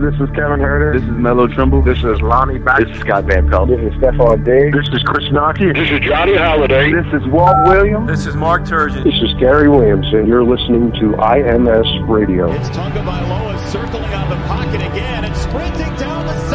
This 0.00 0.14
is 0.14 0.30
Kevin 0.34 0.60
Huerter. 0.60 0.94
This 0.94 1.02
is 1.02 1.10
Melo 1.10 1.46
Trimble. 1.46 1.82
This 1.82 1.98
is 1.98 2.22
Lonnie 2.22 2.58
Back. 2.58 2.78
This 2.78 2.96
is 2.96 3.00
Scott 3.00 3.24
Van 3.24 3.50
Pelt. 3.50 3.68
This 3.68 3.80
is 3.80 3.92
Stefon 4.00 4.42
Diggs. 4.42 4.74
This 4.74 4.88
is 4.96 5.02
Chris 5.02 5.26
Knoche. 5.26 5.76
This 5.76 5.90
is 5.90 6.00
Johnny 6.00 6.36
Holliday. 6.36 6.90
This 6.90 7.20
is 7.20 7.28
Walt 7.28 7.68
Williams. 7.68 8.08
This 8.08 8.24
is 8.24 8.34
Mark 8.34 8.62
Turgeon. 8.62 9.04
This 9.04 9.20
is 9.20 9.34
Gary 9.38 9.68
Williamson. 9.68 10.26
You're 10.26 10.42
listening 10.42 10.90
to 10.92 11.12
IMS 11.20 12.08
Radio. 12.08 12.50
It's 12.50 12.70
Tagovailoa 12.70 13.58
circling 13.68 14.04
out 14.14 14.30
the 14.30 14.36
pocket 14.48 14.80
again 14.80 15.26
and 15.26 15.36
sprinting 15.36 15.94
down 15.96 16.24
the 16.24 16.49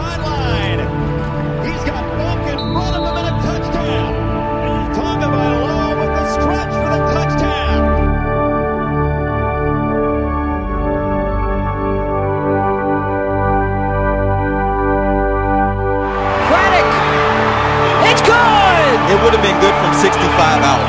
been 19.46 19.62
good 19.62 19.78
from 19.78 19.94
65 20.02 20.18
out. 20.66 20.82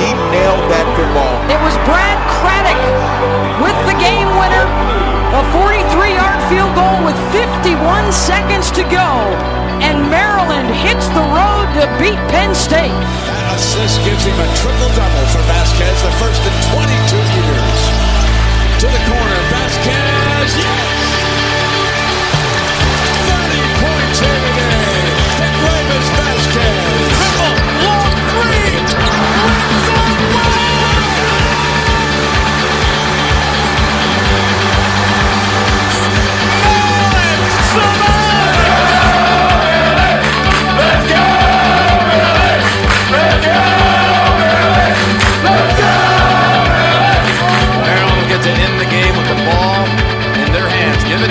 He 0.00 0.08
nailed 0.32 0.64
that 0.72 0.88
football. 0.96 1.36
It 1.52 1.60
was 1.60 1.76
Brad 1.84 2.16
Craddock 2.40 2.80
with 3.60 3.76
the 3.84 3.96
game 4.00 4.30
winner. 4.40 4.64
A 5.36 5.42
43-yard 5.52 6.40
field 6.48 6.72
goal 6.72 7.04
with 7.04 7.18
51 7.36 8.08
seconds 8.08 8.72
to 8.80 8.88
go. 8.88 9.08
And 9.84 10.08
Maryland 10.08 10.72
hits 10.72 11.12
the 11.12 11.24
road 11.28 11.68
to 11.76 11.84
beat 12.00 12.16
Penn 12.32 12.56
State. 12.56 12.96
That 13.28 13.52
assist 13.52 14.00
gives 14.00 14.24
him 14.24 14.38
a 14.40 14.48
triple-double 14.56 15.26
for 15.28 15.44
Vasquez, 15.44 16.00
the 16.00 16.14
first 16.16 16.40
in 16.40 16.56
22 16.72 17.20
years. 17.36 17.80
To 18.80 18.86
the 18.88 19.02
corner, 19.12 19.40
Vasquez, 19.52 20.56
yes! 20.56 21.03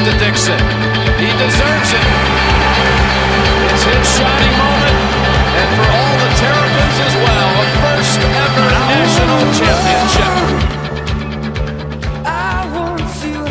To 0.03 0.11
Dixon. 0.19 0.59
He 1.15 1.31
deserves 1.39 1.91
it. 1.95 2.07
It's 3.71 3.83
his 3.87 4.07
shining 4.17 4.55
moment. 4.59 4.97
And 5.55 5.69
for 5.77 5.87
all 5.95 6.15
the 6.19 6.29
Terrapins 6.43 6.97
as 7.07 7.15
well, 7.23 7.49
a 7.55 7.67
first 7.79 8.19
ever 8.19 8.67
national 8.91 9.41
championship. 9.59 10.33
I 12.25 12.67
want 12.75 13.07
you. 13.23 13.43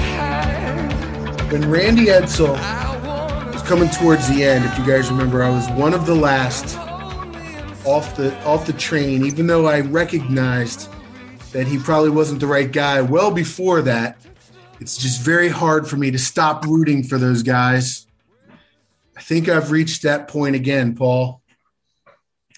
When 1.50 1.70
Randy 1.70 2.06
Edsall 2.06 2.58
was 3.52 3.62
coming 3.62 3.88
towards 3.88 4.28
the 4.28 4.44
end, 4.44 4.66
if 4.66 4.78
you 4.78 4.84
guys 4.84 5.10
remember, 5.10 5.42
I 5.42 5.48
was 5.48 5.66
one 5.70 5.94
of 5.94 6.04
the 6.04 6.14
last 6.14 6.76
off 7.86 8.14
the 8.16 8.38
off 8.44 8.66
the 8.66 8.74
train, 8.74 9.24
even 9.24 9.46
though 9.46 9.66
I 9.66 9.80
recognized 9.80 10.90
that 11.52 11.66
he 11.66 11.78
probably 11.78 12.10
wasn't 12.10 12.40
the 12.40 12.46
right 12.46 12.70
guy 12.70 13.00
well 13.00 13.30
before 13.30 13.80
that. 13.82 14.21
It's 14.82 14.96
just 14.96 15.20
very 15.20 15.48
hard 15.48 15.86
for 15.86 15.96
me 15.96 16.10
to 16.10 16.18
stop 16.18 16.64
rooting 16.66 17.04
for 17.04 17.16
those 17.16 17.44
guys. 17.44 18.08
I 19.16 19.20
think 19.22 19.48
I've 19.48 19.70
reached 19.70 20.02
that 20.02 20.26
point 20.26 20.56
again, 20.56 20.96
Paul. 20.96 21.40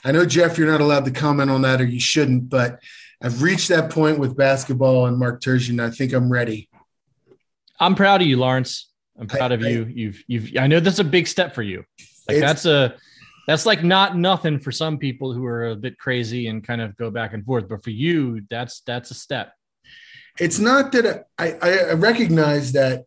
I 0.03 0.11
know, 0.11 0.25
Jeff, 0.25 0.57
you're 0.57 0.71
not 0.71 0.81
allowed 0.81 1.05
to 1.05 1.11
comment 1.11 1.51
on 1.51 1.61
that 1.63 1.83
or 1.83 1.85
you 1.85 2.01
shouldn't, 2.01 2.49
but 2.49 2.81
I've 3.23 3.43
reached 3.43 3.69
that 3.69 3.91
point 3.91 4.19
with 4.19 4.39
basketball 4.39 5.05
and 5.05 5.19
Mark 5.19 5.43
Turgeon. 5.43 5.83
I 5.83 5.91
think 5.91 6.15
I'm 6.15 6.33
ready. 6.33 6.71
I'm 7.79 7.95
proud 7.95 8.23
of 8.23 8.27
you, 8.27 8.39
Lawrence. 8.39 8.91
I'm 9.21 9.27
proud 9.27 9.53
I- 9.53 9.57
of 9.57 9.61
you. 9.61 9.85
You've 9.85 10.25
you've 10.27 10.51
I 10.59 10.67
know 10.67 10.81
that's 10.81 11.01
a 11.01 11.05
big 11.05 11.27
step 11.27 11.55
for 11.55 11.63
you. 11.63 11.85
Like 12.27 12.41
that's 12.41 12.65
a 12.65 12.97
that's 13.47 13.67
like 13.67 13.85
not 13.85 14.17
nothing 14.17 14.59
for 14.59 14.73
some 14.73 14.97
people 14.97 15.35
who 15.35 15.45
are 15.45 15.69
a 15.73 15.77
bit 15.77 15.99
crazy 15.99 16.47
and 16.47 16.65
kind 16.65 16.81
of 16.81 16.97
go 16.97 17.11
back 17.11 17.35
and 17.35 17.45
forth. 17.45 17.69
But 17.69 17.85
for 17.85 17.91
you, 17.91 18.47
that's 18.49 18.81
that's 18.81 19.11
a 19.11 19.15
step. 19.15 19.53
It's 20.39 20.59
not 20.59 20.93
that 20.93 21.27
I, 21.39 21.53
I, 21.63 21.93
recognize 21.93 22.73
that 22.73 23.07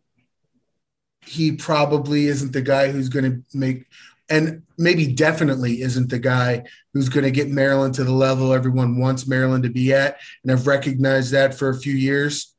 he 1.26 1.52
probably 1.52 2.26
isn't 2.26 2.52
the 2.52 2.62
guy 2.62 2.90
who's 2.90 3.08
going 3.08 3.24
to 3.24 3.58
make, 3.58 3.84
and 4.30 4.62
maybe 4.78 5.12
definitely 5.12 5.82
isn't 5.82 6.08
the 6.08 6.18
guy 6.18 6.64
who's 6.94 7.08
going 7.08 7.24
to 7.24 7.30
get 7.30 7.50
Maryland 7.50 7.94
to 7.94 8.04
the 8.04 8.12
level 8.12 8.52
everyone 8.52 8.98
wants 8.98 9.26
Maryland 9.26 9.64
to 9.64 9.70
be 9.70 9.92
at. 9.92 10.18
And 10.42 10.52
I've 10.52 10.66
recognized 10.66 11.32
that 11.32 11.54
for 11.54 11.68
a 11.68 11.78
few 11.78 11.94
years. 11.94 12.54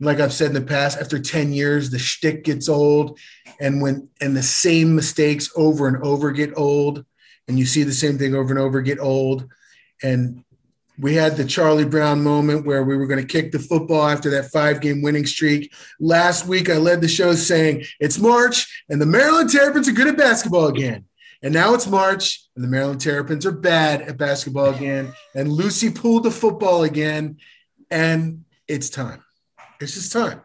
Like 0.00 0.18
I've 0.18 0.32
said 0.32 0.48
in 0.48 0.54
the 0.54 0.62
past, 0.62 0.98
after 0.98 1.18
10 1.18 1.52
years, 1.52 1.90
the 1.90 1.98
shtick 1.98 2.44
gets 2.44 2.68
old. 2.68 3.18
And 3.60 3.82
when, 3.82 4.08
and 4.20 4.36
the 4.36 4.42
same 4.42 4.96
mistakes 4.96 5.50
over 5.56 5.86
and 5.86 6.02
over 6.02 6.32
get 6.32 6.56
old. 6.56 7.04
And 7.46 7.58
you 7.58 7.66
see 7.66 7.82
the 7.82 7.92
same 7.92 8.16
thing 8.16 8.34
over 8.34 8.50
and 8.50 8.58
over 8.58 8.80
get 8.80 8.98
old. 8.98 9.46
And 10.02 10.42
we 11.00 11.14
had 11.14 11.36
the 11.36 11.44
Charlie 11.44 11.84
Brown 11.86 12.22
moment 12.22 12.66
where 12.66 12.84
we 12.84 12.96
were 12.96 13.06
going 13.06 13.20
to 13.20 13.26
kick 13.26 13.52
the 13.52 13.58
football 13.58 14.06
after 14.06 14.28
that 14.30 14.50
five 14.50 14.80
game 14.80 15.00
winning 15.00 15.26
streak. 15.26 15.72
Last 15.98 16.46
week, 16.46 16.68
I 16.68 16.76
led 16.76 17.00
the 17.00 17.08
show 17.08 17.34
saying 17.34 17.84
it's 17.98 18.18
March 18.18 18.84
and 18.88 19.00
the 19.00 19.06
Maryland 19.06 19.50
Terrapins 19.50 19.88
are 19.88 19.92
good 19.92 20.08
at 20.08 20.18
basketball 20.18 20.66
again. 20.66 21.06
And 21.42 21.54
now 21.54 21.72
it's 21.72 21.86
March 21.86 22.46
and 22.54 22.62
the 22.62 22.68
Maryland 22.68 23.00
Terrapins 23.00 23.46
are 23.46 23.52
bad 23.52 24.02
at 24.02 24.18
basketball 24.18 24.74
again. 24.74 25.14
And 25.34 25.50
Lucy 25.50 25.90
pulled 25.90 26.24
the 26.24 26.30
football 26.30 26.82
again. 26.82 27.38
And 27.90 28.44
it's 28.68 28.90
time. 28.90 29.24
It's 29.80 29.94
just 29.94 30.12
time. 30.12 30.42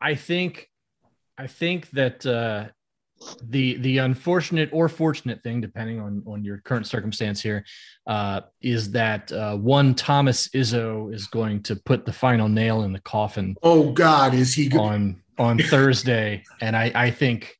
I 0.00 0.14
think 0.14 0.68
I 1.36 1.48
think 1.48 1.90
that 1.90 2.24
uh 2.24 2.68
the 3.42 3.76
the 3.76 3.98
unfortunate 3.98 4.70
or 4.72 4.88
fortunate 4.88 5.42
thing, 5.42 5.60
depending 5.60 6.00
on 6.00 6.22
on 6.26 6.44
your 6.44 6.58
current 6.58 6.86
circumstance 6.86 7.40
here, 7.40 7.64
uh, 8.06 8.40
is 8.60 8.90
that 8.92 9.30
uh, 9.32 9.56
one 9.56 9.94
Thomas 9.94 10.48
Izzo 10.48 11.12
is 11.14 11.26
going 11.26 11.62
to 11.64 11.76
put 11.76 12.04
the 12.04 12.12
final 12.12 12.48
nail 12.48 12.82
in 12.82 12.92
the 12.92 13.00
coffin 13.00 13.56
Oh, 13.62 13.92
God, 13.92 14.34
is 14.34 14.54
he 14.54 14.68
good? 14.68 14.80
on 14.80 15.22
on 15.38 15.58
Thursday, 15.70 16.44
and 16.60 16.76
I 16.76 16.92
I 16.94 17.10
think 17.10 17.56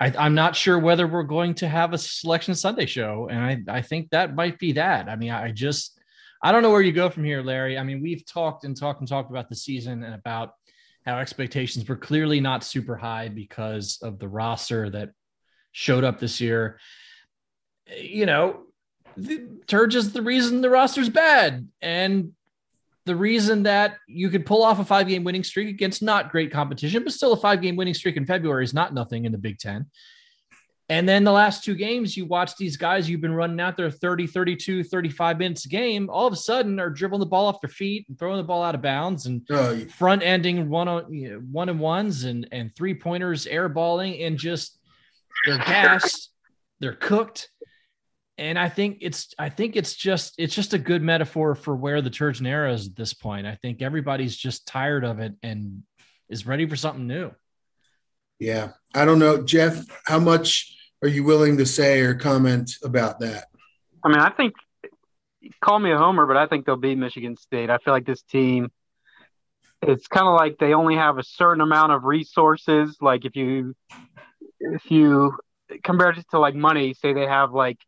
I, 0.00 0.12
I'm 0.18 0.34
not 0.34 0.56
sure 0.56 0.78
whether 0.78 1.06
we're 1.06 1.22
going 1.22 1.54
to 1.56 1.68
have 1.68 1.92
a 1.92 1.98
selection 1.98 2.54
Sunday 2.54 2.86
show, 2.86 3.28
and 3.30 3.66
I 3.68 3.78
I 3.78 3.82
think 3.82 4.10
that 4.10 4.34
might 4.34 4.58
be 4.58 4.72
that. 4.72 5.08
I 5.08 5.16
mean, 5.16 5.30
I 5.30 5.52
just 5.52 5.98
I 6.42 6.52
don't 6.52 6.62
know 6.62 6.70
where 6.70 6.80
you 6.80 6.92
go 6.92 7.10
from 7.10 7.24
here, 7.24 7.42
Larry. 7.42 7.78
I 7.78 7.82
mean, 7.84 8.02
we've 8.02 8.24
talked 8.26 8.64
and 8.64 8.76
talked 8.76 9.00
and 9.00 9.08
talked 9.08 9.30
about 9.30 9.48
the 9.48 9.56
season 9.56 10.02
and 10.02 10.14
about 10.14 10.54
how 11.06 11.18
expectations 11.18 11.88
were 11.88 11.96
clearly 11.96 12.40
not 12.40 12.64
super 12.64 12.96
high 12.96 13.28
because 13.28 13.98
of 14.02 14.18
the 14.18 14.28
roster 14.28 14.90
that 14.90 15.10
showed 15.72 16.02
up 16.04 16.18
this 16.18 16.40
year. 16.40 16.78
You 17.96 18.26
know, 18.26 18.62
the, 19.26 19.38
Turge 19.66 19.94
is 19.94 20.12
the 20.12 20.22
reason 20.22 20.60
the 20.60 20.70
roster's 20.70 21.08
bad, 21.08 21.68
and 21.80 22.32
the 23.06 23.16
reason 23.16 23.62
that 23.64 23.96
you 24.06 24.28
could 24.28 24.44
pull 24.46 24.62
off 24.62 24.78
a 24.78 24.84
five 24.84 25.08
game 25.08 25.24
winning 25.24 25.42
streak 25.44 25.68
against 25.68 26.02
not 26.02 26.30
great 26.30 26.52
competition, 26.52 27.02
but 27.02 27.12
still 27.12 27.32
a 27.32 27.36
five 27.36 27.60
game 27.62 27.76
winning 27.76 27.94
streak 27.94 28.16
in 28.16 28.26
February 28.26 28.64
is 28.64 28.74
not 28.74 28.92
nothing 28.94 29.24
in 29.24 29.32
the 29.32 29.38
Big 29.38 29.58
Ten. 29.58 29.86
And 30.88 31.08
then 31.08 31.22
the 31.22 31.30
last 31.30 31.62
two 31.62 31.76
games, 31.76 32.16
you 32.16 32.26
watch 32.26 32.56
these 32.56 32.76
guys 32.76 33.08
you've 33.08 33.20
been 33.20 33.32
running 33.32 33.60
out 33.60 33.76
there 33.76 33.90
30, 33.92 34.26
32, 34.26 34.82
35 34.82 35.38
minutes 35.38 35.64
a 35.64 35.68
game, 35.68 36.10
all 36.10 36.26
of 36.26 36.32
a 36.32 36.36
sudden 36.36 36.80
are 36.80 36.90
dribbling 36.90 37.20
the 37.20 37.26
ball 37.26 37.46
off 37.46 37.60
their 37.60 37.70
feet 37.70 38.06
and 38.08 38.18
throwing 38.18 38.38
the 38.38 38.42
ball 38.42 38.60
out 38.62 38.74
of 38.74 38.82
bounds 38.82 39.26
and 39.26 39.46
Oh, 39.50 39.70
you- 39.72 39.86
front 39.88 40.22
ending 40.24 40.68
one 40.68 40.88
on 40.88 41.12
you 41.14 41.30
know, 41.30 41.38
one 41.52 41.68
and 41.68 41.78
ones 41.78 42.24
and 42.24 42.48
and 42.50 42.74
three 42.74 42.94
pointers 42.94 43.46
airballing 43.46 44.26
and 44.26 44.36
just 44.36 44.78
they're 45.46 45.58
gassed, 45.58 46.32
they're 46.80 46.92
cooked. 46.94 47.50
And 48.40 48.58
I 48.58 48.70
think 48.70 48.98
it's 49.02 49.34
I 49.38 49.50
think 49.50 49.76
it's 49.76 49.94
just 49.94 50.34
it's 50.38 50.54
just 50.54 50.72
a 50.72 50.78
good 50.78 51.02
metaphor 51.02 51.54
for 51.54 51.76
where 51.76 52.00
the 52.00 52.08
Turgeon 52.08 52.46
era 52.46 52.72
is 52.72 52.86
at 52.86 52.96
this 52.96 53.12
point. 53.12 53.46
I 53.46 53.54
think 53.54 53.82
everybody's 53.82 54.34
just 54.34 54.66
tired 54.66 55.04
of 55.04 55.20
it 55.20 55.34
and 55.42 55.82
is 56.30 56.46
ready 56.46 56.66
for 56.66 56.74
something 56.74 57.06
new. 57.06 57.32
yeah. 58.38 58.70
I 58.94 59.04
don't 59.04 59.18
know. 59.18 59.42
Jeff, 59.42 59.84
how 60.04 60.18
much 60.18 60.74
are 61.02 61.08
you 61.08 61.22
willing 61.22 61.58
to 61.58 61.66
say 61.66 62.00
or 62.00 62.14
comment 62.14 62.72
about 62.82 63.20
that? 63.20 63.48
I 64.02 64.08
mean, 64.08 64.18
I 64.18 64.30
think 64.30 64.54
call 65.60 65.78
me 65.78 65.92
a 65.92 65.98
homer, 65.98 66.26
but 66.26 66.38
I 66.38 66.46
think 66.46 66.64
they'll 66.64 66.76
beat 66.76 66.96
Michigan 66.96 67.36
State. 67.36 67.68
I 67.68 67.76
feel 67.76 67.92
like 67.92 68.06
this 68.06 68.22
team 68.22 68.70
it's 69.82 70.06
kind 70.08 70.26
of 70.26 70.34
like 70.34 70.58
they 70.58 70.74
only 70.74 70.96
have 70.96 71.18
a 71.18 71.22
certain 71.22 71.60
amount 71.60 71.92
of 71.92 72.04
resources. 72.04 72.96
Like 73.00 73.26
if 73.26 73.36
you 73.36 73.74
if 74.60 74.90
you 74.90 75.36
compare 75.82 76.10
it 76.10 76.24
to 76.30 76.38
like 76.38 76.54
money, 76.54 76.94
say 76.94 77.12
they 77.12 77.26
have 77.26 77.52
like 77.52 77.78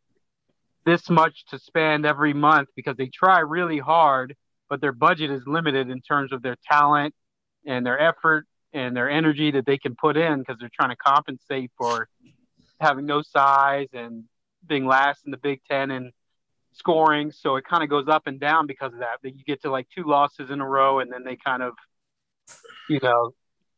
this 0.84 1.08
much 1.08 1.44
to 1.46 1.58
spend 1.58 2.06
every 2.06 2.32
month 2.32 2.68
because 2.74 2.96
they 2.96 3.06
try 3.06 3.40
really 3.40 3.78
hard, 3.78 4.34
but 4.68 4.80
their 4.80 4.92
budget 4.92 5.30
is 5.30 5.42
limited 5.46 5.90
in 5.90 6.00
terms 6.00 6.32
of 6.32 6.42
their 6.42 6.56
talent 6.68 7.14
and 7.66 7.86
their 7.86 7.98
effort 8.00 8.46
and 8.72 8.96
their 8.96 9.10
energy 9.10 9.50
that 9.50 9.66
they 9.66 9.78
can 9.78 9.94
put 9.94 10.16
in 10.16 10.38
because 10.38 10.56
they're 10.58 10.70
trying 10.74 10.90
to 10.90 10.96
compensate 10.96 11.70
for 11.76 12.08
having 12.80 13.06
no 13.06 13.22
size 13.22 13.88
and 13.92 14.24
being 14.66 14.86
last 14.86 15.24
in 15.24 15.30
the 15.30 15.36
Big 15.36 15.60
Ten 15.70 15.90
and 15.90 16.12
scoring. 16.72 17.30
So 17.32 17.56
it 17.56 17.64
kind 17.64 17.82
of 17.82 17.90
goes 17.90 18.08
up 18.08 18.26
and 18.26 18.40
down 18.40 18.66
because 18.66 18.92
of 18.92 19.00
that. 19.00 19.18
That 19.22 19.36
you 19.36 19.44
get 19.44 19.62
to 19.62 19.70
like 19.70 19.88
two 19.94 20.04
losses 20.04 20.50
in 20.50 20.60
a 20.60 20.68
row, 20.68 21.00
and 21.00 21.12
then 21.12 21.24
they 21.24 21.36
kind 21.36 21.62
of, 21.62 21.74
you 22.88 23.00
know, 23.02 23.32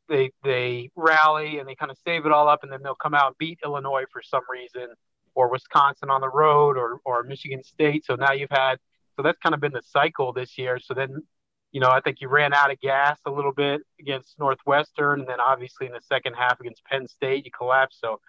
they 0.09 0.31
they 0.43 0.91
rally 0.97 1.59
and 1.59 1.69
they 1.69 1.75
kind 1.75 1.91
of 1.91 1.99
save 2.05 2.27
it 2.27 2.33
all 2.33 2.49
up, 2.49 2.63
and 2.63 2.73
then 2.73 2.81
they'll 2.83 2.95
come 2.95 3.15
out 3.15 3.29
and 3.29 3.39
beat 3.39 3.59
Illinois 3.65 4.05
for 4.13 4.23
some 4.23 4.43
reason, 4.51 4.89
or 5.35 5.51
Wisconsin 5.51 6.11
on 6.11 6.21
the 6.21 6.29
road, 6.29 6.77
or 6.77 7.01
or 7.05 7.23
Michigan 7.23 7.63
State. 7.63 8.05
So 8.05 8.15
now 8.17 8.33
you've 8.33 8.51
had 8.51 8.79
so 9.17 9.23
that's 9.23 9.39
kind 9.39 9.55
of 9.55 9.61
been 9.61 9.73
the 9.73 9.83
cycle 9.83 10.33
this 10.33 10.59
year. 10.59 10.79
So 10.79 10.95
then, 10.95 11.23
you 11.73 11.81
know, 11.81 11.89
I 11.89 12.01
think 12.01 12.21
you 12.21 12.29
ran 12.29 12.53
out 12.53 12.73
of 12.73 12.81
gas 12.81 13.19
a 13.27 13.31
little 13.31 13.53
bit 13.53 13.83
against 14.01 14.39
Northwestern, 14.39 15.21
and 15.21 15.29
then 15.29 15.41
obviously 15.41 15.87
in 15.87 15.93
the 15.93 16.01
second 16.03 16.35
half 16.35 16.61
against 16.61 16.85
Penn 16.85 17.07
State, 17.07 17.45
you 17.45 17.51
collapsed. 17.51 18.01
So 18.01 18.21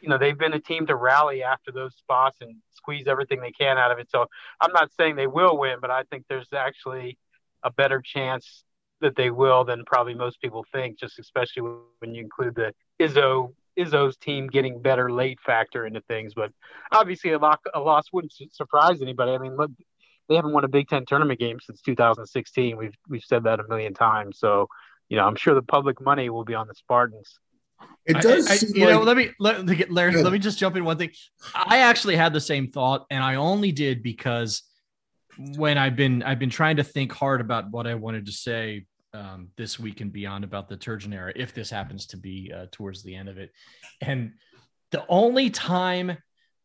you 0.00 0.08
know 0.08 0.18
they've 0.18 0.38
been 0.38 0.52
a 0.52 0.60
team 0.60 0.86
to 0.86 0.96
rally 0.96 1.42
after 1.42 1.70
those 1.70 1.94
spots 1.96 2.38
and 2.40 2.56
squeeze 2.74 3.06
everything 3.06 3.40
they 3.40 3.52
can 3.52 3.78
out 3.78 3.92
of 3.92 3.98
it. 3.98 4.10
So 4.10 4.26
I'm 4.60 4.72
not 4.72 4.90
saying 4.98 5.16
they 5.16 5.28
will 5.28 5.56
win, 5.56 5.76
but 5.80 5.90
I 5.90 6.02
think 6.04 6.24
there's 6.28 6.52
actually 6.52 7.18
a 7.62 7.70
better 7.70 8.00
chance 8.00 8.64
that 9.00 9.16
they 9.16 9.30
will 9.30 9.64
than 9.64 9.84
probably 9.84 10.14
most 10.14 10.40
people 10.40 10.64
think. 10.72 10.98
Just 10.98 11.18
especially 11.18 11.62
when 12.00 12.14
you 12.14 12.22
include 12.22 12.56
the 12.56 12.74
Izzo 13.00 13.54
Izzo's 13.78 14.16
team 14.16 14.46
getting 14.48 14.80
better 14.80 15.10
late 15.10 15.40
factor 15.40 15.86
into 15.86 16.00
things. 16.02 16.34
But 16.34 16.52
obviously 16.90 17.32
a, 17.32 17.38
lock, 17.38 17.60
a 17.74 17.80
loss 17.80 18.06
wouldn't 18.12 18.32
surprise 18.52 19.00
anybody. 19.02 19.32
I 19.32 19.38
mean, 19.38 19.56
look, 19.56 19.70
they 20.28 20.36
haven't 20.36 20.52
won 20.52 20.64
a 20.64 20.68
Big 20.68 20.88
Ten 20.88 21.04
tournament 21.06 21.40
game 21.40 21.58
since 21.60 21.80
2016. 21.82 22.76
We've 22.76 22.94
we've 23.08 23.24
said 23.24 23.44
that 23.44 23.60
a 23.60 23.68
million 23.68 23.94
times. 23.94 24.38
So 24.38 24.68
you 25.08 25.16
know 25.16 25.24
I'm 25.24 25.36
sure 25.36 25.54
the 25.54 25.62
public 25.62 26.00
money 26.00 26.30
will 26.30 26.44
be 26.44 26.54
on 26.54 26.68
the 26.68 26.74
Spartans. 26.74 27.38
It 28.06 28.20
does. 28.20 28.48
I, 28.48 28.54
I, 28.54 28.58
you 28.74 28.86
like, 28.86 28.94
know, 28.94 29.02
let 29.02 29.16
me 29.16 29.30
let, 29.38 29.66
let, 29.66 29.90
Larry, 29.90 30.14
Yeah. 30.14 30.22
let 30.22 30.32
me 30.32 30.38
just 30.38 30.58
jump 30.58 30.76
in 30.76 30.84
one 30.84 30.98
thing. 30.98 31.10
I 31.54 31.78
actually 31.78 32.16
had 32.16 32.32
the 32.32 32.40
same 32.40 32.68
thought, 32.68 33.06
and 33.10 33.22
I 33.22 33.34
only 33.36 33.72
did 33.72 34.02
because 34.02 34.62
when 35.56 35.78
I've 35.78 35.96
been 35.96 36.22
I've 36.22 36.38
been 36.38 36.50
trying 36.50 36.76
to 36.76 36.84
think 36.84 37.12
hard 37.12 37.40
about 37.40 37.70
what 37.70 37.86
I 37.86 37.94
wanted 37.94 38.26
to 38.26 38.32
say 38.32 38.86
um, 39.14 39.48
this 39.56 39.78
week 39.78 40.00
and 40.00 40.12
beyond 40.12 40.44
about 40.44 40.68
the 40.68 40.76
Turgeon 40.76 41.14
era, 41.14 41.32
if 41.36 41.52
this 41.54 41.70
happens 41.70 42.06
to 42.06 42.16
be 42.16 42.52
uh, 42.54 42.66
towards 42.72 43.02
the 43.02 43.14
end 43.14 43.28
of 43.28 43.38
it, 43.38 43.50
and 44.00 44.32
the 44.90 45.04
only 45.08 45.50
time 45.50 46.16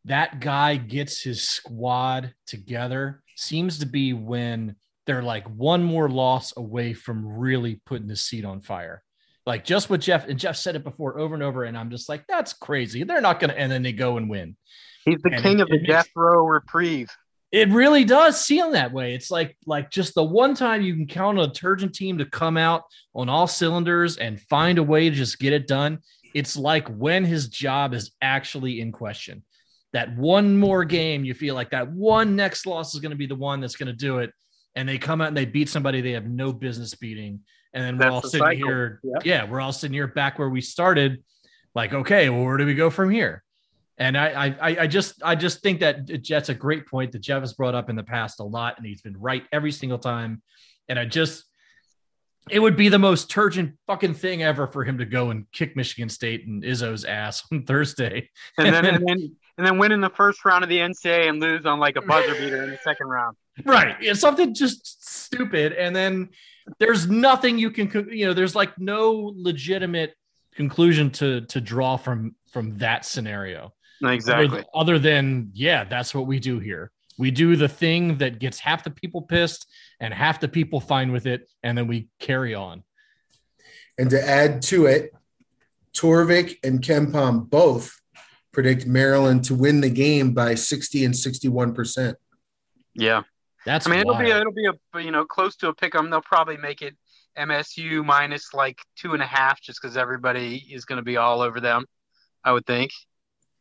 that 0.05 0.39
guy 0.39 0.75
gets 0.77 1.21
his 1.21 1.41
squad 1.43 2.33
together 2.45 3.21
seems 3.35 3.79
to 3.79 3.85
be 3.85 4.13
when 4.13 4.75
they're 5.05 5.23
like 5.23 5.47
one 5.49 5.83
more 5.83 6.09
loss 6.09 6.53
away 6.57 6.93
from 6.93 7.25
really 7.37 7.81
putting 7.85 8.07
the 8.07 8.15
seat 8.15 8.45
on 8.45 8.61
fire. 8.61 9.03
Like 9.45 9.63
just 9.63 9.89
what 9.89 10.01
Jeff 10.01 10.27
and 10.27 10.37
Jeff 10.39 10.57
said 10.57 10.75
it 10.75 10.83
before 10.83 11.19
over 11.19 11.33
and 11.33 11.43
over, 11.43 11.63
and 11.63 11.77
I'm 11.77 11.89
just 11.89 12.09
like, 12.09 12.25
that's 12.27 12.51
crazy. 12.53 13.03
They're 13.03 13.21
not 13.21 13.39
gonna, 13.39 13.53
and 13.53 13.71
then 13.71 13.81
they 13.83 13.93
go 13.93 14.17
and 14.17 14.29
win. 14.29 14.57
He's 15.05 15.21
the 15.23 15.31
And 15.33 15.41
king 15.43 15.59
it- 15.59 15.63
of 15.63 15.69
the 15.69 15.79
death 15.85 16.09
row 16.15 16.45
reprieve. 16.45 17.09
It 17.51 17.69
really 17.69 18.03
does 18.03 18.43
seem 18.43 18.73
that 18.73 18.91
way. 18.91 19.13
It's 19.15 19.31
like 19.31 19.55
like 19.65 19.89
just 19.89 20.15
the 20.15 20.23
one 20.23 20.53
time 20.53 20.81
you 20.81 20.93
can 20.95 21.07
count 21.07 21.39
on 21.39 21.49
a 21.49 21.51
Turgeon 21.51 21.93
team 21.93 22.17
to 22.17 22.25
come 22.25 22.57
out 22.57 22.83
on 23.15 23.29
all 23.29 23.47
cylinders 23.47 24.17
and 24.17 24.41
find 24.41 24.77
a 24.77 24.83
way 24.83 25.09
to 25.09 25.15
just 25.15 25.39
get 25.39 25.53
it 25.53 25.65
done. 25.67 25.99
It's 26.33 26.57
like 26.57 26.87
when 26.89 27.23
his 27.23 27.47
job 27.47 27.93
is 27.93 28.11
actually 28.21 28.81
in 28.81 28.91
question. 28.91 29.43
That 29.93 30.15
one 30.17 30.57
more 30.57 30.83
game, 30.83 31.23
you 31.23 31.33
feel 31.33 31.55
like 31.55 31.71
that 31.71 31.89
one 31.89 32.35
next 32.35 32.65
loss 32.65 32.93
is 32.93 32.99
going 32.99 33.11
to 33.11 33.15
be 33.17 33.25
the 33.25 33.35
one 33.35 33.61
that's 33.61 33.77
going 33.77 33.87
to 33.87 33.93
do 33.93 34.19
it, 34.19 34.31
and 34.75 34.87
they 34.87 34.97
come 34.97 35.21
out 35.21 35.29
and 35.29 35.37
they 35.37 35.45
beat 35.45 35.69
somebody 35.69 36.01
they 36.01 36.11
have 36.11 36.27
no 36.27 36.51
business 36.51 36.93
beating, 36.93 37.39
and 37.73 37.83
then 37.83 37.97
we're 37.97 38.11
all 38.13 38.21
the 38.21 38.29
sitting 38.29 38.45
cycle. 38.45 38.67
here, 38.67 38.99
Yep. 39.03 39.25
yeah, 39.25 39.49
we're 39.49 39.61
all 39.61 39.71
sitting 39.71 39.93
here 39.93 40.07
back 40.07 40.37
where 40.37 40.49
we 40.49 40.59
started, 40.59 41.23
like, 41.73 41.93
okay, 41.93 42.29
well, 42.29 42.43
where 42.43 42.57
do 42.57 42.65
we 42.65 42.75
go 42.75 42.89
from 42.89 43.09
here? 43.09 43.43
And 43.97 44.17
I, 44.17 44.55
I, 44.61 44.67
I- 44.81 44.87
just, 44.87 45.21
I 45.23 45.35
just 45.35 45.61
think 45.61 45.79
that 45.79 46.09
uh, 46.13 46.17
Jet's 46.17 46.49
a 46.49 46.53
great 46.53 46.85
point 46.87 47.11
that 47.13 47.19
Jeff 47.19 47.41
has 47.41 47.53
brought 47.53 47.73
up 47.75 47.89
in 47.89 47.95
the 47.95 48.03
past 48.03 48.39
a 48.39 48.43
lot, 48.43 48.77
and 48.77 48.85
he's 48.85 49.01
been 49.01 49.17
right 49.19 49.43
every 49.51 49.71
single 49.71 49.97
time. 49.97 50.41
And 50.87 50.99
I 50.99 51.05
just, 51.05 51.45
it 52.49 52.59
would 52.59 52.77
be 52.77 52.89
the 52.89 52.99
most 52.99 53.29
Turgeon 53.29 53.73
fucking 53.87 54.13
thing 54.13 54.43
ever 54.43 54.67
for 54.67 54.83
him 54.83 54.99
to 54.99 55.05
go 55.05 55.31
and 55.31 55.51
kick 55.51 55.75
Michigan 55.75 56.09
State 56.09 56.47
and 56.47 56.63
Izzo's 56.63 57.03
ass 57.05 57.43
on 57.51 57.63
Thursday. 57.63 58.29
and 58.57 58.73
then 58.73 58.85
and 58.85 59.03
then 59.07 59.35
and 59.57 59.65
then 59.67 59.77
win 59.79 59.91
in 59.91 59.99
the 60.01 60.09
first 60.11 60.45
round 60.45 60.63
of 60.63 60.69
the 60.69 60.77
NCAA 60.77 61.27
and 61.29 61.41
lose 61.41 61.65
on 61.65 61.79
like 61.79 61.95
a 61.97 62.01
buzzer 62.01 62.35
beater 62.35 62.63
in 62.63 62.69
the 62.69 62.77
second 62.83 63.07
round. 63.07 63.35
right 63.65 63.95
it's 64.01 64.19
something 64.19 64.53
just 64.53 65.03
stupid 65.25 65.73
and 65.73 65.95
then 65.95 66.29
there's 66.79 67.07
nothing 67.09 67.57
you 67.57 67.71
can 67.71 67.89
you 68.11 68.25
know 68.27 68.33
there's 68.33 68.53
like 68.55 68.77
no 68.77 69.33
legitimate 69.35 70.13
conclusion 70.55 71.09
to 71.09 71.41
to 71.47 71.59
draw 71.59 71.97
from 71.97 72.35
from 72.51 72.77
that 72.77 73.03
scenario 73.03 73.73
Exactly. 74.03 74.59
other, 74.59 74.65
other 74.73 74.99
than 74.99 75.51
yeah 75.53 75.83
that's 75.83 76.13
what 76.13 76.27
we 76.27 76.39
do 76.39 76.59
here 76.59 76.91
we 77.17 77.31
do 77.31 77.55
the 77.55 77.67
thing 77.67 78.17
that 78.19 78.39
gets 78.39 78.59
half 78.59 78.83
the 78.83 78.91
people 78.91 79.21
pissed 79.21 79.67
and 79.99 80.13
half 80.13 80.39
the 80.39 80.47
people 80.47 80.79
fine 80.79 81.11
with 81.11 81.25
it 81.25 81.49
and 81.63 81.77
then 81.77 81.87
we 81.87 82.09
carry 82.19 82.53
on 82.53 82.83
and 83.97 84.09
to 84.11 84.27
add 84.27 84.61
to 84.63 84.85
it, 84.85 85.13
Torvik 85.93 86.57
and 86.63 86.81
KenPom 86.81 87.49
both 87.49 87.99
predict 88.51 88.85
Maryland 88.85 89.43
to 89.45 89.55
win 89.55 89.81
the 89.81 89.89
game 89.89 90.33
by 90.33 90.55
60 90.55 91.05
and 91.05 91.15
61 91.15 91.73
percent. 91.73 92.17
Yeah. 92.93 93.23
that's 93.65 93.87
I 93.87 93.91
mean, 93.91 93.99
it'll 93.99 94.15
be 94.15 94.25
wild. 94.25 94.41
it'll 94.41 94.53
be 94.53 94.67
a 94.67 95.01
you 95.01 95.11
know 95.11 95.25
close 95.25 95.55
to 95.57 95.69
a 95.69 95.73
pick 95.73 95.95
'em. 95.95 96.09
They'll 96.09 96.21
probably 96.21 96.57
make 96.57 96.81
it 96.81 96.95
MSU 97.37 98.05
minus 98.05 98.53
like 98.53 98.79
two 98.95 99.13
and 99.13 99.21
a 99.21 99.27
half, 99.27 99.61
just 99.61 99.81
because 99.81 99.97
everybody 99.97 100.57
is 100.71 100.85
going 100.85 100.97
to 100.97 101.03
be 101.03 101.17
all 101.17 101.41
over 101.41 101.59
them. 101.59 101.85
I 102.43 102.51
would 102.51 102.65
think, 102.65 102.91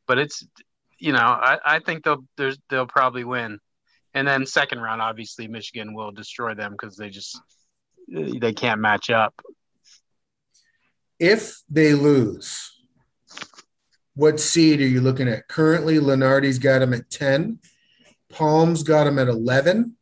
but 0.07 0.19
it's 0.19 0.47
you 0.99 1.13
know 1.13 1.19
I, 1.19 1.59
I 1.65 1.79
think 1.81 2.05
they'll 2.05 2.25
they'll 2.69 2.87
probably 2.87 3.25
win, 3.25 3.59
and 4.15 4.27
then 4.27 4.47
second 4.47 4.81
round 4.81 5.03
obviously 5.03 5.49
Michigan 5.49 5.95
will 5.95 6.13
destroy 6.13 6.55
them 6.55 6.73
because 6.73 6.97
they 6.97 7.11
just 7.11 7.41
they 8.09 8.53
can't 8.53 8.81
match 8.81 9.11
up. 9.11 9.35
If 11.19 11.61
they 11.69 11.95
lose, 11.95 12.77
what 14.15 14.41
seed 14.41 14.81
are 14.81 14.87
you 14.87 15.01
looking 15.01 15.29
at? 15.29 15.49
Currently, 15.49 15.97
Lunardi's 15.97 16.59
got 16.59 16.83
him 16.83 16.93
at 16.93 17.11
10. 17.11 17.59
Palm's 18.31 18.83
got 18.83 19.07
him 19.07 19.19
at 19.19 19.29
11. 19.29 19.97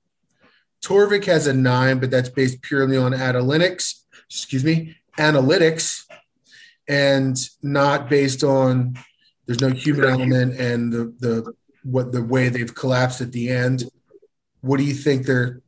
Torvik 0.85 1.25
has 1.25 1.47
a 1.47 1.53
nine, 1.53 1.99
but 1.99 2.11
that's 2.11 2.29
based 2.29 2.63
purely 2.63 2.97
on 2.97 3.13
analytics, 3.13 4.03
excuse 4.29 4.65
me, 4.65 4.97
analytics, 5.19 6.03
and 6.89 7.37
not 7.63 8.11
based 8.11 8.45
on 8.45 8.99
there's 9.47 9.61
no 9.61 9.71
human 9.71 10.05
element 10.05 10.59
and 10.59 10.93
the 10.93 11.15
the 11.21 11.53
what 11.83 12.13
the 12.13 12.23
way 12.23 12.49
they've 12.49 12.75
collapsed 12.75 13.21
at 13.21 13.33
the 13.33 13.51
end. 13.51 13.85
What 14.61 14.79
do 14.79 14.85
you 14.85 14.95
think 14.95 15.27
they're 15.27 15.61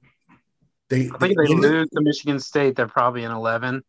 they, 0.88 1.10
I 1.12 1.18
think 1.18 1.36
they 1.36 1.46
they 1.46 1.52
in 1.52 1.58
it? 1.58 1.68
lose 1.68 1.88
to 1.90 2.00
Michigan 2.00 2.38
State. 2.38 2.76
They're 2.76 2.86
probably 2.86 3.24
an 3.24 3.32
11, 3.32 3.82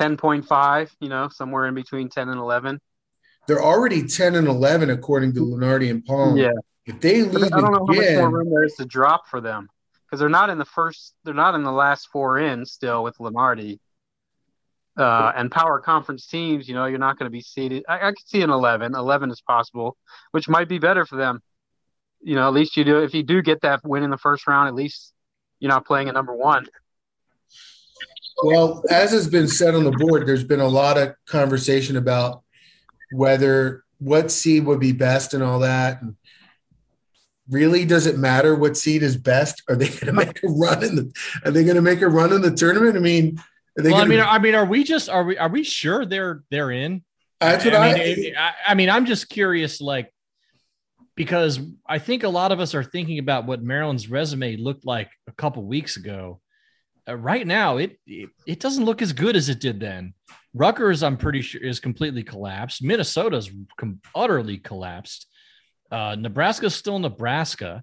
10.5, 0.00 0.90
you 1.00 1.08
know, 1.08 1.28
somewhere 1.28 1.66
in 1.66 1.74
between 1.74 2.08
10 2.08 2.28
and 2.28 2.38
11. 2.38 2.80
They're 3.46 3.62
already 3.62 4.06
10 4.06 4.34
and 4.36 4.46
11 4.46 4.90
according 4.90 5.34
to 5.34 5.40
Lunardi 5.40 5.90
and 5.90 6.04
Palm. 6.04 6.36
Yeah. 6.36 6.52
If 6.86 7.00
they 7.00 7.22
lose 7.22 7.50
I 7.52 7.60
don't 7.60 7.72
know 7.72 7.86
how 7.86 7.94
much 7.94 8.14
more 8.14 8.30
room 8.30 8.50
there 8.50 8.64
is 8.64 8.74
to 8.76 8.86
drop 8.86 9.26
for 9.26 9.40
them 9.40 9.68
because 10.06 10.20
they're 10.20 10.28
not 10.28 10.48
in 10.48 10.58
the 10.58 10.64
first. 10.64 11.14
They're 11.24 11.34
not 11.34 11.54
in 11.54 11.62
the 11.62 11.72
last 11.72 12.08
four 12.12 12.38
in 12.38 12.64
still 12.64 13.02
with 13.02 13.18
Lunardi. 13.18 13.78
Uh, 14.98 15.32
and 15.36 15.52
power 15.52 15.78
conference 15.78 16.26
teams, 16.26 16.68
you 16.68 16.74
know, 16.74 16.86
you're 16.86 16.98
not 16.98 17.16
going 17.16 17.26
to 17.26 17.30
be 17.30 17.40
seated. 17.40 17.84
I, 17.88 18.08
I 18.08 18.10
could 18.10 18.26
see 18.26 18.42
an 18.42 18.50
11. 18.50 18.96
11 18.96 19.30
is 19.30 19.40
possible, 19.40 19.96
which 20.32 20.48
might 20.48 20.68
be 20.68 20.80
better 20.80 21.06
for 21.06 21.14
them. 21.14 21.40
You 22.20 22.34
know, 22.34 22.48
at 22.48 22.52
least 22.52 22.76
you 22.76 22.82
do. 22.82 22.98
If 22.98 23.14
you 23.14 23.22
do 23.22 23.40
get 23.40 23.60
that 23.60 23.80
win 23.84 24.02
in 24.02 24.10
the 24.10 24.18
first 24.18 24.48
round, 24.48 24.66
at 24.66 24.74
least 24.74 25.12
you're 25.60 25.70
not 25.70 25.86
playing 25.86 26.08
a 26.08 26.12
number 26.12 26.34
one. 26.34 26.66
well, 28.42 28.82
as 28.90 29.12
has 29.12 29.28
been 29.28 29.46
said 29.46 29.76
on 29.76 29.84
the 29.84 29.92
board, 29.92 30.26
there's 30.26 30.42
been 30.42 30.58
a 30.58 30.66
lot 30.66 30.98
of 30.98 31.14
conversation 31.26 31.96
about 31.96 32.42
whether 33.12 33.84
what 33.98 34.32
seed 34.32 34.64
would 34.66 34.80
be 34.80 34.92
best 34.92 35.32
and 35.32 35.44
all 35.44 35.60
that. 35.60 36.02
And 36.02 36.16
really, 37.48 37.84
does 37.84 38.06
it 38.06 38.18
matter 38.18 38.54
what 38.54 38.76
seed 38.76 39.02
is 39.04 39.16
best? 39.16 39.62
Are 39.68 39.76
they 39.76 39.88
going 39.88 40.06
to 40.06 40.12
make 40.12 40.42
a 40.42 40.48
run 40.48 40.82
in 40.82 40.96
the? 40.96 41.12
Are 41.44 41.50
they 41.50 41.62
going 41.62 41.76
to 41.76 41.82
make 41.82 42.02
a 42.02 42.08
run 42.08 42.32
in 42.32 42.42
the 42.42 42.50
tournament? 42.50 42.96
I 42.96 43.00
mean, 43.00 43.40
well, 43.84 43.96
I 43.96 44.04
mean, 44.06 44.20
I 44.20 44.38
mean, 44.38 44.54
are 44.54 44.64
we 44.64 44.84
just 44.84 45.08
are 45.08 45.24
we 45.24 45.38
are 45.38 45.48
we 45.48 45.64
sure 45.64 46.04
they're 46.04 46.42
they're 46.50 46.70
in? 46.70 47.02
that's 47.40 47.64
what 47.64 47.74
I. 47.74 47.90
I 47.92 48.14
mean, 48.14 48.34
I, 48.36 48.52
I 48.66 48.74
mean, 48.74 48.90
I'm 48.90 49.06
just 49.06 49.28
curious, 49.28 49.80
like, 49.80 50.12
because 51.14 51.60
I 51.86 51.98
think 51.98 52.24
a 52.24 52.28
lot 52.28 52.52
of 52.52 52.60
us 52.60 52.74
are 52.74 52.84
thinking 52.84 53.18
about 53.18 53.46
what 53.46 53.62
Maryland's 53.62 54.10
resume 54.10 54.56
looked 54.56 54.84
like 54.84 55.10
a 55.28 55.32
couple 55.32 55.64
weeks 55.64 55.96
ago. 55.96 56.40
Uh, 57.08 57.16
right 57.16 57.46
now, 57.46 57.76
it, 57.76 57.98
it 58.06 58.30
it 58.46 58.60
doesn't 58.60 58.84
look 58.84 59.02
as 59.02 59.12
good 59.12 59.36
as 59.36 59.48
it 59.48 59.60
did 59.60 59.80
then. 59.80 60.14
Rutgers, 60.54 61.02
I'm 61.02 61.16
pretty 61.16 61.42
sure, 61.42 61.62
is 61.62 61.80
completely 61.80 62.22
collapsed. 62.22 62.82
Minnesota's 62.82 63.50
com- 63.76 64.00
utterly 64.14 64.58
collapsed. 64.58 65.26
Uh, 65.90 66.16
Nebraska's 66.18 66.74
still 66.74 66.98
Nebraska. 66.98 67.82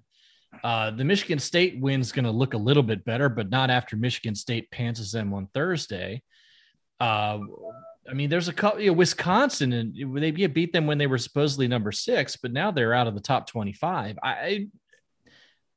Uh, 0.64 0.90
the 0.90 1.04
Michigan 1.04 1.38
State 1.38 1.78
win's 1.80 2.12
going 2.12 2.24
to 2.24 2.30
look 2.30 2.54
a 2.54 2.58
little 2.58 2.82
bit 2.82 3.04
better, 3.04 3.28
but 3.28 3.50
not 3.50 3.70
after 3.70 3.96
Michigan 3.96 4.34
State 4.34 4.70
pantses 4.70 5.12
them 5.12 5.32
on 5.34 5.48
Thursday. 5.52 6.22
Uh, 6.98 7.38
I 8.08 8.14
mean, 8.14 8.30
there's 8.30 8.48
a 8.48 8.52
couple. 8.52 8.80
You 8.80 8.90
know, 8.90 8.96
Wisconsin, 8.96 9.72
and 9.72 9.94
they 10.16 10.30
beat 10.30 10.72
them 10.72 10.86
when 10.86 10.96
they 10.98 11.06
were 11.06 11.18
supposedly 11.18 11.68
number 11.68 11.92
six, 11.92 12.36
but 12.36 12.52
now 12.52 12.70
they're 12.70 12.94
out 12.94 13.06
of 13.06 13.14
the 13.14 13.20
top 13.20 13.48
twenty-five. 13.48 14.18
I, 14.22 14.30
I 14.30 14.66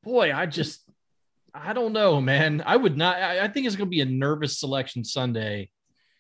boy, 0.03 0.31
I 0.33 0.45
just, 0.45 0.88
I 1.53 1.73
don't 1.73 1.91
know, 1.91 2.21
man. 2.21 2.63
I 2.65 2.77
would 2.77 2.95
not. 2.97 3.17
I, 3.17 3.41
I 3.45 3.47
think 3.47 3.67
it's 3.67 3.75
going 3.75 3.88
to 3.88 3.91
be 3.91 4.01
a 4.01 4.05
nervous 4.05 4.59
selection 4.59 5.03
Sunday. 5.03 5.71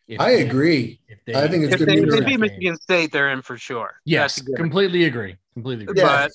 if 0.07 0.19
I 0.19 0.31
they- 0.35 0.47
agree. 0.47 0.99
if 1.07 1.19
they- 1.25 1.35
I 1.35 1.47
think 1.47 1.63
it's 1.65 1.73
If 1.75 1.85
going 1.85 2.01
they, 2.01 2.05
to 2.05 2.07
if 2.07 2.13
be 2.13 2.19
they 2.19 2.25
beat. 2.31 2.39
Michigan 2.39 2.75
State, 2.77 3.11
they're 3.11 3.29
in 3.29 3.41
for 3.43 3.55
sure. 3.57 3.93
Yes, 4.03 4.35
That's 4.35 4.41
a 4.47 4.51
given. 4.51 4.63
completely 4.63 5.05
agree. 5.05 5.37
Completely 5.53 5.83
agree. 5.85 5.99
Yeah. 6.01 6.25
But 6.27 6.31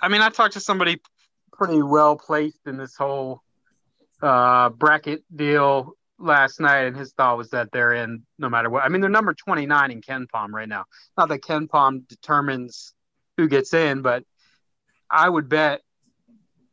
I 0.00 0.08
mean, 0.08 0.22
I 0.22 0.30
talked 0.30 0.54
to 0.54 0.60
somebody 0.60 1.00
pretty 1.62 1.82
well 1.82 2.16
placed 2.16 2.66
in 2.66 2.76
this 2.76 2.96
whole 2.96 3.40
uh, 4.20 4.68
bracket 4.70 5.22
deal 5.34 5.92
last 6.18 6.58
night, 6.58 6.86
and 6.86 6.96
his 6.96 7.12
thought 7.12 7.38
was 7.38 7.50
that 7.50 7.70
they're 7.70 7.92
in 7.92 8.24
no 8.36 8.48
matter 8.48 8.68
what. 8.68 8.82
I 8.82 8.88
mean, 8.88 9.00
they're 9.00 9.08
number 9.08 9.32
29 9.32 9.92
in 9.92 10.00
KenPom 10.00 10.48
right 10.50 10.68
now. 10.68 10.86
Not 11.16 11.28
that 11.28 11.42
KenPom 11.42 12.08
determines 12.08 12.94
who 13.36 13.46
gets 13.46 13.74
in, 13.74 14.02
but 14.02 14.24
I 15.08 15.28
would 15.28 15.48
bet 15.48 15.82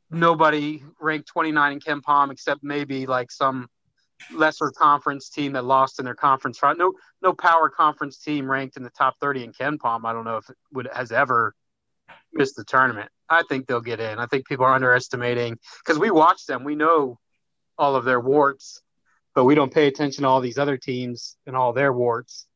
nobody 0.10 0.82
ranked 1.00 1.28
29 1.28 1.74
in 1.74 1.80
KenPom 1.80 2.32
except 2.32 2.64
maybe 2.64 3.06
like 3.06 3.32
some 3.32 3.68
lesser 4.34 4.72
conference 4.72 5.30
team 5.30 5.54
that 5.54 5.66
lost 5.66 6.00
in 6.00 6.06
their 6.06 6.16
conference. 6.16 6.60
No, 6.64 6.94
no 7.22 7.34
power 7.34 7.70
conference 7.70 8.18
team 8.18 8.50
ranked 8.50 8.76
in 8.76 8.82
the 8.82 8.90
top 8.90 9.20
30 9.22 9.44
in 9.44 9.52
KenPom. 9.54 10.02
I 10.06 10.14
don't 10.14 10.26
know 10.26 10.38
if 10.38 10.50
it 10.50 10.58
would 10.74 10.90
has 10.92 11.12
ever 11.12 11.54
missed 12.34 12.56
the 12.56 12.64
tournament. 12.64 13.10
I 13.30 13.44
think 13.48 13.68
they'll 13.68 13.82
get 13.82 14.00
in. 14.00 14.20
I 14.20 14.26
think 14.26 14.48
people 14.48 14.66
are 14.66 14.74
underestimating 14.74 15.58
because 15.84 16.00
we 16.00 16.10
watch 16.12 16.46
them. 16.46 16.64
We 16.64 16.76
know 16.76 17.20
all 17.78 17.96
of 17.96 18.04
their 18.06 18.20
warts, 18.20 18.82
but 19.36 19.46
we 19.46 19.56
don't 19.56 19.74
pay 19.74 19.88
attention 19.88 20.24
to 20.24 20.28
all 20.28 20.42
these 20.42 20.58
other 20.58 20.78
teams 20.78 21.38
and 21.46 21.56
all 21.56 21.74
their 21.74 21.94
warts. 21.94 22.48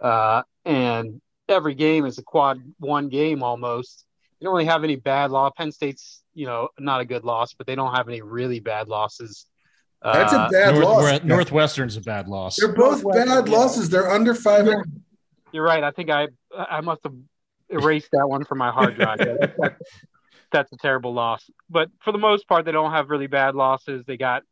Uh, 0.00 0.42
and 0.64 1.20
every 1.48 1.74
game 1.74 2.04
is 2.06 2.18
a 2.18 2.22
quad 2.22 2.60
one 2.78 3.08
game 3.08 3.42
almost. 3.42 4.04
They 4.40 4.44
don't 4.44 4.52
really 4.54 4.66
have 4.66 4.84
any 4.84 4.96
bad 4.96 5.30
loss. 5.30 5.52
Penn 5.56 5.72
State's, 5.72 6.22
you 6.34 6.46
know, 6.46 6.68
not 6.78 7.00
a 7.00 7.04
good 7.04 7.24
loss, 7.24 7.54
but 7.54 7.66
they 7.66 7.74
don't 7.74 7.94
have 7.94 8.08
any 8.08 8.20
really 8.22 8.60
bad 8.60 8.88
losses. 8.88 9.46
That's 10.02 10.32
a 10.32 10.40
Uh, 10.40 10.50
bad 10.50 10.74
North, 10.74 10.84
loss. 10.84 11.24
Northwestern's 11.24 11.96
a 11.96 12.00
bad 12.02 12.28
loss. 12.28 12.56
They're 12.56 12.72
both 12.74 13.02
bad 13.12 13.48
losses. 13.48 13.88
They're 13.88 14.10
under 14.10 14.34
five. 14.34 14.66
You're 15.52 15.64
right. 15.64 15.82
I 15.82 15.90
think 15.90 16.10
I 16.10 16.28
I 16.54 16.80
must 16.82 17.00
have 17.04 17.14
erased 17.68 18.10
that 18.12 18.28
one 18.28 18.44
from 18.44 18.58
my 18.58 18.70
hard 18.70 18.96
drive. 18.96 19.18
That's, 19.18 19.80
that's 20.52 20.72
a 20.72 20.76
terrible 20.76 21.12
loss. 21.12 21.48
But 21.68 21.90
for 22.02 22.12
the 22.12 22.18
most 22.18 22.48
part, 22.48 22.64
they 22.64 22.72
don't 22.72 22.92
have 22.92 23.10
really 23.10 23.26
bad 23.26 23.54
losses. 23.54 24.04
They 24.06 24.16
got 24.16 24.42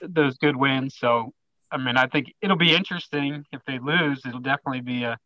those 0.00 0.38
good 0.38 0.56
wins. 0.56 0.96
So 0.98 1.32
I 1.72 1.78
mean, 1.78 1.96
I 1.96 2.06
think 2.06 2.34
it'll 2.42 2.56
be 2.56 2.74
interesting 2.74 3.46
if 3.50 3.62
they 3.66 3.78
lose. 3.78 4.20
It'll 4.26 4.40
definitely 4.40 4.82
be 4.82 5.04
a 5.04 5.18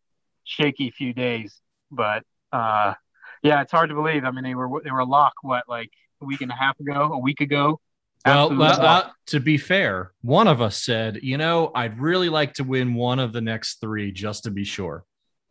shaky 0.45 0.91
few 0.91 1.13
days. 1.13 1.61
But 1.91 2.23
uh, 2.53 2.95
yeah, 3.43 3.63
it's 3.63 3.73
hard 3.73 3.89
to 3.91 3.97
believe. 3.97 4.25
I 4.25 4.31
mean, 4.31 4.45
they 4.45 4.55
were 4.55 4.81
they 4.83 4.93
were 4.93 5.01
a 5.01 5.05
lock. 5.05 5.35
What 5.43 5.65
like 5.69 5.91
a 6.23 6.25
week 6.25 6.41
and 6.41 6.53
a 6.53 6.55
half 6.55 6.79
ago, 6.79 7.11
a 7.13 7.19
week 7.19 7.41
ago. 7.41 7.81
Well, 8.25 8.61
uh, 8.61 9.11
to 9.27 9.39
be 9.39 9.57
fair, 9.57 10.13
one 10.23 10.49
of 10.49 10.61
us 10.61 10.83
said, 10.83 11.21
you 11.23 11.39
know, 11.39 11.71
I'd 11.75 12.01
really 12.01 12.29
like 12.29 12.55
to 12.55 12.65
win 12.65 12.95
one 12.95 13.21
of 13.21 13.33
the 13.33 13.41
next 13.41 13.81
three 13.81 14.11
just 14.11 14.45
to 14.45 14.51
be 14.51 14.65
sure. 14.65 15.05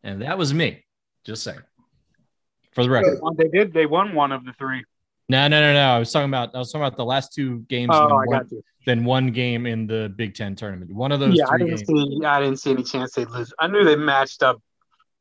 And 0.04 0.22
that 0.22 0.38
was 0.38 0.54
me. 0.54 0.85
Just 1.26 1.44
saying. 1.44 1.60
For 2.74 2.84
the 2.84 2.90
record. 2.90 3.20
they 3.38 3.48
did. 3.48 3.74
They 3.74 3.86
won 3.86 4.14
one 4.14 4.32
of 4.32 4.46
the 4.46 4.54
three. 4.54 4.84
No, 5.28 5.48
no, 5.48 5.60
no, 5.60 5.74
no. 5.74 5.80
I 5.96 6.00
was 6.00 6.12
talking 6.12 6.30
about 6.30 6.54
I 6.54 6.60
was 6.60 6.72
talking 6.72 6.86
about 6.86 6.98
the 6.98 7.06
last 7.06 7.34
two 7.34 7.60
games 7.68 7.92
Oh, 7.94 8.04
then 8.04 8.12
I 8.12 8.16
one, 8.16 8.30
got 8.30 8.52
you. 8.52 8.62
then 8.86 9.04
one 9.06 9.32
game 9.32 9.66
in 9.66 9.88
the 9.88 10.14
Big 10.16 10.36
Ten 10.36 10.56
tournament. 10.56 10.92
One 10.94 11.12
of 11.12 11.20
those 11.20 11.36
yeah, 11.36 11.46
I 11.50 11.58
didn't 11.58 11.78
games. 11.78 11.88
see. 11.88 12.00
Any, 12.18 12.26
I 12.26 12.40
didn't 12.42 12.60
see 12.60 12.72
any 12.72 12.84
chance 12.84 13.14
they'd 13.14 13.30
lose. 13.30 13.52
I 13.60 13.68
knew 13.68 13.84
they 13.84 13.96
matched 13.96 14.44
up 14.44 14.62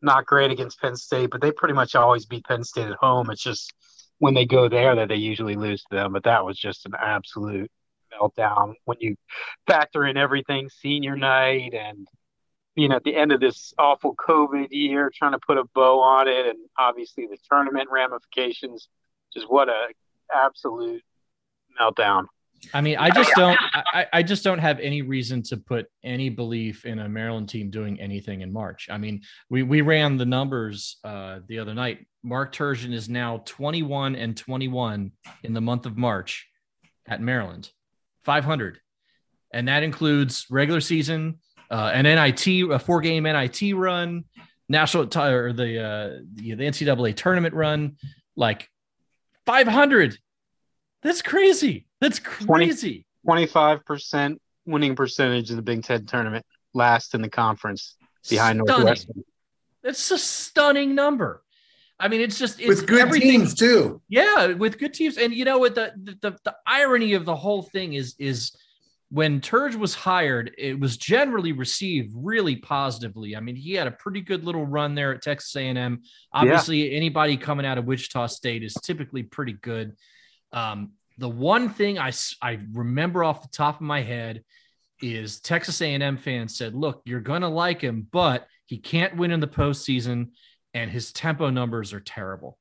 not 0.02 0.26
great 0.26 0.50
against 0.50 0.78
Penn 0.80 0.96
State, 0.96 1.30
but 1.30 1.40
they 1.40 1.52
pretty 1.52 1.72
much 1.74 1.94
always 1.94 2.26
beat 2.26 2.44
Penn 2.44 2.64
State 2.64 2.88
at 2.88 2.96
home. 3.00 3.30
It's 3.30 3.42
just 3.42 3.72
when 4.18 4.34
they 4.34 4.44
go 4.44 4.68
there 4.68 4.94
that 4.96 5.08
they 5.08 5.14
usually 5.16 5.54
lose 5.54 5.82
to 5.84 5.96
them. 5.96 6.12
But 6.12 6.24
that 6.24 6.44
was 6.44 6.58
just 6.58 6.84
an 6.84 6.92
absolute 7.00 7.70
meltdown 8.12 8.74
when 8.84 8.98
you 9.00 9.16
factor 9.66 10.04
in 10.04 10.18
everything, 10.18 10.68
senior 10.68 11.16
night, 11.16 11.72
and 11.72 12.06
you 12.76 12.88
know 12.88 12.96
at 12.96 13.04
the 13.04 13.14
end 13.14 13.32
of 13.32 13.40
this 13.40 13.72
awful 13.78 14.14
COVID 14.16 14.68
year, 14.70 15.10
trying 15.14 15.32
to 15.32 15.38
put 15.38 15.58
a 15.58 15.64
bow 15.74 16.00
on 16.00 16.28
it, 16.28 16.46
and 16.46 16.58
obviously 16.78 17.26
the 17.26 17.38
tournament 17.50 17.88
ramifications. 17.90 18.88
Just 19.32 19.50
what 19.50 19.68
a 19.68 19.88
absolute 20.32 21.02
meltdown. 21.80 22.26
I 22.72 22.80
mean, 22.80 22.96
I 22.96 23.10
just 23.10 23.32
don't. 23.36 23.58
I, 23.74 24.06
I 24.12 24.22
just 24.22 24.44
don't 24.44 24.58
have 24.58 24.80
any 24.80 25.02
reason 25.02 25.42
to 25.44 25.56
put 25.56 25.86
any 26.02 26.28
belief 26.30 26.86
in 26.86 26.98
a 26.98 27.08
Maryland 27.08 27.48
team 27.48 27.70
doing 27.70 28.00
anything 28.00 28.40
in 28.40 28.52
March. 28.52 28.88
I 28.90 28.96
mean, 28.96 29.22
we 29.50 29.62
we 29.62 29.80
ran 29.80 30.16
the 30.16 30.24
numbers 30.24 30.96
uh, 31.04 31.40
the 31.46 31.58
other 31.58 31.74
night. 31.74 32.06
Mark 32.22 32.54
Turgeon 32.54 32.94
is 32.94 33.08
now 33.08 33.42
21 33.44 34.16
and 34.16 34.36
21 34.36 35.12
in 35.42 35.52
the 35.52 35.60
month 35.60 35.84
of 35.84 35.98
March 35.98 36.48
at 37.06 37.20
Maryland, 37.20 37.70
500, 38.22 38.80
and 39.52 39.68
that 39.68 39.82
includes 39.82 40.46
regular 40.48 40.80
season, 40.80 41.40
uh, 41.70 41.90
an 41.92 42.04
NIT, 42.04 42.46
a 42.70 42.78
four 42.78 43.00
game 43.00 43.24
NIT 43.24 43.74
run, 43.74 44.24
national 44.68 45.06
ti- 45.06 45.20
or 45.20 45.52
the 45.52 45.80
uh, 45.80 46.08
the, 46.34 46.54
the 46.54 46.64
NCAA 46.64 47.16
tournament 47.16 47.54
run, 47.54 47.96
like 48.36 48.68
500. 49.46 50.18
That's 51.02 51.22
crazy. 51.22 51.86
That's 52.00 52.18
crazy. 52.18 53.06
Twenty-five 53.24 53.84
percent 53.84 54.40
winning 54.66 54.96
percentage 54.96 55.50
in 55.50 55.56
the 55.56 55.62
Big 55.62 55.82
Ten 55.82 56.06
tournament, 56.06 56.44
last 56.72 57.14
in 57.14 57.22
the 57.22 57.28
conference 57.28 57.96
behind 58.28 58.60
Stunning. 58.64 58.84
Northwestern. 58.84 59.24
That's 59.82 60.10
a 60.10 60.18
stunning 60.18 60.94
number. 60.94 61.42
I 62.00 62.08
mean, 62.08 62.20
it's 62.20 62.38
just 62.38 62.58
it's 62.58 62.68
with 62.68 62.86
good 62.86 63.12
teams 63.12 63.54
too. 63.54 64.00
Yeah, 64.08 64.48
with 64.54 64.78
good 64.78 64.94
teams, 64.94 65.16
and 65.16 65.32
you 65.32 65.44
know 65.44 65.58
what 65.58 65.74
the, 65.74 65.92
the 66.02 66.18
the 66.20 66.38
the 66.44 66.56
irony 66.66 67.14
of 67.14 67.24
the 67.24 67.36
whole 67.36 67.62
thing 67.62 67.92
is 67.92 68.14
is 68.18 68.56
when 69.14 69.40
Turge 69.40 69.76
was 69.76 69.94
hired, 69.94 70.50
it 70.58 70.80
was 70.80 70.96
generally 70.96 71.52
received 71.52 72.12
really 72.16 72.56
positively. 72.56 73.36
I 73.36 73.40
mean, 73.40 73.54
he 73.54 73.74
had 73.74 73.86
a 73.86 73.92
pretty 73.92 74.20
good 74.20 74.42
little 74.42 74.66
run 74.66 74.96
there 74.96 75.14
at 75.14 75.22
Texas 75.22 75.54
A&M. 75.54 76.02
Obviously, 76.32 76.92
anybody 76.96 77.36
coming 77.36 77.64
out 77.64 77.78
of 77.78 77.84
Wichita 77.84 78.26
State 78.26 78.64
is 78.64 78.74
typically 78.74 79.22
pretty 79.22 79.52
good. 79.52 79.92
Um, 80.50 80.94
the 81.18 81.28
one 81.28 81.68
thing 81.68 81.96
I, 81.96 82.10
I 82.42 82.58
remember 82.72 83.22
off 83.22 83.42
the 83.42 83.56
top 83.56 83.76
of 83.76 83.82
my 83.82 84.02
head 84.02 84.42
is 85.00 85.38
Texas 85.38 85.80
A&M 85.80 86.16
fans 86.16 86.56
said, 86.56 86.74
"Look, 86.74 87.02
you're 87.04 87.20
gonna 87.20 87.48
like 87.48 87.80
him, 87.80 88.08
but 88.10 88.48
he 88.66 88.78
can't 88.78 89.16
win 89.16 89.30
in 89.30 89.38
the 89.38 89.46
postseason, 89.46 90.30
and 90.72 90.90
his 90.90 91.12
tempo 91.12 91.50
numbers 91.50 91.92
are 91.92 92.00
terrible." 92.00 92.58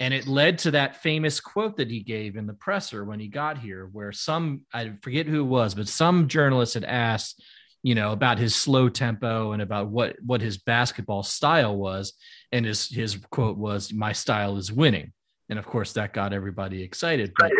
And 0.00 0.14
it 0.14 0.28
led 0.28 0.58
to 0.58 0.70
that 0.72 1.02
famous 1.02 1.40
quote 1.40 1.76
that 1.78 1.90
he 1.90 2.00
gave 2.00 2.36
in 2.36 2.46
the 2.46 2.54
presser 2.54 3.04
when 3.04 3.18
he 3.18 3.26
got 3.26 3.58
here, 3.58 3.88
where 3.90 4.12
some, 4.12 4.62
I 4.72 4.92
forget 5.02 5.26
who 5.26 5.40
it 5.40 5.48
was, 5.48 5.74
but 5.74 5.88
some 5.88 6.28
journalist 6.28 6.74
had 6.74 6.84
asked, 6.84 7.42
you 7.82 7.96
know, 7.96 8.12
about 8.12 8.38
his 8.38 8.54
slow 8.54 8.88
tempo 8.88 9.52
and 9.52 9.60
about 9.60 9.88
what, 9.88 10.16
what 10.24 10.40
his 10.40 10.56
basketball 10.58 11.24
style 11.24 11.76
was. 11.76 12.12
And 12.52 12.64
his, 12.64 12.88
his 12.88 13.16
quote 13.30 13.58
was, 13.58 13.92
My 13.92 14.12
style 14.12 14.56
is 14.56 14.70
winning. 14.72 15.12
And 15.48 15.58
of 15.58 15.66
course, 15.66 15.94
that 15.94 16.12
got 16.12 16.32
everybody 16.32 16.82
excited. 16.82 17.32
But 17.36 17.50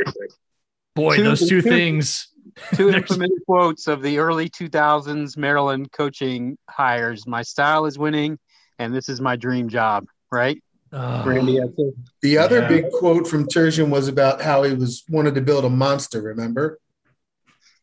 boy, 0.95 1.17
Two- 1.17 1.25
those 1.25 1.41
two 1.41 1.61
two- 1.61 1.69
things. 1.69 2.29
Two 2.75 2.91
infamous 2.95 3.31
quotes 3.47 3.89
of 3.89 4.01
the 4.03 4.19
early 4.19 4.49
2000s 4.49 5.37
Maryland 5.37 5.91
coaching 5.93 6.57
hires. 6.69 7.27
My 7.27 7.43
style 7.43 7.85
is 7.87 7.99
winning, 7.99 8.39
and 8.79 8.95
this 8.95 9.09
is 9.09 9.21
my 9.21 9.37
dream 9.37 9.69
job, 9.69 10.07
right? 10.33 10.63
Ugh. 10.93 11.27
Randy, 11.27 11.59
that's 11.59 11.73
it. 11.79 11.95
The 12.23 12.39
other 12.39 12.61
Yeah. 12.61 12.69
big 12.69 12.91
quote 12.93 13.27
from 13.27 13.47
Turgeon 13.47 13.91
was 13.91 14.09
about 14.09 14.41
how 14.41 14.63
he 14.63 14.75
was 14.75 15.05
wanted 15.09 15.35
to 15.35 15.41
build 15.43 15.65
a 15.65 15.71
monster. 15.71 16.23
Remember? 16.23 16.79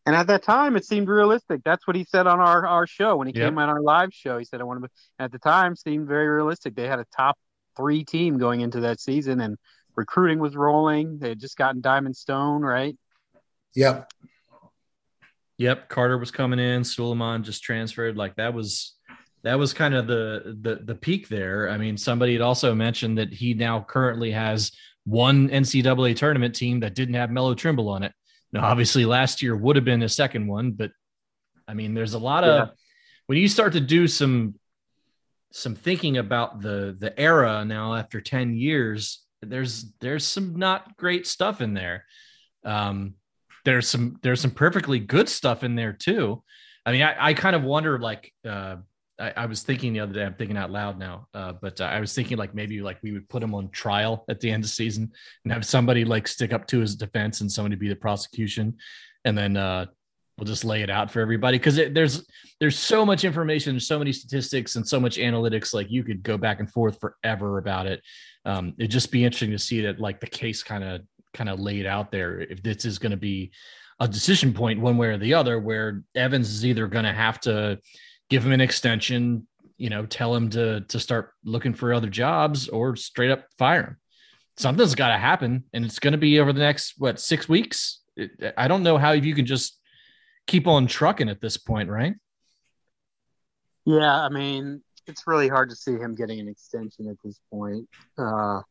And 0.04 0.14
at 0.14 0.28
that 0.28 0.42
time, 0.42 0.76
it 0.76 0.84
seemed 0.84 1.08
realistic. 1.08 1.62
That's 1.64 1.86
what 1.86 1.96
he 1.96 2.04
said 2.04 2.26
on 2.26 2.38
our, 2.40 2.66
our 2.66 2.86
show 2.86 3.16
when 3.16 3.26
he 3.26 3.34
Yep. 3.34 3.48
came 3.50 3.58
on 3.58 3.68
our 3.68 3.80
live 3.80 4.10
show. 4.12 4.38
He 4.38 4.44
said, 4.44 4.60
I 4.60 4.64
want 4.64 4.82
to 4.84 4.90
at 5.18 5.32
the 5.32 5.38
time, 5.38 5.74
seemed 5.74 6.06
very 6.06 6.28
realistic. 6.28 6.74
They 6.76 6.86
had 6.86 7.00
a 7.00 7.06
top 7.16 7.36
three 7.76 8.04
team 8.04 8.38
going 8.38 8.60
into 8.60 8.80
that 8.80 9.00
season, 9.00 9.40
and 9.40 9.56
recruiting 9.96 10.38
was 10.38 10.56
rolling. 10.56 11.18
They 11.18 11.30
had 11.30 11.40
just 11.40 11.56
gotten 11.56 11.80
Diamond 11.80 12.16
Stone, 12.16 12.62
right? 12.62 12.96
Yep. 13.74 14.12
Yep, 15.58 15.88
Carter 15.88 16.18
was 16.18 16.30
coming 16.30 16.58
in. 16.58 16.82
Sulaimon 16.82 17.42
just 17.42 17.62
transferred. 17.62 18.16
Like 18.16 18.36
that 18.36 18.52
was 18.54 18.95
that 19.46 19.60
was 19.60 19.72
kind 19.72 19.94
of 19.94 20.08
the 20.08 20.56
the 20.60 20.76
the 20.84 20.94
peak 20.94 21.28
there. 21.28 21.70
I 21.70 21.78
mean, 21.78 21.96
somebody 21.96 22.32
had 22.32 22.42
also 22.42 22.74
mentioned 22.74 23.18
that 23.18 23.32
he 23.32 23.54
now 23.54 23.80
currently 23.80 24.32
has 24.32 24.72
one 25.04 25.48
NCAA 25.48 26.16
tournament 26.16 26.56
team 26.56 26.80
that 26.80 26.96
didn't 26.96 27.14
have 27.14 27.30
Melo 27.30 27.54
Trimble 27.54 27.88
on 27.88 28.02
it. 28.02 28.12
Now, 28.52 28.64
obviously, 28.64 29.04
last 29.04 29.42
year 29.42 29.56
would 29.56 29.76
have 29.76 29.84
been 29.84 30.02
a 30.02 30.08
second 30.08 30.48
one, 30.48 30.72
but 30.72 30.90
I 31.68 31.74
mean, 31.74 31.94
there's 31.94 32.14
a 32.14 32.18
lot 32.18 32.42
of 32.42 32.70
when 33.26 33.38
you 33.38 33.48
start 33.48 33.74
to 33.74 33.80
do 33.80 34.08
some 34.08 34.56
some 35.52 35.76
thinking 35.76 36.16
about 36.16 36.60
the 36.60 36.96
the 36.98 37.18
era 37.18 37.64
now 37.64 37.94
after 37.94 38.20
10 38.20 38.54
years 38.56 39.22
there's 39.42 39.92
there's 40.00 40.26
some 40.26 40.56
not 40.56 40.96
great 40.96 41.26
stuff 41.26 41.60
in 41.60 41.72
there 41.72 42.04
um 42.64 43.14
there's 43.64 43.88
some 43.88 44.18
there's 44.22 44.40
some 44.40 44.50
perfectly 44.50 44.98
good 44.98 45.28
stuff 45.28 45.62
in 45.62 45.76
there 45.76 45.92
too 45.92 46.42
I 46.86 46.92
mean, 46.92 47.02
I, 47.02 47.16
I 47.18 47.34
kind 47.34 47.56
of 47.56 47.64
wonder 47.64 47.98
like 47.98 48.32
uh, 48.48 48.76
I, 49.18 49.32
I, 49.36 49.46
was 49.46 49.62
thinking 49.62 49.92
the 49.92 50.00
other 50.00 50.12
day. 50.12 50.24
I'm 50.24 50.34
thinking 50.34 50.56
out 50.56 50.70
loud 50.70 50.98
now, 50.98 51.28
uh, 51.34 51.52
but 51.60 51.80
uh, 51.80 51.84
I 51.84 52.00
was 52.00 52.14
thinking 52.14 52.36
like 52.36 52.54
maybe 52.54 52.80
like 52.80 52.98
we 53.02 53.12
would 53.12 53.28
put 53.28 53.42
him 53.42 53.54
on 53.54 53.70
trial 53.70 54.24
at 54.28 54.40
the 54.40 54.50
end 54.50 54.64
of 54.64 54.70
season 54.70 55.12
and 55.44 55.52
have 55.52 55.64
somebody 55.64 56.04
like 56.04 56.28
stick 56.28 56.52
up 56.52 56.66
to 56.68 56.80
his 56.80 56.96
defense 56.96 57.40
and 57.40 57.50
somebody 57.50 57.76
be 57.76 57.88
the 57.88 57.96
prosecution, 57.96 58.76
and 59.24 59.36
then 59.36 59.56
uh, 59.56 59.86
we'll 60.36 60.46
just 60.46 60.64
lay 60.64 60.82
it 60.82 60.90
out 60.90 61.10
for 61.10 61.20
everybody 61.20 61.58
because 61.58 61.76
there's 61.76 62.26
there's 62.60 62.78
so 62.78 63.06
much 63.06 63.24
information, 63.24 63.78
so 63.80 63.98
many 63.98 64.12
statistics, 64.12 64.76
and 64.76 64.86
so 64.86 65.00
much 65.00 65.16
analytics. 65.16 65.72
Like 65.72 65.90
you 65.90 66.04
could 66.04 66.22
go 66.22 66.36
back 66.36 66.60
and 66.60 66.70
forth 66.70 66.98
forever 67.00 67.58
about 67.58 67.86
it. 67.86 68.02
Um, 68.44 68.74
it'd 68.78 68.90
just 68.90 69.10
be 69.10 69.24
interesting 69.24 69.52
to 69.52 69.58
see 69.58 69.80
that 69.82 69.98
like 69.98 70.20
the 70.20 70.26
case 70.26 70.62
kind 70.62 70.84
of 70.84 71.00
kind 71.32 71.48
of 71.48 71.60
laid 71.60 71.86
out 71.86 72.10
there 72.10 72.40
if 72.40 72.62
this 72.62 72.84
is 72.84 72.98
going 72.98 73.10
to 73.10 73.16
be 73.16 73.50
a 74.00 74.08
decision 74.08 74.52
point 74.52 74.80
one 74.80 74.96
way 74.96 75.08
or 75.08 75.18
the 75.18 75.34
other 75.34 75.58
where 75.58 76.02
Evans 76.14 76.50
is 76.50 76.64
either 76.64 76.86
going 76.86 77.04
to 77.04 77.12
have 77.12 77.40
to 77.40 77.78
give 78.28 78.44
him 78.44 78.52
an 78.52 78.60
extension, 78.60 79.46
you 79.76 79.90
know, 79.90 80.06
tell 80.06 80.34
him 80.34 80.50
to 80.50 80.82
to 80.82 81.00
start 81.00 81.32
looking 81.44 81.74
for 81.74 81.92
other 81.92 82.08
jobs 82.08 82.68
or 82.68 82.96
straight 82.96 83.30
up 83.30 83.46
fire 83.58 83.82
him. 83.82 83.96
Something's 84.56 84.94
got 84.94 85.08
to 85.08 85.18
happen 85.18 85.64
and 85.72 85.84
it's 85.84 85.98
going 85.98 86.12
to 86.12 86.18
be 86.18 86.40
over 86.40 86.52
the 86.52 86.60
next 86.60 86.94
what 86.98 87.20
6 87.20 87.48
weeks. 87.48 88.00
It, 88.16 88.54
I 88.56 88.68
don't 88.68 88.82
know 88.82 88.96
how 88.96 89.12
you 89.12 89.34
can 89.34 89.44
just 89.46 89.78
keep 90.46 90.66
on 90.66 90.86
trucking 90.86 91.28
at 91.28 91.40
this 91.40 91.56
point, 91.56 91.90
right? 91.90 92.14
Yeah, 93.84 94.20
I 94.20 94.30
mean, 94.30 94.82
it's 95.06 95.26
really 95.26 95.48
hard 95.48 95.70
to 95.70 95.76
see 95.76 95.92
him 95.92 96.14
getting 96.14 96.40
an 96.40 96.48
extension 96.48 97.08
at 97.08 97.16
this 97.22 97.38
point. 97.50 97.88
Uh, 98.18 98.62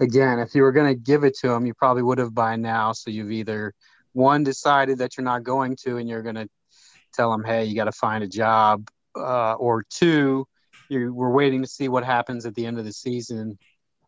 again, 0.00 0.38
if 0.38 0.54
you 0.54 0.62
were 0.62 0.72
going 0.72 0.94
to 0.94 1.00
give 1.00 1.24
it 1.24 1.36
to 1.38 1.50
him, 1.50 1.66
you 1.66 1.74
probably 1.74 2.02
would 2.02 2.18
have 2.18 2.34
by 2.34 2.56
now. 2.56 2.92
So 2.92 3.10
you've 3.10 3.32
either 3.32 3.74
one 4.12 4.44
decided 4.44 4.98
that 4.98 5.16
you're 5.16 5.24
not 5.24 5.42
going 5.42 5.76
to, 5.84 5.96
and 5.96 6.08
you're 6.08 6.22
going 6.22 6.36
to 6.36 6.48
tell 7.16 7.32
him, 7.32 7.44
hey, 7.44 7.64
you 7.64 7.74
got 7.74 7.84
to 7.84 7.92
find 7.92 8.22
a 8.22 8.28
job, 8.28 8.88
uh, 9.16 9.54
or 9.54 9.84
two, 9.88 10.46
you 10.88 11.12
we're 11.12 11.30
waiting 11.30 11.62
to 11.62 11.68
see 11.68 11.88
what 11.88 12.04
happens 12.04 12.46
at 12.46 12.54
the 12.54 12.66
end 12.66 12.78
of 12.78 12.84
the 12.84 12.92
season, 12.92 13.58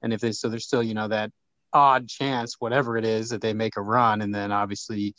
and 0.02 0.12
if 0.12 0.20
they 0.20 0.32
so 0.32 0.48
there's 0.48 0.66
still 0.66 0.82
you 0.82 0.94
know 0.94 1.08
that 1.08 1.30
odd 1.72 2.08
chance, 2.08 2.56
whatever 2.58 2.96
it 2.96 3.04
is, 3.04 3.30
that 3.30 3.40
they 3.40 3.52
make 3.52 3.76
a 3.76 3.82
run, 3.82 4.22
and 4.22 4.34
then 4.34 4.52
obviously 4.52 5.14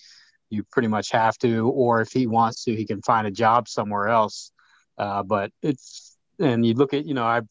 you 0.49 0.63
pretty 0.71 0.87
much 0.87 1.11
have 1.11 1.37
to, 1.39 1.69
or 1.69 2.01
if 2.01 2.11
he 2.11 2.27
wants 2.27 2.63
to, 2.63 2.75
he 2.75 2.85
can 2.85 3.01
find 3.01 3.27
a 3.27 3.31
job 3.31 3.67
somewhere 3.67 4.07
else. 4.07 4.51
Uh, 4.97 5.23
but 5.23 5.51
it's 5.61 6.17
and 6.39 6.65
you 6.65 6.73
look 6.73 6.93
at 6.93 7.05
you 7.05 7.13
know 7.13 7.25
I 7.25 7.41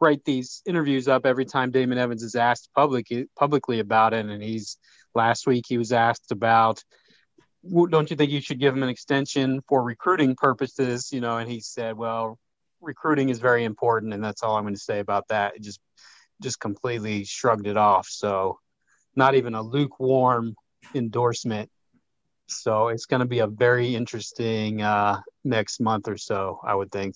write 0.00 0.24
these 0.24 0.62
interviews 0.66 1.08
up 1.08 1.26
every 1.26 1.44
time 1.44 1.70
Damon 1.70 1.98
Evans 1.98 2.22
is 2.22 2.34
asked 2.34 2.70
public 2.74 3.06
publicly 3.38 3.80
about 3.80 4.14
it, 4.14 4.26
and 4.26 4.42
he's 4.42 4.78
last 5.14 5.46
week 5.46 5.64
he 5.68 5.78
was 5.78 5.92
asked 5.92 6.32
about 6.32 6.82
don't 7.90 8.10
you 8.10 8.16
think 8.16 8.30
you 8.30 8.40
should 8.40 8.58
give 8.58 8.74
him 8.74 8.82
an 8.82 8.88
extension 8.88 9.60
for 9.68 9.82
recruiting 9.82 10.34
purposes 10.34 11.12
you 11.12 11.20
know 11.20 11.38
and 11.38 11.50
he 11.50 11.60
said 11.60 11.96
well 11.96 12.38
recruiting 12.82 13.28
is 13.28 13.38
very 13.38 13.64
important 13.64 14.12
and 14.12 14.22
that's 14.22 14.42
all 14.42 14.56
i'm 14.56 14.64
going 14.64 14.74
to 14.74 14.80
say 14.80 14.98
about 14.98 15.28
that. 15.28 15.56
It 15.56 15.62
just 15.62 15.80
just 16.42 16.58
completely 16.58 17.24
shrugged 17.24 17.66
it 17.66 17.76
off 17.76 18.08
so 18.08 18.58
not 19.14 19.34
even 19.34 19.54
a 19.54 19.62
lukewarm 19.62 20.54
endorsement. 20.94 21.70
So 22.46 22.88
it's 22.88 23.06
going 23.06 23.20
to 23.20 23.26
be 23.26 23.40
a 23.40 23.46
very 23.46 23.94
interesting 23.94 24.82
uh, 24.82 25.20
next 25.44 25.80
month 25.80 26.08
or 26.08 26.16
so 26.16 26.60
i 26.64 26.74
would 26.74 26.90
think. 26.90 27.14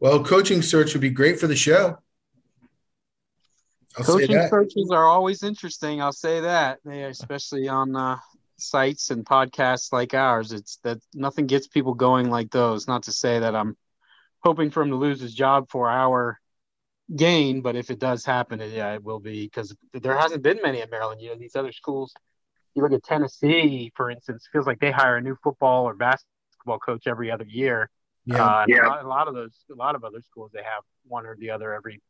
Well 0.00 0.24
coaching 0.24 0.62
search 0.62 0.94
would 0.94 1.02
be 1.02 1.10
great 1.10 1.38
for 1.38 1.46
the 1.46 1.56
show. 1.56 1.98
I'll 3.98 4.04
Coaching 4.04 4.48
searches 4.48 4.88
are 4.92 5.06
always 5.06 5.42
interesting. 5.42 6.00
I'll 6.00 6.12
say 6.12 6.40
that, 6.40 6.78
they, 6.84 7.02
especially 7.02 7.66
on 7.66 7.96
uh, 7.96 8.18
sites 8.62 9.10
and 9.10 9.24
podcasts 9.24 9.92
like 9.92 10.14
ours. 10.14 10.52
It's 10.52 10.78
that 10.84 10.98
nothing 11.14 11.46
gets 11.46 11.66
people 11.66 11.94
going 11.94 12.30
like 12.30 12.50
those. 12.50 12.88
Not 12.88 13.04
to 13.04 13.12
say 13.12 13.38
that 13.38 13.54
I'm 13.54 13.76
hoping 14.40 14.70
for 14.70 14.82
him 14.82 14.90
to 14.90 14.96
lose 14.96 15.20
his 15.20 15.34
job 15.34 15.68
for 15.70 15.90
our 15.90 16.38
gain, 17.14 17.60
but 17.60 17.76
if 17.76 17.90
it 17.90 17.98
does 17.98 18.24
happen, 18.24 18.60
it, 18.60 18.72
yeah, 18.72 18.94
it 18.94 19.02
will 19.02 19.20
be 19.20 19.44
because 19.44 19.74
there 19.92 20.16
hasn't 20.16 20.42
been 20.42 20.60
many 20.62 20.80
at 20.82 20.90
Maryland. 20.90 21.20
You 21.20 21.30
know, 21.30 21.36
these 21.36 21.56
other 21.56 21.72
schools. 21.72 22.12
You 22.74 22.82
look 22.82 22.92
at 22.92 23.02
Tennessee, 23.02 23.92
for 23.96 24.10
instance, 24.10 24.48
feels 24.52 24.66
like 24.66 24.78
they 24.78 24.92
hire 24.92 25.16
a 25.16 25.20
new 25.20 25.36
football 25.42 25.86
or 25.86 25.94
basketball 25.94 26.78
coach 26.78 27.08
every 27.08 27.28
other 27.30 27.44
year. 27.44 27.90
Yeah, 28.26 28.44
uh, 28.44 28.64
yeah. 28.68 29.02
A 29.02 29.06
lot 29.06 29.26
of 29.26 29.34
those, 29.34 29.56
a 29.72 29.74
lot 29.74 29.96
of 29.96 30.04
other 30.04 30.20
schools, 30.22 30.52
they 30.54 30.62
have 30.62 30.84
one 31.04 31.26
or 31.26 31.36
the 31.36 31.50
other 31.50 31.74
every 31.74 32.00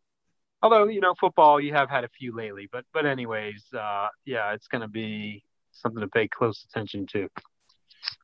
although 0.62 0.88
you 0.88 1.00
know 1.00 1.14
football 1.18 1.60
you 1.60 1.72
have 1.72 1.88
had 1.88 2.04
a 2.04 2.08
few 2.08 2.34
lately 2.34 2.68
but 2.70 2.84
but 2.92 3.06
anyways 3.06 3.64
uh 3.78 4.08
yeah 4.24 4.52
it's 4.52 4.68
going 4.68 4.82
to 4.82 4.88
be 4.88 5.42
something 5.72 6.00
to 6.00 6.08
pay 6.08 6.28
close 6.28 6.66
attention 6.70 7.06
to. 7.12 7.28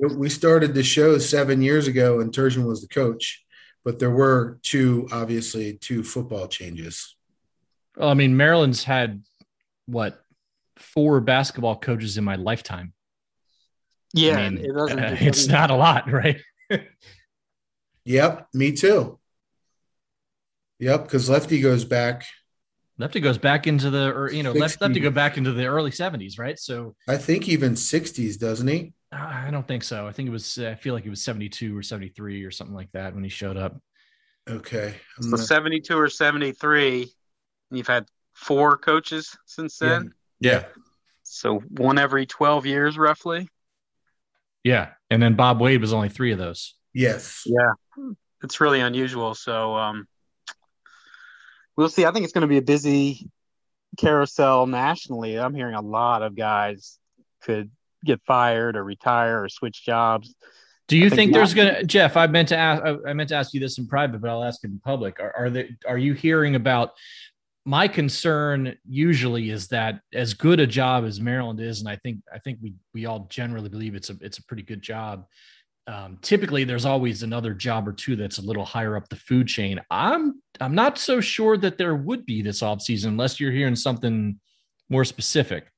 We 0.00 0.28
started 0.28 0.74
the 0.74 0.82
show 0.82 1.18
seven 1.18 1.62
years 1.62 1.87
ago 1.87 2.20
and 2.20 2.32
Turgeon 2.32 2.66
was 2.66 2.80
the 2.82 2.88
coach 2.88 3.44
but 3.87 4.00
there 4.00 4.11
were 4.11 4.59
two 4.62 5.09
obviously 5.12 5.74
two 5.74 6.02
football 6.02 6.48
changes. 6.48 7.14
Well 7.96 8.09
i 8.11 8.14
mean 8.14 8.37
maryland's 8.37 8.85
had 8.85 9.22
what 9.87 10.20
four 10.76 11.20
basketball 11.20 11.76
coaches 11.76 12.18
in 12.18 12.24
my 12.24 12.35
lifetime. 12.35 12.92
Yeah 14.12 14.38
I 14.38 14.50
mean, 14.50 14.64
it 14.64 14.72
doesn't, 14.74 14.98
uh, 15.04 15.16
it's 15.20 15.46
not 15.46 15.70
a 15.70 15.76
lot 15.76 16.11
right? 16.11 16.40
Yep 18.04 18.48
me 18.52 18.72
too. 18.72 19.18
Yep, 20.78 21.04
because 21.04 21.30
Lefty 21.30 21.61
goes 21.61 21.85
back. 21.85 22.26
Lefty 22.98 23.20
goes 23.20 23.38
back 23.38 23.66
into 23.66 23.90
the, 23.90 24.14
or 24.14 24.32
you 24.32 24.42
know, 24.42 24.54
60. 24.54 24.85
Lefty 24.85 25.00
go 25.00 25.11
back 25.11 25.37
into 25.37 25.52
the 25.52 25.66
early 25.66 25.90
'70s, 25.90 26.38
right? 26.38 26.59
So 26.59 26.94
I 27.09 27.16
think 27.16 27.48
even 27.48 27.74
'60s, 27.74 28.38
doesn't 28.38 28.66
he? 28.66 28.92
I 29.12 29.50
don't 29.50 29.66
think 29.66 29.85
so. 29.85 30.06
I 30.06 30.12
think 30.12 30.28
it 30.28 30.32
was. 30.32 30.59
I 30.59 30.74
feel 30.74 30.94
like 30.94 31.04
it 31.04 31.11
was 31.11 31.22
'72 31.22 31.76
or 31.76 31.82
'73 31.82 32.44
or 32.44 32.50
something 32.50 32.74
like 32.74 32.90
that 32.92 33.14
when 33.14 33.22
he 33.22 33.30
showed 33.30 33.56
up. 33.56 33.78
Okay, 34.48 34.94
so 35.20 35.30
not... 35.30 35.40
'72 35.40 35.98
or 35.98 36.09
'73. 36.09 37.11
You've 37.70 37.87
had 37.87 38.06
four 38.32 38.76
coaches 38.76 39.37
since 39.46 39.78
then. 39.78 40.12
Yeah. 40.40 40.52
yeah. 40.52 40.64
So 41.22 41.59
one 41.59 41.98
every 41.98 42.24
12 42.24 42.66
years, 42.66 42.96
roughly. 42.96 43.48
Yeah, 44.62 44.90
and 45.11 45.22
then 45.22 45.35
Bob 45.35 45.61
Wade 45.61 45.80
was 45.80 45.92
only 45.92 46.09
three 46.09 46.32
of 46.32 46.38
those. 46.38 46.74
Yes. 46.92 47.42
Yeah, 47.46 47.72
it's 48.42 48.61
really 48.61 48.80
unusual. 48.80 49.35
So, 49.35 49.74
um, 49.74 50.06
we'll 51.76 51.88
see. 51.88 52.04
I 52.04 52.12
think 52.12 52.24
it's 52.24 52.32
going 52.32 52.42
to 52.42 52.48
be 52.48 52.58
a 52.58 52.62
busy 52.62 53.28
carousel 53.96 54.66
nationally. 54.66 55.38
I'm 55.38 55.54
hearing 55.54 55.74
a 55.74 55.80
lot 55.80 56.22
of 56.22 56.36
guys 56.36 56.98
could 57.42 57.70
get 58.04 58.20
fired 58.26 58.76
or 58.76 58.84
retire 58.84 59.44
or 59.44 59.48
switch 59.48 59.84
jobs. 59.84 60.34
Do 60.88 60.96
you 60.96 61.10
think, 61.10 61.18
think 61.18 61.34
there's 61.34 61.54
going 61.54 61.74
to 61.74 61.84
Jeff? 61.84 62.16
I 62.16 62.28
meant 62.28 62.48
to 62.48 62.56
ask. 62.56 62.82
I 63.06 63.12
meant 63.12 63.30
to 63.30 63.34
ask 63.34 63.52
you 63.52 63.60
this 63.60 63.78
in 63.78 63.88
private, 63.88 64.20
but 64.20 64.30
I'll 64.30 64.44
ask 64.44 64.62
it 64.62 64.68
in 64.68 64.78
public. 64.78 65.18
Are, 65.18 65.34
are 65.36 65.50
there? 65.50 65.68
Are 65.86 65.98
you 65.98 66.14
hearing 66.14 66.54
about? 66.54 66.92
My 67.64 67.88
concern 67.88 68.76
usually 68.88 69.50
is 69.50 69.66
that 69.68 70.00
as 70.14 70.34
good 70.34 70.60
a 70.60 70.66
job 70.68 71.04
as 71.04 71.20
Maryland 71.20 71.60
is, 71.60 71.80
and 71.80 71.88
I 71.88 71.96
think 71.96 72.20
I 72.32 72.38
think 72.38 72.60
we 72.62 72.74
we 72.94 73.06
all 73.06 73.26
generally 73.28 73.68
believe 73.68 73.96
it's 73.96 74.10
a 74.10 74.16
it's 74.20 74.38
a 74.38 74.44
pretty 74.44 74.62
good 74.62 74.80
job 74.80 75.26
um, 75.87 76.18
typically 76.20 76.64
there's 76.64 76.85
always 76.85 77.22
another 77.22 77.55
job 77.55 77.87
or 77.87 77.92
two 77.92 78.16
that's 78.16 78.38
a 78.38 78.42
little 78.42 78.64
higher 78.64 78.96
up 78.96 79.09
the 79.09 79.16
food 79.16 79.46
chain. 79.46 79.81
I'm 79.90 80.42
I'm 80.61 80.75
not 80.75 80.99
so 80.99 81.20
sure 81.20 81.57
that 81.59 81.79
there 81.79 81.94
would 81.94 82.27
be 82.27 82.42
this 82.42 82.61
offseason 82.61 83.07
unless 83.09 83.38
you're 83.38 83.53
hearing 83.53 83.77
something 83.77 84.40
more 84.88 85.05
specific. 85.05 85.70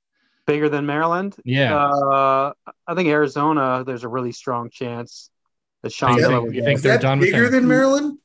Bigger 0.46 0.68
than 0.68 0.86
Maryland? 0.86 1.36
Yeah. 1.44 1.76
Uh, 1.76 2.52
I 2.86 2.94
think 2.94 3.08
Arizona, 3.08 3.84
there's 3.86 4.04
a 4.04 4.08
really 4.08 4.32
strong 4.32 4.70
chance 4.70 5.30
that 5.82 5.92
Sean 5.92 6.18
think, 6.18 6.54
You 6.54 6.64
think 6.64 6.80
they're 6.80 6.98
done 6.98 7.20
bigger 7.20 7.50
than 7.50 7.68
Maryland? 7.68 8.18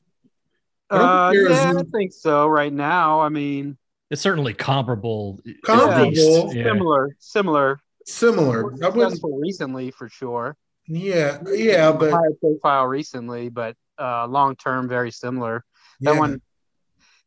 Uh, 0.88 1.32
yeah, 1.34 1.74
I 1.76 1.82
think 1.92 2.12
so. 2.12 2.46
Right 2.46 2.72
now, 2.72 3.20
I 3.20 3.28
mean, 3.28 3.76
it's 4.10 4.22
certainly 4.22 4.54
comparable. 4.54 5.40
Comparable, 5.64 6.12
yeah. 6.54 6.64
similar, 6.64 7.16
similar, 7.18 7.80
similar. 8.06 8.76
Successful 8.76 9.38
recently, 9.38 9.90
for 9.90 10.08
sure. 10.08 10.56
Yeah, 10.86 11.38
yeah, 11.50 11.92
but 11.92 12.10
high 12.10 12.20
profile 12.40 12.86
recently, 12.86 13.48
but 13.48 13.76
uh, 13.98 14.26
long 14.26 14.56
term, 14.56 14.88
very 14.88 15.10
similar. 15.10 15.64
That 16.00 16.14
yeah. 16.14 16.18
one, 16.20 16.42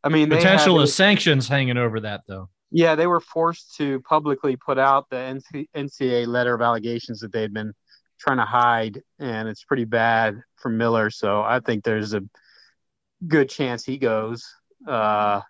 I 0.03 0.09
mean, 0.09 0.29
potential 0.29 0.79
of 0.79 0.89
sanctions 0.89 1.47
hanging 1.47 1.77
over 1.77 2.01
that 2.01 2.21
though. 2.27 2.49
Yeah, 2.69 2.95
they 2.95 3.07
were 3.07 3.21
forced 3.21 3.75
to 3.77 4.01
publicly 4.01 4.57
put 4.57 4.77
out 4.77 5.09
the 5.09 5.41
NCAA 5.75 6.27
letter 6.27 6.53
of 6.53 6.61
allegations 6.61 7.21
that 7.21 7.31
they'd 7.31 7.53
been 7.53 7.73
trying 8.19 8.37
to 8.37 8.45
hide, 8.45 9.01
and 9.19 9.47
it's 9.47 9.63
pretty 9.63 9.85
bad 9.85 10.41
for 10.57 10.69
Miller. 10.69 11.09
So 11.09 11.41
I 11.41 11.59
think 11.59 11.83
there's 11.83 12.13
a 12.13 12.21
good 13.25 13.49
chance 13.49 13.85
he 13.85 13.97
goes. 13.97 14.45
Uh, 14.85 15.41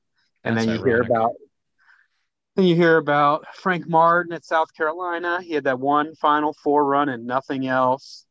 and 0.43 0.55
That's 0.55 0.67
then 0.67 0.75
you 0.75 0.81
ironic. 0.81 1.07
hear 1.07 1.15
about 1.17 1.31
then 2.57 2.65
you 2.65 2.75
hear 2.75 2.97
about 2.97 3.45
Frank 3.55 3.87
Martin 3.87 4.33
at 4.33 4.43
South 4.43 4.73
Carolina. 4.75 5.41
He 5.41 5.53
had 5.53 5.63
that 5.63 5.79
one 5.79 6.15
Final 6.15 6.53
Four 6.61 6.85
run 6.85 7.07
and 7.07 7.25
nothing 7.25 7.67
else. 7.67 8.25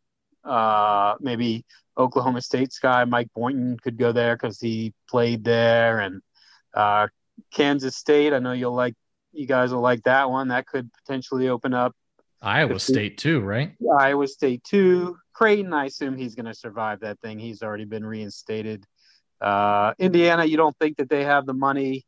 Uh, 0.45 1.15
maybe 1.21 1.65
Oklahoma 1.97 2.43
State's 2.43 2.79
guy 2.79 3.05
Mike 3.05 3.29
Boynton 3.35 3.79
could 3.79 3.97
go 3.97 4.13
there 4.13 4.37
because 4.37 4.61
he 4.61 4.93
played 5.09 5.43
there, 5.43 6.01
and 6.01 6.21
uh, 6.75 7.09
Kansas 7.55 7.97
State. 7.97 8.35
I 8.35 8.39
know 8.39 8.53
you'll 8.53 8.75
like 8.75 8.95
you 9.33 9.47
guys 9.47 9.73
will 9.73 9.81
like 9.81 10.03
that 10.03 10.29
one. 10.29 10.49
That 10.49 10.67
could 10.67 10.91
potentially 10.93 11.49
open 11.49 11.73
up. 11.73 11.95
Iowa 12.43 12.79
State 12.79 13.17
too, 13.17 13.41
right? 13.41 13.73
Iowa 13.99 14.29
State 14.29 14.63
too 14.63 15.17
Creighton, 15.37 15.75
I 15.75 15.85
assume 15.85 16.17
he's 16.17 16.35
going 16.35 16.47
to 16.47 16.55
survive 16.55 17.01
that 17.01 17.21
thing. 17.21 17.39
He's 17.39 17.63
already 17.63 17.85
been 17.85 18.07
reinstated. 18.07 18.87
Uh, 19.39 19.93
Indiana, 19.99 20.47
you 20.47 20.57
don't 20.57 20.75
think 20.79 20.97
that 20.97 21.11
they 21.11 21.25
have 21.25 21.45
the 21.45 21.53
money. 21.53 22.07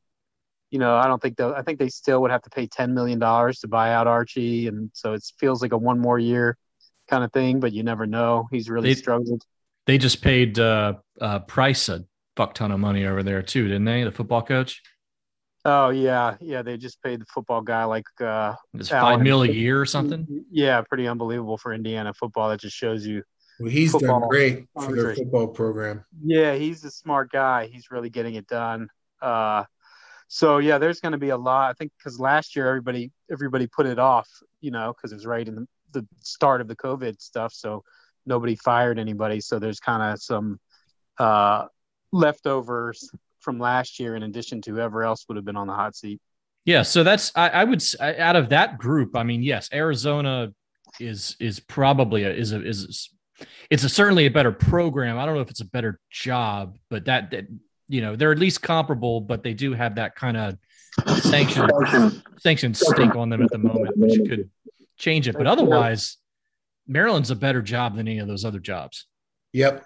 You 0.70 0.78
know, 0.78 0.96
I 0.96 1.06
don't 1.06 1.20
think 1.20 1.36
they'll. 1.36 1.54
I 1.54 1.62
think 1.62 1.78
they 1.78 1.88
still 1.88 2.20
would 2.22 2.30
have 2.30 2.42
to 2.42 2.50
pay 2.50 2.66
ten 2.66 2.94
million 2.94 3.18
dollars 3.18 3.60
to 3.60 3.68
buy 3.68 3.92
out 3.92 4.06
Archie, 4.06 4.66
and 4.68 4.90
so 4.92 5.14
it 5.14 5.22
feels 5.38 5.62
like 5.62 5.72
a 5.72 5.78
one 5.78 5.98
more 5.98 6.18
year 6.18 6.56
kind 7.08 7.24
of 7.24 7.32
thing. 7.32 7.58
But 7.60 7.72
you 7.72 7.82
never 7.82 8.06
know. 8.06 8.48
He's 8.50 8.68
really 8.68 8.90
They- 8.90 8.94
struggled. 8.94 9.42
They 9.86 9.96
just 9.96 10.20
paid 10.20 10.58
uh, 10.58 10.94
uh, 11.18 11.38
Price 11.40 11.88
a 11.88 12.04
fuck 12.36 12.52
ton 12.52 12.70
of 12.72 12.78
money 12.80 13.06
over 13.06 13.22
there 13.22 13.40
too, 13.40 13.64
didn't 13.68 13.86
they? 13.86 14.04
The 14.04 14.12
football 14.12 14.42
coach. 14.42 14.82
Oh 15.64 15.88
yeah, 15.88 16.36
yeah. 16.40 16.60
They 16.60 16.76
just 16.76 17.02
paid 17.02 17.22
the 17.22 17.26
football 17.26 17.62
guy 17.62 17.84
like 17.84 18.04
uh, 18.20 18.54
It's 18.74 18.92
Allen. 18.92 19.22
mil 19.22 19.42
a 19.42 19.48
year 19.48 19.80
or 19.80 19.86
something. 19.86 20.44
Yeah, 20.50 20.82
pretty 20.82 21.08
unbelievable 21.08 21.56
for 21.56 21.72
Indiana 21.72 22.12
football. 22.12 22.50
That 22.50 22.60
just 22.60 22.76
shows 22.76 23.06
you. 23.06 23.22
Well, 23.58 23.70
he's 23.70 23.92
done 23.94 24.28
great 24.28 24.66
for 24.78 24.94
their 24.94 25.14
football 25.14 25.48
program. 25.48 26.04
Yeah, 26.22 26.54
he's 26.54 26.84
a 26.84 26.90
smart 26.90 27.32
guy. 27.32 27.66
He's 27.72 27.90
really 27.90 28.10
getting 28.10 28.34
it 28.34 28.46
done. 28.46 28.88
Uh, 29.20 29.64
so 30.28 30.58
yeah, 30.58 30.78
there's 30.78 31.00
going 31.00 31.12
to 31.12 31.18
be 31.18 31.30
a 31.30 31.36
lot. 31.36 31.70
I 31.70 31.72
think 31.72 31.90
because 31.98 32.20
last 32.20 32.54
year 32.54 32.68
everybody 32.68 33.10
everybody 33.32 33.66
put 33.66 33.86
it 33.86 33.98
off, 33.98 34.28
you 34.60 34.70
know, 34.70 34.92
because 34.92 35.12
it 35.12 35.16
was 35.16 35.26
right 35.26 35.46
in 35.46 35.66
the, 35.92 36.06
start 36.20 36.60
of 36.60 36.68
the 36.68 36.76
COVID 36.76 37.20
stuff. 37.20 37.52
So 37.52 37.82
nobody 38.26 38.54
fired 38.54 38.98
anybody. 38.98 39.40
So 39.40 39.58
there's 39.58 39.80
kind 39.80 40.02
of 40.02 40.22
some 40.22 40.60
uh, 41.18 41.64
leftovers 42.12 43.10
from 43.40 43.58
last 43.58 43.98
year 43.98 44.14
in 44.14 44.22
addition 44.22 44.60
to 44.62 44.72
whoever 44.72 45.02
else 45.02 45.24
would 45.28 45.36
have 45.36 45.46
been 45.46 45.56
on 45.56 45.66
the 45.66 45.72
hot 45.72 45.96
seat. 45.96 46.20
Yeah, 46.66 46.82
so 46.82 47.02
that's 47.02 47.32
I, 47.34 47.48
I 47.48 47.64
would 47.64 47.82
I- 47.98 48.18
out 48.18 48.36
of 48.36 48.50
that 48.50 48.76
group. 48.76 49.16
I 49.16 49.22
mean, 49.22 49.42
yes, 49.42 49.70
Arizona 49.72 50.52
is 51.00 51.36
is 51.40 51.58
probably 51.58 52.24
a, 52.24 52.30
is 52.30 52.52
a 52.52 52.62
is 52.62 53.10
it's 53.70 53.84
a, 53.84 53.88
certainly 53.88 54.26
a 54.26 54.30
better 54.30 54.52
program. 54.52 55.18
I 55.18 55.24
don't 55.24 55.34
know 55.34 55.40
if 55.40 55.50
it's 55.50 55.60
a 55.60 55.66
better 55.66 56.00
job, 56.10 56.76
but 56.90 57.04
that, 57.04 57.30
that 57.30 57.46
you 57.88 58.00
know 58.00 58.16
they're 58.16 58.32
at 58.32 58.38
least 58.38 58.62
comparable, 58.62 59.20
but 59.20 59.42
they 59.42 59.54
do 59.54 59.72
have 59.72 59.94
that 59.96 60.14
kind 60.14 60.36
of 60.36 60.58
sanction 61.20 61.68
sanction 62.38 62.74
stink 62.74 63.16
on 63.16 63.28
them 63.30 63.42
at 63.42 63.50
the 63.50 63.58
moment, 63.58 63.96
which 63.96 64.18
could 64.28 64.50
change 64.96 65.28
it. 65.28 65.36
But 65.36 65.46
otherwise, 65.46 66.16
Maryland's 66.86 67.30
a 67.30 67.36
better 67.36 67.62
job 67.62 67.96
than 67.96 68.08
any 68.08 68.18
of 68.18 68.28
those 68.28 68.44
other 68.44 68.60
jobs. 68.60 69.06
Yep. 69.52 69.84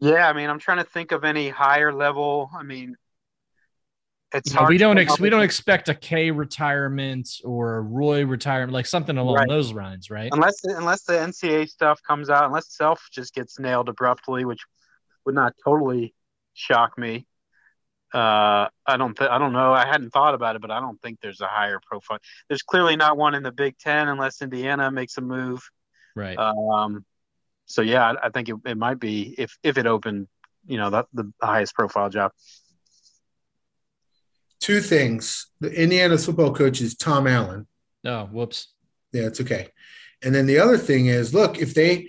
Yeah, 0.00 0.28
I 0.28 0.32
mean, 0.32 0.48
I'm 0.48 0.58
trying 0.58 0.78
to 0.78 0.84
think 0.84 1.12
of 1.12 1.24
any 1.24 1.50
higher 1.50 1.92
level. 1.92 2.50
I 2.56 2.62
mean, 2.62 2.96
it's 4.32 4.50
You 4.50 4.54
know, 4.54 4.60
hard 4.60 4.70
we 4.70 4.78
don't 4.78 4.98
ex- 4.98 5.20
we 5.20 5.28
don't 5.28 5.42
expect 5.42 5.88
a 5.88 5.94
K 5.94 6.30
retirement 6.30 7.28
or 7.44 7.76
a 7.76 7.80
Roy 7.82 8.24
retirement, 8.24 8.72
like 8.72 8.86
something 8.86 9.18
along 9.18 9.34
Right. 9.34 9.48
those 9.48 9.72
lines, 9.72 10.08
right? 10.10 10.30
unless 10.32 10.64
unless 10.64 11.02
the 11.02 11.12
NCA 11.14 11.68
stuff 11.68 12.00
comes 12.06 12.30
out, 12.30 12.44
unless 12.46 12.74
Self 12.74 13.08
just 13.12 13.34
gets 13.34 13.58
nailed 13.58 13.88
abruptly, 13.88 14.44
which 14.44 14.60
would 15.26 15.34
not 15.34 15.52
totally 15.62 16.14
shock 16.60 16.96
me. 16.98 17.26
Uh, 18.12 18.68
I 18.86 18.96
don't 18.96 19.16
th- 19.16 19.30
I 19.30 19.38
don't 19.38 19.52
know. 19.52 19.72
I 19.72 19.86
hadn't 19.86 20.10
thought 20.10 20.34
about 20.34 20.56
it, 20.56 20.62
but 20.62 20.70
I 20.70 20.80
don't 20.80 21.00
think 21.00 21.20
there's 21.20 21.40
a 21.40 21.46
higher 21.46 21.80
profile. 21.84 22.18
There's 22.48 22.62
clearly 22.62 22.96
not 22.96 23.16
one 23.16 23.34
in 23.34 23.42
the 23.42 23.52
Big 23.52 23.78
Ten 23.78 24.08
unless 24.08 24.42
Indiana 24.42 24.90
makes 24.90 25.16
a 25.16 25.20
move. 25.20 25.62
Right. 26.16 26.36
Um, 26.36 27.04
so 27.66 27.82
yeah, 27.82 28.12
I, 28.12 28.26
I 28.26 28.30
think 28.30 28.48
it, 28.48 28.56
it 28.66 28.76
might 28.76 28.98
be 28.98 29.34
if 29.38 29.56
if 29.62 29.78
it 29.78 29.86
opened, 29.86 30.26
you 30.66 30.76
know, 30.76 30.90
that 30.90 31.06
the 31.12 31.32
highest 31.40 31.74
profile 31.74 32.10
job. 32.10 32.32
Two 34.58 34.80
things. 34.80 35.46
The 35.60 35.72
Indiana 35.72 36.18
football 36.18 36.52
coach 36.52 36.80
is 36.80 36.94
Tom 36.96 37.26
Allen. 37.26 37.66
oh, 38.04 38.26
whoops. 38.26 38.68
Yeah, 39.12 39.26
it's 39.26 39.40
okay. 39.40 39.68
And 40.22 40.34
then 40.34 40.46
the 40.46 40.58
other 40.58 40.76
thing 40.76 41.06
is, 41.06 41.32
look, 41.32 41.58
if 41.58 41.74
they 41.74 42.08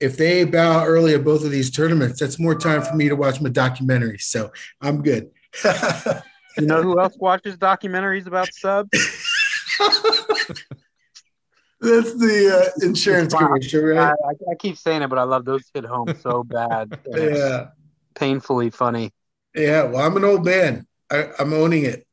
if 0.00 0.16
they 0.16 0.44
bow 0.44 0.84
early 0.84 1.14
at 1.14 1.24
both 1.24 1.44
of 1.44 1.50
these 1.50 1.70
tournaments, 1.70 2.20
that's 2.20 2.38
more 2.38 2.54
time 2.54 2.82
for 2.82 2.94
me 2.94 3.08
to 3.08 3.16
watch 3.16 3.40
my 3.40 3.48
documentaries. 3.50 4.22
So 4.22 4.52
I'm 4.80 5.02
good. 5.02 5.30
You 6.58 6.64
know 6.66 6.82
who 6.82 6.98
else 6.98 7.14
watches 7.18 7.58
documentaries 7.58 8.26
about 8.26 8.48
subs? 8.54 8.88
That's 11.80 12.14
the 12.14 12.72
uh, 12.80 12.86
insurance 12.86 13.34
Wow. 13.34 13.40
commercial, 13.40 13.80
I, 13.80 13.84
right? 14.08 14.14
I, 14.24 14.52
I 14.52 14.54
keep 14.58 14.78
saying 14.78 15.02
it, 15.02 15.08
but 15.08 15.18
I 15.18 15.24
love 15.24 15.44
those 15.44 15.64
hit 15.74 15.84
home 15.84 16.14
so 16.20 16.42
bad. 16.42 16.98
Yeah. 17.14 17.66
painfully 18.14 18.70
funny. 18.70 19.12
Yeah. 19.54 19.82
Well, 19.84 20.00
I'm 20.00 20.16
an 20.16 20.24
old 20.24 20.46
man. 20.46 20.86
I, 21.10 21.28
I'm 21.38 21.52
owning 21.52 21.84
it. 21.84 22.06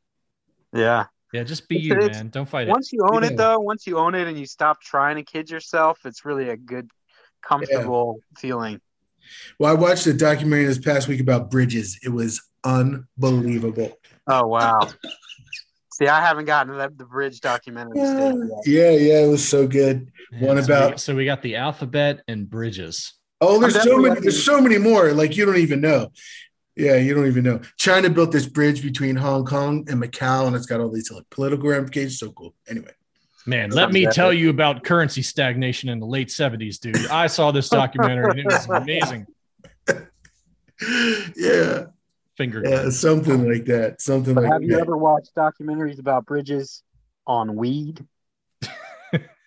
Yeah. 0.73 1.05
Yeah, 1.31 1.43
just 1.43 1.69
be 1.69 1.77
It's- 1.77 1.87
you, 1.87 1.93
it's- 2.05 2.17
man. 2.17 2.27
Don't 2.29 2.47
fight 2.49 2.67
it. 2.67 2.71
Once 2.71 2.91
you 2.91 3.07
own 3.09 3.23
Yeah. 3.23 3.29
it, 3.29 3.37
though, 3.37 3.59
once 3.59 3.87
you 3.87 3.97
own 3.97 4.13
it 4.13 4.27
and 4.27 4.37
you 4.37 4.45
stop 4.45 4.81
trying 4.81 5.15
to 5.15 5.23
kid 5.23 5.49
yourself, 5.49 5.99
it's 6.05 6.25
really 6.25 6.49
a 6.49 6.57
good, 6.57 6.89
comfortable 7.47 8.19
feeling. 8.37 8.79
Well, 9.59 9.71
I 9.71 9.79
watched 9.79 10.05
a 10.07 10.13
documentary 10.13 10.65
this 10.65 10.77
past 10.79 11.07
week 11.07 11.21
about 11.21 11.49
bridges. 11.51 11.99
It 12.03 12.09
was 12.09 12.41
unbelievable. 12.63 13.97
Oh 14.27 14.47
wow! 14.47 14.79
See, 15.93 16.07
I 16.07 16.21
haven't 16.21 16.45
gotten 16.45 16.73
to 16.73 16.91
the 16.95 17.05
bridge 17.05 17.39
documentary 17.41 17.99
stage 18.05 18.35
yet. 18.65 18.65
Yeah, 18.65 18.91
yeah, 18.91 19.19
it 19.25 19.29
was 19.29 19.47
so 19.47 19.67
good. 19.67 20.11
Yeah, 20.31 20.47
One 20.47 20.57
so 20.57 20.63
about- 20.73 20.91
we, 20.91 20.97
so 20.97 21.15
we 21.15 21.25
got 21.25 21.41
the 21.41 21.55
alphabet 21.57 22.21
and 22.27 22.49
bridges. 22.49 23.13
Oh, 23.41 23.59
there's 23.59 23.81
so 23.81 23.97
many. 23.97 24.19
There's 24.21 24.43
so 24.43 24.61
many 24.61 24.77
more. 24.77 25.11
Like 25.11 25.35
you 25.37 25.45
don't 25.45 25.57
even 25.57 25.81
know. 25.81 26.11
Yeah, 26.75 26.95
you 26.95 27.13
don't 27.13 27.27
even 27.27 27.43
know. 27.43 27.61
China 27.77 28.09
built 28.09 28.31
this 28.31 28.47
bridge 28.47 28.81
between 28.81 29.15
Hong 29.17 29.45
Kong 29.45 29.85
and 29.89 30.01
Macau, 30.01 30.47
and 30.47 30.55
it's 30.55 30.65
got 30.65 30.79
all 30.79 30.89
these 30.91 31.11
like 31.11 31.29
political 31.29 31.69
ramifications. 31.69 32.17
So 32.19 32.31
cool. 32.31 32.55
Anyway, 32.67 32.91
Man, 33.45 33.71
let 33.71 33.91
me 33.91 34.05
epic. 34.05 34.15
tell 34.15 34.31
you 34.31 34.49
about 34.49 34.83
currency 34.83 35.21
stagnation 35.21 35.89
in 35.89 35.99
the 35.99 36.05
late 36.05 36.29
70s, 36.29 36.79
dude. 36.79 37.07
I 37.07 37.27
saw 37.27 37.51
this 37.51 37.67
documentary 37.69 38.31
and 38.31 38.39
it 38.39 38.45
was 38.45 38.65
amazing. 38.67 39.27
yeah, 41.35 41.83
Finger 42.37 42.63
yeah, 42.65 42.89
something 42.89 43.47
like 43.47 43.65
that. 43.65 44.01
Something 44.01 44.33
But 44.33 44.45
like 44.45 44.53
have 44.53 44.63
you 44.63 44.79
ever 44.79 44.97
watched 44.97 45.35
documentaries 45.35 45.99
about 45.99 46.25
bridges 46.25 46.83
on 47.27 47.55
weed? 47.55 48.05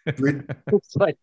It's 0.08 0.94
like, 0.94 1.16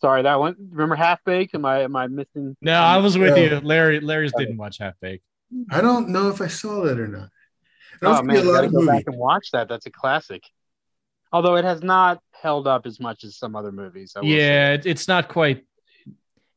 sorry, 0.00 0.22
that 0.22 0.40
one. 0.40 0.56
Remember 0.72 0.96
Half 0.96 1.22
Baked? 1.24 1.54
Am 1.54 1.64
I 1.64 1.82
am 1.82 1.94
I 1.94 2.08
missing? 2.08 2.56
No, 2.60 2.72
I 2.74 2.96
was 2.96 3.16
with 3.16 3.36
Yeah. 3.36 3.58
you. 3.58 3.60
Larry 3.60 4.00
Larry's 4.00 4.32
didn't 4.36 4.56
watch 4.56 4.78
Half 4.78 4.94
Baked. 5.00 5.22
I 5.70 5.80
don't 5.80 6.08
know 6.08 6.28
if 6.28 6.40
I 6.40 6.48
saw 6.48 6.82
that 6.86 6.98
or 6.98 7.06
not. 7.06 7.28
I 8.02 8.06
don't 8.06 8.16
Oh 8.16 8.22
man, 8.24 8.36
a 8.36 8.40
you 8.40 8.46
lot 8.46 8.54
gotta 8.54 8.66
of 8.66 8.72
go 8.72 8.78
movies. 8.80 8.90
back 8.90 9.04
and 9.06 9.16
watch 9.16 9.52
that. 9.52 9.68
That's 9.68 9.86
a 9.86 9.92
classic. 9.92 10.42
Although 11.32 11.56
it 11.56 11.64
has 11.64 11.82
not 11.82 12.20
held 12.32 12.66
up 12.66 12.86
as 12.86 13.00
much 13.00 13.24
as 13.24 13.36
some 13.36 13.56
other 13.56 13.72
movies. 13.72 14.12
I 14.16 14.20
will 14.20 14.28
say. 14.28 14.36
Yeah, 14.36 14.72
it, 14.72 14.86
it's 14.86 15.08
not 15.08 15.28
quite 15.28 15.64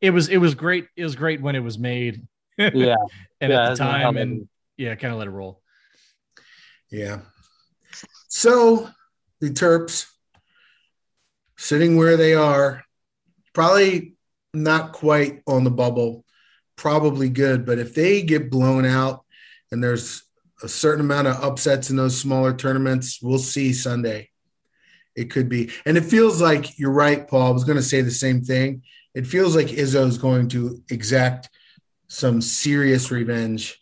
it 0.02 0.12
was 0.12 0.30
it 0.30 0.38
was 0.38 0.56
great. 0.56 0.88
It 0.96 1.04
was 1.04 1.16
great 1.16 1.42
when 1.42 1.56
it 1.56 1.64
was 1.64 1.78
made. 1.78 2.26
yeah. 2.58 2.68
and 2.68 2.76
yeah, 2.76 2.96
at 3.42 3.48
the 3.48 3.48
that's 3.48 3.80
not 3.80 3.98
how 3.98 4.04
time 4.06 4.18
and 4.18 4.40
do. 4.42 4.50
yeah, 4.78 4.96
kind 4.96 5.14
of 5.14 5.20
let 5.20 5.28
it 5.28 5.32
roll. 5.32 5.62
Yeah. 6.92 7.20
So 8.28 8.90
the 9.40 9.50
Terps 9.50 10.08
sitting 11.58 11.98
where 11.98 12.18
they 12.18 12.34
are, 12.34 12.84
probably 13.54 14.16
not 14.54 14.94
quite 14.94 15.42
on 15.48 15.64
the 15.64 15.72
bubble, 15.72 16.26
probably 16.76 17.30
good. 17.30 17.66
But 17.66 17.80
if 17.80 17.94
they 17.94 18.22
get 18.22 18.50
blown 18.50 18.86
out 18.86 19.26
and 19.72 19.84
there's 19.84 20.24
a 20.64 20.68
certain 20.68 21.02
amount 21.02 21.28
of 21.28 21.44
upsets 21.44 21.90
in 21.90 21.96
those 21.96 22.20
smaller 22.20 22.54
tournaments, 22.54 23.20
we'll 23.22 23.38
see 23.38 23.74
Sunday. 23.74 24.29
It 25.20 25.30
could 25.32 25.50
be. 25.50 25.70
And 25.86 25.98
it 25.98 26.06
feels 26.06 26.42
like 26.42 26.80
you're 26.80 26.92
right, 26.92 27.28
Paul. 27.28 27.48
I 27.48 27.52
was 27.52 27.64
going 27.64 27.78
to 27.78 27.84
say 27.84 28.02
the 28.02 28.12
same 28.12 28.42
thing. 28.42 28.84
It 29.14 29.28
feels 29.28 29.56
like 29.56 29.68
Izzo 29.68 30.08
is 30.08 30.18
going 30.18 30.50
to 30.50 30.82
exact 30.90 31.50
some 32.08 32.42
serious 32.42 33.12
revenge 33.12 33.80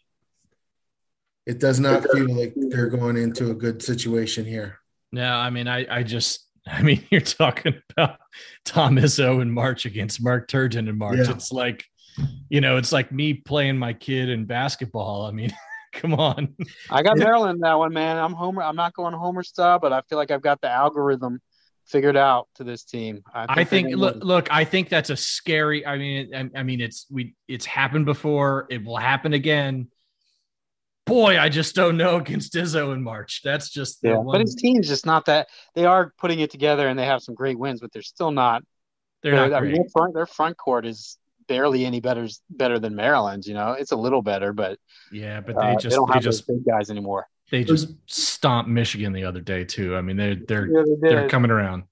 it 1.47 1.59
does 1.59 1.79
not 1.79 2.03
feel 2.11 2.29
like 2.35 2.53
they're 2.57 2.89
going 2.89 3.15
into 3.15 3.51
a 3.51 3.53
good 3.53 3.81
situation 3.81 4.43
here. 4.43 4.79
No, 5.13 5.33
I 5.33 5.49
mean, 5.49 5.69
I, 5.69 5.87
I 5.89 6.03
just, 6.03 6.45
I 6.67 6.81
mean, 6.81 7.01
you're 7.09 7.21
talking 7.21 7.81
about 7.91 8.19
Tom 8.65 8.97
Izzo 8.97 9.41
in 9.41 9.49
March 9.49 9.85
against 9.85 10.21
Mark 10.21 10.49
Turgeon 10.49 10.89
in 10.89 10.97
March. 10.97 11.19
Yeah. 11.19 11.31
It's 11.31 11.53
like, 11.53 11.85
you 12.49 12.59
know, 12.59 12.75
it's 12.75 12.91
like 12.91 13.13
me 13.13 13.33
playing 13.33 13.77
my 13.77 13.93
kid 13.93 14.27
in 14.27 14.43
basketball. 14.43 15.25
I 15.25 15.31
mean, 15.31 15.53
come 15.93 16.13
on. 16.13 16.55
I 16.89 17.01
got 17.03 17.17
Maryland 17.17 17.61
that 17.63 17.77
one, 17.77 17.93
man. 17.93 18.17
I'm 18.17 18.33
Homer. 18.33 18.63
I'm 18.63 18.75
not 18.75 18.93
going 18.93 19.13
Homer 19.13 19.43
style, 19.43 19.79
but 19.79 19.93
I 19.93 20.01
feel 20.01 20.17
like 20.17 20.31
I've 20.31 20.41
got 20.41 20.61
the 20.61 20.69
algorithm 20.69 21.41
figured 21.85 22.17
out 22.17 22.47
to 22.55 22.63
this 22.63 22.83
team. 22.83 23.23
I 23.33 23.55
they're 23.55 23.65
think, 23.65 23.95
look, 23.95 24.15
win. 24.15 24.23
look, 24.23 24.47
I 24.51 24.63
think 24.63 24.89
that's 24.89 25.09
a 25.09 25.17
scary. 25.17 25.85
I 25.85 25.97
mean, 25.97 26.35
I, 26.35 26.59
I 26.59 26.63
mean, 26.63 26.81
it's 26.81 27.05
we, 27.09 27.35
it's 27.47 27.65
happened 27.65 28.05
before. 28.05 28.67
It 28.69 28.83
will 28.83 28.97
happen 28.97 29.33
again. 29.33 29.87
Boy, 31.05 31.39
I 31.39 31.47
just 31.47 31.73
don't 31.73 31.95
know 31.95 32.17
against 32.17 32.53
Izzo 32.53 32.93
in 32.93 33.01
March. 33.01 33.41
That's 33.41 33.69
just 33.69 34.01
the 34.01 34.09
yeah, 34.09 34.17
one. 34.17 34.33
but 34.33 34.41
his 34.41 34.55
team's 34.55 34.89
just 34.89 35.05
not 35.05 35.25
that. 35.25 35.47
They 35.73 35.85
are 35.85 36.13
putting 36.17 36.41
it 36.41 36.51
together, 36.51 36.87
and 36.87 36.99
they 36.99 37.05
have 37.05 37.21
some 37.21 37.33
great 37.33 37.57
wins, 37.57 37.79
but 37.79 37.93
they're 37.93 38.01
still 38.01 38.31
not. 38.31 38.63
They're 39.23 39.35
not 39.35 39.53
I 39.53 39.61
mean, 39.61 39.73
their 39.73 39.85
front, 39.91 40.13
their 40.13 40.25
front 40.25 40.57
court 40.57 40.85
is 40.85 41.17
barely 41.47 41.85
any 41.85 41.99
better 41.99 42.27
better 42.49 42.79
than 42.79 42.95
Maryland's. 42.95 43.47
You 43.47 43.53
know, 43.53 43.71
it's 43.73 43.91
a 43.91 43.95
little 43.95 44.21
better, 44.21 44.53
but 44.53 44.79
Yeah, 45.11 45.41
but 45.41 45.55
uh, 45.55 45.61
they 45.61 45.75
they 45.75 45.81
just 45.81 45.95
don't 45.95 46.07
they 46.09 46.15
have 46.15 46.23
just 46.23 46.47
those 46.47 46.57
big 46.57 46.65
guys 46.65 46.89
anymore. 46.89 47.27
they 47.51 47.63
just 47.63 47.95
stomped 48.05 48.69
Michigan 48.69 49.13
the 49.13 49.23
other 49.23 49.41
day 49.41 49.63
too. 49.63 49.95
I 49.95 50.01
mean, 50.01 50.17
they're 50.17 50.35
they're 50.35 50.67
Yeah, 50.67 50.83
they 51.01 51.09
they're 51.09 51.29
coming 51.29 51.51
around. 51.51 51.83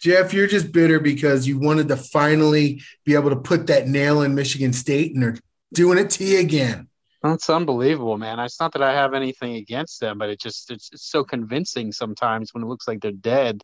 Jeff, 0.00 0.32
you're 0.32 0.46
just 0.46 0.70
bitter 0.70 1.00
because 1.00 1.48
you 1.48 1.58
wanted 1.58 1.88
to 1.88 1.96
finally 1.96 2.80
be 3.04 3.14
able 3.14 3.30
to 3.30 3.36
put 3.36 3.66
that 3.66 3.88
nail 3.88 4.22
in 4.22 4.34
Michigan 4.34 4.72
State, 4.72 5.12
and 5.12 5.22
they're 5.22 5.36
doing 5.74 5.98
it 5.98 6.10
to 6.10 6.24
you 6.24 6.38
again. 6.38 6.88
That's 7.22 7.50
unbelievable, 7.50 8.16
man. 8.16 8.38
It's 8.38 8.60
not 8.60 8.72
that 8.74 8.82
I 8.82 8.92
have 8.92 9.12
anything 9.12 9.56
against 9.56 10.00
them, 10.00 10.18
but 10.18 10.30
it 10.30 10.40
just 10.40 10.70
it's, 10.70 10.90
it's 10.92 11.10
so 11.10 11.24
convincing 11.24 11.90
sometimes 11.90 12.54
when 12.54 12.62
it 12.62 12.66
looks 12.66 12.86
like 12.86 13.00
they're 13.00 13.10
dead. 13.10 13.62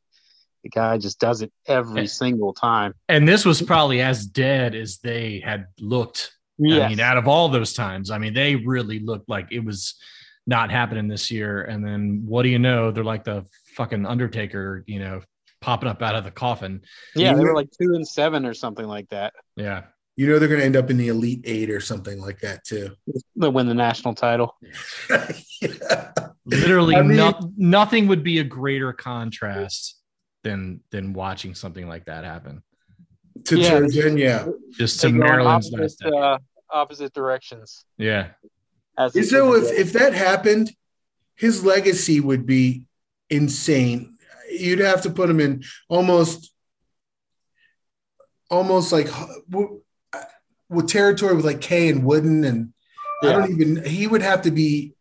The 0.64 0.70
guy 0.70 0.96
just 0.98 1.20
does 1.20 1.42
it 1.42 1.52
every 1.66 2.06
single 2.06 2.54
time. 2.54 2.94
And 3.08 3.28
this 3.28 3.44
was 3.44 3.60
probably 3.62 4.00
as 4.00 4.24
dead 4.26 4.74
as 4.74 4.98
they 4.98 5.40
had 5.44 5.66
looked. 5.78 6.32
I 6.58 6.88
mean, 6.88 7.00
out 7.00 7.18
of 7.18 7.28
all 7.28 7.48
those 7.50 7.74
times, 7.74 8.10
I 8.10 8.16
mean, 8.18 8.32
they 8.32 8.56
really 8.56 8.98
looked 8.98 9.28
like 9.28 9.48
it 9.50 9.64
was 9.64 9.94
not 10.46 10.70
happening 10.70 11.06
this 11.06 11.30
year. 11.30 11.62
And 11.62 11.84
then 11.86 12.22
what 12.26 12.44
do 12.44 12.48
you 12.48 12.58
know? 12.58 12.90
They're 12.90 13.04
like 13.04 13.24
the 13.24 13.44
fucking 13.76 14.06
Undertaker, 14.06 14.84
you 14.86 15.00
know, 15.00 15.20
popping 15.60 15.88
up 15.88 16.00
out 16.00 16.14
of 16.14 16.24
the 16.24 16.30
coffin. 16.30 16.80
yeah, 17.14 17.34
they 17.34 17.44
were 17.44 17.54
like 17.54 17.68
two 17.78 17.94
and 17.94 18.06
seven 18.06 18.46
or 18.46 18.54
something 18.54 18.86
like 18.86 19.08
that. 19.10 19.34
Yeah. 19.56 19.82
You 20.16 20.28
know 20.28 20.38
they're 20.38 20.48
going 20.48 20.60
to 20.60 20.66
end 20.66 20.76
up 20.76 20.90
in 20.90 20.96
the 20.96 21.08
Elite 21.08 21.42
Eight 21.44 21.70
or 21.70 21.80
something 21.80 22.20
like 22.20 22.38
that 22.40 22.64
too. 22.64 22.92
They 23.36 23.48
win 23.48 23.66
the 23.66 23.74
national 23.74 24.14
title. 24.14 24.56
yeah. 25.60 26.12
Literally, 26.46 26.94
I 26.94 27.02
mean- 27.02 27.16
no, 27.16 27.52
nothing 27.56 28.06
would 28.06 28.22
be 28.22 28.38
a 28.38 28.44
greater 28.44 28.92
contrast 28.92 29.96
than 30.44 30.80
than 30.90 31.12
watching 31.12 31.54
something 31.56 31.88
like 31.88 32.04
that 32.04 32.22
happen. 32.24 32.62
To 33.46 33.58
Yeah. 33.58 33.78
Trojan, 33.80 34.16
yeah. 34.16 34.46
Just 34.70 35.00
to 35.00 35.08
Maryland's 35.08 35.70
last 35.72 36.00
opposite, 36.04 36.14
uh, 36.14 36.38
opposite 36.70 37.12
directions. 37.12 37.84
Yeah. 37.98 38.28
As 38.96 39.16
it 39.16 39.24
So 39.24 39.54
if, 39.54 39.72
if 39.76 39.92
that 39.94 40.14
happened, 40.14 40.70
his 41.34 41.64
legacy 41.64 42.20
would 42.20 42.46
be 42.46 42.86
insane. 43.28 44.16
You'd 44.48 44.78
have 44.78 45.02
to 45.02 45.10
put 45.10 45.28
him 45.28 45.40
in 45.40 45.64
almost, 45.88 46.52
almost 48.50 48.92
like 48.92 49.08
w- 49.50 49.80
with 50.68 50.88
territory 50.88 51.34
with 51.34 51.44
like 51.44 51.60
Kay 51.60 51.88
and 51.88 52.04
Wooden, 52.04 52.44
and 52.44 52.72
I 53.22 53.32
don't 53.32 53.50
even. 53.50 53.84
He 53.84 54.06
would 54.06 54.22
have 54.22 54.42
to 54.42 54.50
be. 54.52 54.92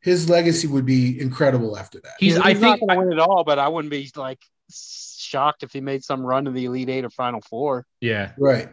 His 0.00 0.28
legacy 0.28 0.66
would 0.66 0.84
be 0.84 1.20
incredible 1.20 1.78
after 1.78 2.00
that. 2.00 2.14
He's, 2.18 2.34
Yeah, 2.34 2.40
I 2.42 2.54
not 2.54 2.60
think, 2.60 2.80
going 2.80 2.98
to 2.98 3.06
win 3.06 3.12
it 3.12 3.20
all, 3.20 3.44
but 3.44 3.60
I 3.60 3.68
wouldn't 3.68 3.88
be 3.92 4.10
like 4.16 4.40
shocked 4.72 5.62
if 5.62 5.72
he 5.72 5.80
made 5.80 6.04
some 6.04 6.24
run 6.24 6.44
to 6.44 6.50
the 6.50 6.64
Elite 6.64 6.88
Eight 6.88 7.04
or 7.04 7.10
Final 7.10 7.40
Four. 7.40 7.86
yeah. 8.00 8.32
Right. 8.38 8.68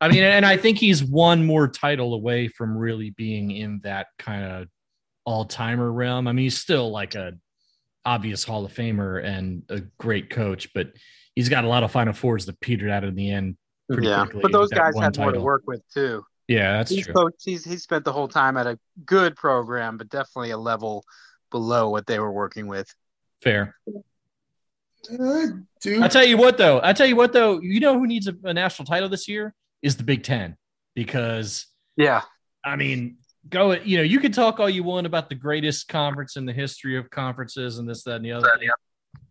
I 0.00 0.08
mean, 0.08 0.22
and 0.22 0.46
I 0.46 0.56
think 0.56 0.78
he's 0.78 1.02
one 1.02 1.44
more 1.44 1.66
title 1.66 2.14
away 2.14 2.46
from 2.46 2.76
really 2.76 3.10
being 3.10 3.50
in 3.50 3.80
that 3.82 4.06
kind 4.18 4.44
of 4.44 4.68
all 5.24 5.44
timer 5.44 5.90
realm. 5.90 6.28
I 6.28 6.32
mean, 6.32 6.44
he's 6.44 6.58
still 6.58 6.90
like 6.90 7.16
a 7.16 7.32
obvious 8.04 8.44
Hall 8.44 8.64
of 8.64 8.72
Famer 8.72 9.22
and 9.22 9.64
a 9.68 9.80
great 9.98 10.30
coach, 10.30 10.72
but 10.72 10.92
he's 11.34 11.48
got 11.48 11.64
a 11.64 11.68
lot 11.68 11.82
of 11.82 11.90
Final 11.90 12.12
Fours 12.12 12.46
that 12.46 12.60
petered 12.60 12.90
out 12.90 13.04
in 13.04 13.14
the 13.14 13.30
end. 13.30 13.56
pretty 13.90 14.06
yeah, 14.06 14.22
quickly 14.22 14.40
but 14.42 14.52
those 14.52 14.70
guys 14.70 14.94
one 14.94 15.04
had 15.04 15.18
more 15.18 15.32
to 15.32 15.40
work 15.40 15.62
with 15.66 15.82
too. 15.92 16.24
Yeah, 16.46 16.78
that's 16.78 16.90
he's 16.90 17.04
true. 17.04 17.14
coached, 17.14 17.42
he's 17.44 17.64
he 17.64 17.76
spent 17.76 18.04
the 18.04 18.12
whole 18.12 18.28
time 18.28 18.56
at 18.56 18.66
a 18.66 18.78
good 19.04 19.36
program, 19.36 19.98
but 19.98 20.08
definitely 20.08 20.50
a 20.50 20.58
level 20.58 21.04
below 21.50 21.90
what 21.90 22.06
they 22.06 22.18
were 22.18 22.32
working 22.32 22.68
with. 22.68 22.92
Fair. 23.42 23.76
Uh, 25.10 25.46
dude, 25.80 26.02
I 26.02 26.08
tell 26.08 26.24
you 26.24 26.36
what, 26.36 26.58
though. 26.58 26.80
I 26.82 26.92
tell 26.92 27.06
you 27.06 27.16
what, 27.16 27.32
though. 27.32 27.60
You 27.60 27.80
know 27.80 27.98
who 27.98 28.06
needs 28.06 28.26
a, 28.26 28.34
a 28.44 28.54
national 28.54 28.86
title 28.86 29.08
this 29.08 29.28
year 29.28 29.54
is 29.82 29.96
the 29.96 30.02
Big 30.02 30.22
Ten 30.22 30.56
because 30.94 31.66
Yeah, 31.96 32.22
I 32.64 32.76
mean, 32.76 33.18
go. 33.48 33.72
You 33.72 33.98
know, 33.98 34.02
you 34.02 34.20
can 34.20 34.32
talk 34.32 34.60
all 34.60 34.68
you 34.68 34.82
want 34.82 35.06
about 35.06 35.28
the 35.28 35.34
greatest 35.34 35.88
conference 35.88 36.36
in 36.36 36.46
the 36.46 36.52
history 36.52 36.96
of 36.96 37.10
conferences 37.10 37.78
and 37.78 37.88
this, 37.88 38.02
that, 38.04 38.16
and 38.16 38.24
the 38.24 38.32
other. 38.32 38.50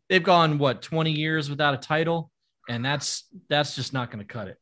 They've 0.09 0.23
gone 0.23 0.57
what 0.57 0.81
twenty 0.81 1.11
years 1.11 1.49
without 1.49 1.73
a 1.73 1.77
title, 1.77 2.31
and 2.69 2.83
that's 2.83 3.25
that's 3.49 3.75
just 3.75 3.93
not 3.93 4.09
going 4.09 4.25
to 4.25 4.33
cut 4.33 4.47
it. 4.47 4.57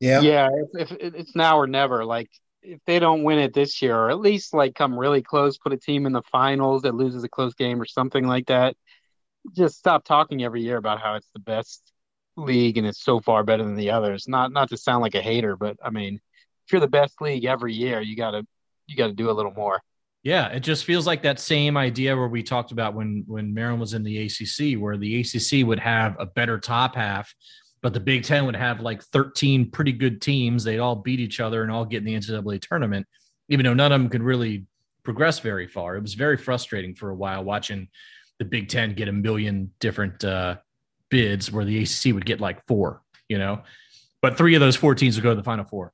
yeah. 0.00 0.20
yeah. 0.20 0.48
If, 0.74 0.92
if 0.92 1.14
it's 1.14 1.36
now 1.36 1.58
or 1.58 1.66
never, 1.66 2.04
like 2.04 2.28
if 2.62 2.80
they 2.86 2.98
don't 2.98 3.22
win 3.22 3.38
it 3.38 3.54
this 3.54 3.80
year, 3.80 3.96
or 3.96 4.10
at 4.10 4.20
least 4.20 4.52
like 4.52 4.74
come 4.74 4.98
really 4.98 5.22
close, 5.22 5.58
put 5.58 5.72
a 5.72 5.76
team 5.76 6.06
in 6.06 6.12
the 6.12 6.22
finals 6.22 6.82
that 6.82 6.94
loses 6.94 7.24
a 7.24 7.28
close 7.28 7.54
game 7.54 7.80
or 7.80 7.86
something 7.86 8.26
like 8.26 8.46
that. 8.46 8.76
Just 9.56 9.78
stop 9.78 10.04
talking 10.04 10.44
every 10.44 10.62
year 10.62 10.76
about 10.76 11.00
how 11.00 11.14
it's 11.14 11.30
the 11.32 11.40
best 11.40 11.92
league 12.36 12.78
and 12.78 12.86
it's 12.86 13.02
so 13.02 13.20
far 13.20 13.44
better 13.44 13.64
than 13.64 13.76
the 13.76 13.90
others. 13.90 14.28
Not 14.28 14.52
not 14.52 14.68
to 14.70 14.76
sound 14.76 15.02
like 15.02 15.14
a 15.14 15.22
hater, 15.22 15.56
but 15.56 15.76
I 15.82 15.90
mean, 15.90 16.20
if 16.66 16.72
you're 16.72 16.80
the 16.80 16.88
best 16.88 17.20
league 17.20 17.44
every 17.44 17.74
year, 17.74 18.00
you 18.00 18.16
gotta 18.16 18.46
you 18.86 18.96
gotta 18.96 19.12
do 19.12 19.30
a 19.30 19.32
little 19.32 19.52
more. 19.52 19.80
Yeah, 20.22 20.48
it 20.48 20.60
just 20.60 20.84
feels 20.84 21.06
like 21.06 21.22
that 21.22 21.40
same 21.40 21.76
idea 21.76 22.14
where 22.16 22.28
we 22.28 22.42
talked 22.42 22.72
about 22.72 22.94
when 22.94 23.24
when 23.26 23.54
Maryland 23.54 23.80
was 23.80 23.94
in 23.94 24.02
the 24.02 24.26
ACC, 24.26 24.78
where 24.78 24.96
the 24.96 25.20
ACC 25.20 25.66
would 25.66 25.80
have 25.80 26.16
a 26.18 26.26
better 26.26 26.58
top 26.58 26.94
half, 26.94 27.34
but 27.82 27.94
the 27.94 28.00
Big 28.00 28.24
Ten 28.24 28.44
would 28.46 28.56
have 28.56 28.80
like 28.80 29.02
13 29.02 29.70
pretty 29.70 29.92
good 29.92 30.20
teams. 30.20 30.64
They'd 30.64 30.78
all 30.78 30.96
beat 30.96 31.20
each 31.20 31.40
other 31.40 31.62
and 31.62 31.72
all 31.72 31.84
get 31.84 31.98
in 31.98 32.04
the 32.04 32.14
NCAA 32.14 32.60
tournament, 32.60 33.06
even 33.48 33.64
though 33.64 33.74
none 33.74 33.92
of 33.92 34.00
them 34.00 34.10
could 34.10 34.22
really 34.22 34.66
progress 35.02 35.38
very 35.38 35.66
far. 35.66 35.96
It 35.96 36.02
was 36.02 36.14
very 36.14 36.36
frustrating 36.36 36.94
for 36.94 37.08
a 37.08 37.14
while 37.14 37.42
watching 37.42 37.88
the 38.40 38.44
Big 38.46 38.68
Ten 38.68 38.94
get 38.94 39.06
a 39.06 39.12
million 39.12 39.70
different 39.78 40.24
uh, 40.24 40.56
bids, 41.10 41.52
where 41.52 41.64
the 41.64 41.82
ACC 41.82 42.14
would 42.14 42.24
get 42.24 42.40
like 42.40 42.66
four, 42.66 43.02
you 43.28 43.38
know, 43.38 43.62
but 44.22 44.36
three 44.36 44.54
of 44.56 44.60
those 44.60 44.74
four 44.74 44.96
teams 44.96 45.16
would 45.16 45.22
go 45.22 45.30
to 45.30 45.36
the 45.36 45.44
Final 45.44 45.66
Four. 45.66 45.92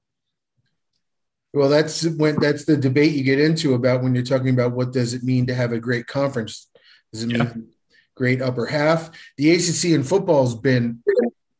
Well, 1.53 1.69
that's 1.69 2.07
when 2.07 2.39
that's 2.41 2.65
the 2.65 2.77
debate 2.77 3.13
you 3.13 3.25
get 3.25 3.41
into 3.41 3.75
about 3.75 4.03
when 4.03 4.15
you're 4.15 4.25
talking 4.25 4.51
about 4.51 4.73
what 4.73 4.93
does 4.93 5.13
it 5.13 5.25
mean 5.25 5.47
to 5.49 5.55
have 5.55 5.73
a 5.73 5.81
great 5.81 6.07
conference? 6.07 6.69
Does 7.13 7.25
it 7.25 7.29
mean 7.29 7.69
great 8.15 8.41
upper 8.41 8.67
half? 8.67 9.11
The 9.37 9.51
ACC 9.51 9.87
in 9.87 10.05
football 10.05 10.45
has 10.45 10.55
been 10.55 11.03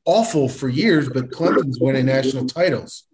awful 0.05 0.49
for 0.49 0.69
years, 0.69 1.09
but 1.09 1.31
Clemson's 1.31 1.81
winning 1.81 2.07
national 2.07 2.47
titles. 2.47 3.09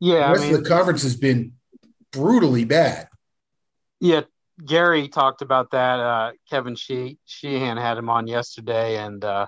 Yeah, 0.00 0.14
the 0.14 0.24
I 0.24 0.32
rest 0.32 0.44
mean, 0.44 0.54
of 0.54 0.64
the 0.64 0.68
conference 0.68 1.02
has 1.04 1.16
been 1.16 1.52
brutally 2.10 2.64
bad. 2.64 3.08
Yeah, 4.00 4.22
Gary 4.64 5.08
talked 5.08 5.42
about 5.42 5.70
that. 5.70 6.00
Uh, 6.00 6.32
Kevin 6.48 6.76
she- 6.76 7.18
Sheehan 7.24 7.76
had 7.76 7.98
him 7.98 8.08
on 8.08 8.26
yesterday, 8.26 8.98
and 8.98 9.24
uh, 9.24 9.46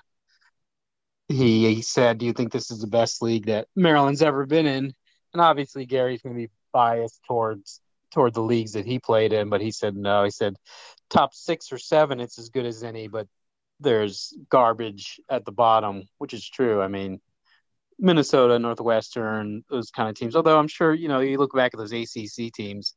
he, 1.29 1.75
he 1.75 1.83
said, 1.83 2.19
"Do 2.19 2.27
you 2.27 2.33
think 2.33 2.53
this 2.53 2.71
is 2.71 2.81
the 2.81 2.87
best 2.87 3.23
league 3.23 3.47
that 3.47 3.69
Maryland's 3.77 4.23
ever 4.23 4.47
been 4.47 4.67
in?" 4.67 4.93
And 5.33 5.41
obviously, 5.41 5.87
Gary's 5.87 6.23
going 6.23 6.35
to 6.35 6.43
be 6.47 6.51
biased 6.73 7.21
towards 7.27 7.81
toward 8.13 8.35
the 8.35 8.43
leagues 8.43 8.73
that 8.73 8.87
he 8.87 8.99
played 8.99 9.33
in, 9.33 9.49
but 9.49 9.61
he 9.61 9.73
said 9.73 9.97
no. 9.97 10.25
He 10.25 10.31
said 10.31 10.57
top 11.11 11.35
six 11.35 11.73
or 11.73 11.79
seven, 11.79 12.21
it's 12.21 12.39
as 12.39 12.49
good 12.49 12.67
as 12.67 12.85
any, 12.85 13.09
but 13.09 13.27
there's 13.81 14.33
garbage 14.49 15.21
at 15.29 15.45
the 15.45 15.53
bottom, 15.53 16.05
which 16.19 16.33
is 16.33 16.49
true. 16.49 16.81
I 16.81 16.89
mean, 16.89 17.21
Minnesota, 17.99 18.59
Northwestern, 18.59 19.65
those 19.69 19.91
kind 19.91 20.09
of 20.09 20.15
teams. 20.15 20.37
Although 20.37 20.59
I'm 20.59 20.69
sure 20.69 20.95
you 20.95 21.09
know, 21.09 21.21
you 21.21 21.39
look 21.39 21.55
back 21.55 21.73
at 21.75 21.79
those 21.79 21.93
ACC 21.93 22.53
teams 22.53 22.95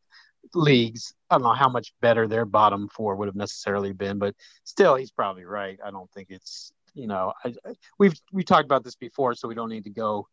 leagues. 0.54 1.14
I 1.30 1.36
don't 1.36 1.44
know 1.44 1.54
how 1.54 1.70
much 1.70 1.94
better 2.02 2.28
their 2.28 2.46
bottom 2.46 2.88
four 2.90 3.16
would 3.16 3.28
have 3.28 3.36
necessarily 3.36 3.94
been, 3.94 4.18
but 4.20 4.36
still, 4.64 4.96
he's 4.96 5.12
probably 5.12 5.46
right. 5.46 5.80
I 5.84 5.92
don't 5.92 6.12
think 6.12 6.28
it's 6.30 6.72
you 6.94 7.08
know 7.08 7.34
I, 7.44 7.50
I- 7.66 7.74
we've 8.00 8.14
we 8.32 8.44
talked 8.44 8.66
about 8.66 8.84
this 8.84 8.96
before, 8.96 9.36
so 9.36 9.48
we 9.48 9.56
don't 9.56 9.70
need 9.70 9.84
to 9.86 9.90
go 9.90 10.28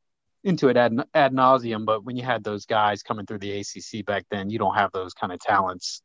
into 0.45 0.69
it 0.69 0.77
ad, 0.77 0.97
ad 1.15 1.33
nauseum. 1.33 1.85
But 1.87 2.05
when 2.05 2.17
you 2.17 2.23
had 2.23 2.45
those 2.45 2.67
guys 2.67 3.03
coming 3.03 3.27
through 3.27 3.39
the 3.39 3.61
ACC 3.61 4.05
back 4.05 4.25
then, 4.31 4.51
you 4.51 4.59
don't 4.59 4.75
have 4.75 4.91
those 4.93 5.15
kind 5.15 5.33
of 5.33 5.41
talents 5.41 6.03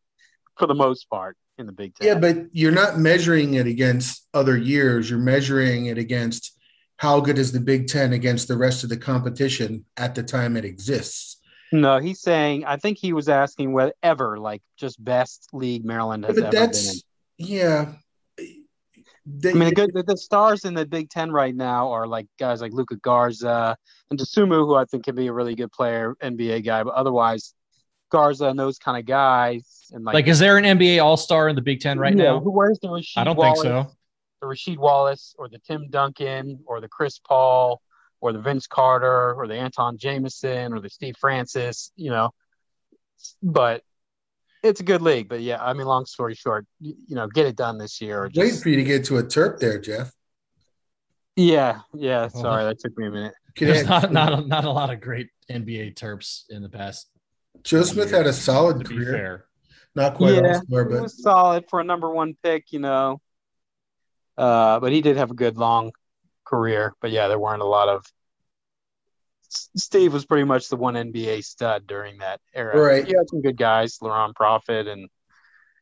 for 0.58 0.66
the 0.68 0.76
most 0.76 1.10
part 1.10 1.38
in 1.58 1.66
the 1.66 1.72
Big 1.72 1.96
Ten. 1.96 2.08
Yeah, 2.08 2.16
but 2.16 2.48
you're 2.54 2.72
not 2.72 2.98
measuring 3.00 3.56
it 3.56 3.68
against 3.68 4.28
other 4.34 4.58
years. 4.58 5.10
You're 5.10 5.20
measuring 5.20 5.88
it 5.88 5.98
against 5.98 6.58
how 6.98 7.20
good 7.22 7.38
is 7.38 7.52
the 7.52 7.60
Big 7.62 7.88
Ten 7.88 8.12
against 8.14 8.48
the 8.48 8.58
rest 8.58 8.84
of 8.84 8.90
the 8.90 8.98
competition 8.98 9.86
at 9.98 10.16
the 10.16 10.24
time 10.24 10.58
it 10.58 10.66
exists. 10.66 11.39
No, 11.72 12.00
he's 12.00 12.22
saying 12.22 12.66
I 12.66 12.78
think 12.78 12.98
he 12.98 13.14
was 13.14 13.30
asking 13.30 13.74
whether 13.74 13.94
ever 14.02 14.40
like 14.40 14.62
just 14.78 15.04
best 15.04 15.48
league 15.54 15.86
Maryland 15.86 16.26
has 16.26 16.36
but 16.36 16.44
ever 16.46 16.52
been 16.52 16.62
in. 16.64 16.68
that's 16.72 17.04
yeah. 17.38 17.94
They- 19.26 19.52
I 19.52 19.54
mean, 19.54 19.70
the, 19.70 19.76
good, 19.76 19.92
the, 19.94 20.02
the 20.04 20.18
stars 20.18 20.66
in 20.66 20.74
the 20.74 20.86
Big 20.86 21.10
Ten 21.10 21.32
right 21.32 21.54
now 21.56 21.92
are 21.92 22.08
like 22.08 22.26
guys 22.40 22.62
like 22.62 22.74
Luka 22.74 22.96
Garza 22.96 23.78
and 24.10 24.20
Dosunmu, 24.20 24.66
who 24.66 24.74
I 24.76 24.86
think 24.86 25.04
can 25.06 25.16
be 25.16 25.28
a 25.28 25.34
really 25.34 25.54
good 25.54 25.72
player, 25.72 26.16
NBA 26.24 26.66
guy. 26.66 26.84
But 26.84 26.96
otherwise, 26.96 27.54
Garza 28.12 28.48
and 28.48 28.58
those 28.58 28.80
kind 28.80 28.98
of 28.98 29.06
guys, 29.06 29.86
and 29.92 30.04
like, 30.04 30.16
Like, 30.16 30.28
is 30.28 30.40
there 30.40 30.58
an 30.58 30.64
NBA 30.66 31.04
All 31.04 31.16
Star 31.16 31.48
in 31.48 31.56
the 31.56 31.62
Big 31.62 31.80
Ten 31.80 32.00
right 32.00 32.16
Yeah, 32.18 32.24
now? 32.24 32.40
Who 32.40 32.52
wears 32.52 32.80
the 32.82 32.88
Rasheed 32.88 33.18
I 33.18 33.24
don't 33.24 33.36
Wallace, 33.36 33.62
think 33.62 33.72
so. 33.72 33.92
The 34.42 34.48
Rasheed 34.48 34.78
Wallace, 34.78 35.36
or 35.38 35.48
the 35.48 35.60
Tim 35.60 35.90
Duncan, 35.92 36.62
or 36.66 36.82
the 36.82 36.88
Chris 36.88 37.20
Paul, 37.20 37.82
or 38.22 38.34
the 38.34 38.40
Vince 38.40 38.68
Carter, 38.68 39.34
or 39.34 39.48
the 39.48 39.54
Antawn 39.56 39.98
Jamison, 39.98 40.74
or 40.74 40.80
the 40.80 40.90
Steve 40.90 41.16
Francis. 41.20 41.92
You 41.96 42.12
know, 42.12 42.32
but 43.42 43.84
it's 44.64 44.80
a 44.82 44.84
good 44.84 45.02
league. 45.02 45.30
But 45.30 45.42
yeah, 45.42 45.64
I 45.64 45.74
mean, 45.74 45.88
long 45.88 46.06
story 46.06 46.36
short, 46.36 46.66
you, 46.80 46.96
you 47.08 47.16
know, 47.16 47.28
get 47.28 47.46
it 47.46 47.56
done 47.56 47.78
this 47.78 48.02
year. 48.02 48.20
Or 48.24 48.32
waiting 48.36 48.52
just, 48.52 48.64
for 48.64 48.70
you 48.70 48.76
to 48.78 48.84
get 48.84 49.06
to 49.06 49.18
a 49.18 49.24
terp 49.24 49.60
there, 49.60 49.80
Jeff. 49.80 50.12
yeah, 51.36 51.82
yeah. 51.94 52.28
Sorry, 52.28 52.66
that 52.66 52.80
took 52.80 52.98
me 52.98 53.08
a 53.08 53.12
minute. 53.12 53.34
There's 53.58 53.86
not 53.86 54.12
not 54.12 54.34
a, 54.34 54.42
not 54.42 54.66
a 54.66 54.72
lot 54.72 54.90
of 54.92 55.02
great 55.02 55.30
NBA 55.52 55.96
Terps 55.96 56.44
in 56.50 56.62
the 56.62 56.70
past. 56.70 57.08
Joe 57.64 57.84
Smith 57.84 58.12
had 58.12 58.26
a 58.28 58.34
solid 58.34 58.80
To 58.80 58.86
be 58.86 58.96
career. 58.96 59.14
fair, 59.14 59.46
Not 59.96 60.16
quite 60.16 60.36
Yeah, 60.36 60.42
all-star, 60.42 60.82
It 60.82 60.90
but 60.90 61.02
was 61.02 61.22
solid 61.22 61.66
for 61.70 61.80
a 61.82 61.84
number 61.84 62.10
one 62.10 62.36
pick, 62.42 62.72
you 62.72 62.80
know. 62.80 63.20
Uh, 64.38 64.80
but 64.80 64.94
he 64.94 65.02
did 65.02 65.18
have 65.18 65.32
a 65.32 65.34
good 65.34 65.58
long 65.58 65.92
career. 66.50 66.94
But 67.02 67.12
yeah, 67.12 67.28
there 67.28 67.40
weren't 67.40 67.62
a 67.62 67.66
lot 67.66 67.90
of. 67.90 68.06
Steve 69.52 70.14
was 70.14 70.26
pretty 70.26 70.44
much 70.44 70.70
the 70.70 70.76
one 70.76 70.94
NBA 70.94 71.44
stud 71.44 71.88
during 71.88 72.20
that 72.20 72.40
era. 72.54 72.80
Right. 72.80 73.06
He 73.06 73.14
had 73.18 73.28
some 73.30 73.42
good 73.42 73.58
guys, 73.58 73.98
Laron 73.98 74.36
Profit 74.36 74.88
and 74.88 75.10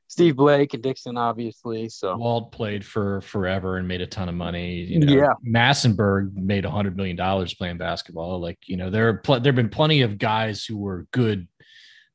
Steve 0.08 0.38
Blake 0.38 0.74
and 0.74 0.82
Dixon, 0.82 1.18
obviously. 1.18 1.90
So 1.90 2.16
Walt 2.16 2.54
played 2.54 2.86
for 2.86 3.20
forever 3.22 3.76
and 3.76 3.86
made 3.86 4.00
a 4.00 4.08
ton 4.08 4.30
of 4.30 4.36
money. 4.36 4.76
You 4.76 5.00
know, 5.00 5.14
Yeah. 5.14 5.34
Massenburg 5.46 6.34
made 6.34 6.64
a 6.64 6.72
hundred 6.72 6.96
million 6.96 7.18
dollars 7.18 7.54
playing 7.54 7.78
basketball. 7.78 8.40
Like, 8.40 8.58
you 8.68 8.78
know, 8.78 8.90
there 8.90 9.10
are 9.10 9.18
pl- 9.18 9.42
there 9.42 9.52
have 9.52 9.58
been 9.58 9.70
plenty 9.70 10.02
of 10.02 10.18
guys 10.18 10.64
who 10.64 10.78
were 10.78 11.08
good 11.12 11.50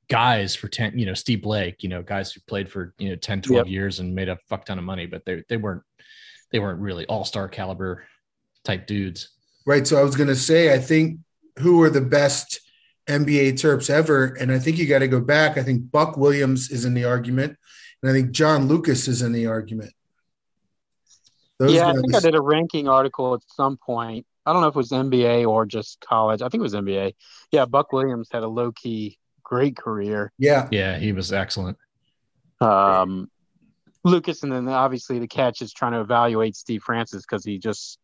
guys 0.08 0.54
for 0.54 0.68
10, 0.68 0.98
you 0.98 1.04
know, 1.04 1.14
Steve 1.14 1.42
Blake, 1.42 1.82
you 1.82 1.90
know, 1.90 2.02
guys 2.02 2.32
who 2.32 2.40
played 2.46 2.70
for, 2.70 2.94
you 2.98 3.10
know, 3.10 3.16
10, 3.16 3.42
12 3.42 3.68
years 3.68 4.00
and 4.00 4.14
made 4.14 4.30
a 4.30 4.38
fuck 4.48 4.64
ton 4.64 4.78
of 4.78 4.84
money, 4.84 5.04
but 5.04 5.24
they 5.26 5.42
they 5.50 5.58
weren't 5.58 5.82
they 6.50 6.58
weren't 6.58 6.80
really 6.80 7.04
all-star 7.06 7.48
caliber 7.48 8.04
type 8.64 8.86
dudes. 8.86 9.30
Right. 9.66 9.86
So 9.86 9.98
I 9.98 10.02
was 10.02 10.16
going 10.16 10.28
to 10.28 10.36
say, 10.36 10.74
I 10.74 10.78
think 10.78 11.20
who 11.58 11.82
are 11.82 11.90
the 11.90 12.00
best 12.00 12.60
NBA 13.06 13.52
Terps 13.52 13.90
ever? 13.90 14.36
And 14.40 14.50
I 14.50 14.58
think 14.58 14.78
you 14.78 14.86
got 14.86 15.00
to 15.00 15.08
go 15.08 15.20
back. 15.20 15.56
I 15.56 15.62
think 15.62 15.90
Buck 15.90 16.16
Williams 16.16 16.70
is 16.70 16.84
in 16.84 16.94
the 16.94 17.04
argument, 17.04 17.56
and 18.02 18.10
I 18.10 18.14
think 18.14 18.32
John 18.32 18.66
Lucas 18.66 19.08
is 19.08 19.22
in 19.22 19.32
the 19.32 19.46
argument. 19.46 19.92
Those 21.58 21.74
yeah, 21.74 21.88
I 21.88 21.92
think 21.92 22.14
I 22.14 22.20
did 22.20 22.34
a 22.34 22.40
ranking 22.40 22.88
article 22.88 23.34
at 23.34 23.40
some 23.46 23.76
point. 23.76 24.26
I 24.44 24.52
don't 24.52 24.62
know 24.62 24.68
if 24.68 24.74
it 24.74 24.78
was 24.78 24.90
NBA 24.90 25.46
or 25.46 25.64
just 25.64 26.00
college. 26.00 26.42
I 26.42 26.48
think 26.48 26.60
it 26.60 26.62
was 26.62 26.74
NBA. 26.74 27.14
Yeah, 27.52 27.66
Buck 27.66 27.92
Williams 27.92 28.28
had 28.32 28.42
a 28.42 28.48
low 28.48 28.72
key 28.72 29.18
great 29.44 29.76
career. 29.76 30.32
yeah, 30.38 30.68
Yeah, 30.72 30.98
he 30.98 31.12
was 31.12 31.32
excellent. 31.32 31.78
Um, 32.60 33.30
Lucas, 34.04 34.42
and 34.42 34.50
then 34.50 34.68
obviously 34.68 35.18
the 35.18 35.28
catch 35.28 35.62
is 35.62 35.72
trying 35.72 35.92
to 35.92 36.00
evaluate 36.00 36.56
Steve 36.56 36.82
Francis 36.82 37.22
because 37.22 37.44
he 37.44 37.58
just 37.58 37.98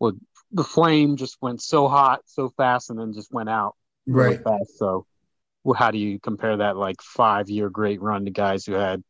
well, 0.00 0.12
the 0.52 0.64
flame 0.64 1.16
just 1.16 1.36
went 1.40 1.60
so 1.60 1.88
hot 1.88 2.20
so 2.26 2.48
fast 2.56 2.90
and 2.90 2.98
then 2.98 3.12
just 3.12 3.32
went 3.32 3.48
out 3.48 3.74
really 4.06 4.36
right. 4.36 4.44
fast. 4.44 4.78
So, 4.78 5.06
well, 5.64 5.74
how 5.74 5.90
do 5.90 5.98
you 5.98 6.18
compare 6.20 6.56
that 6.58 6.76
like 6.76 7.02
five 7.02 7.50
year 7.50 7.68
great 7.68 8.00
run 8.00 8.24
to 8.24 8.30
guys 8.30 8.64
who 8.64 8.72
had 8.72 9.02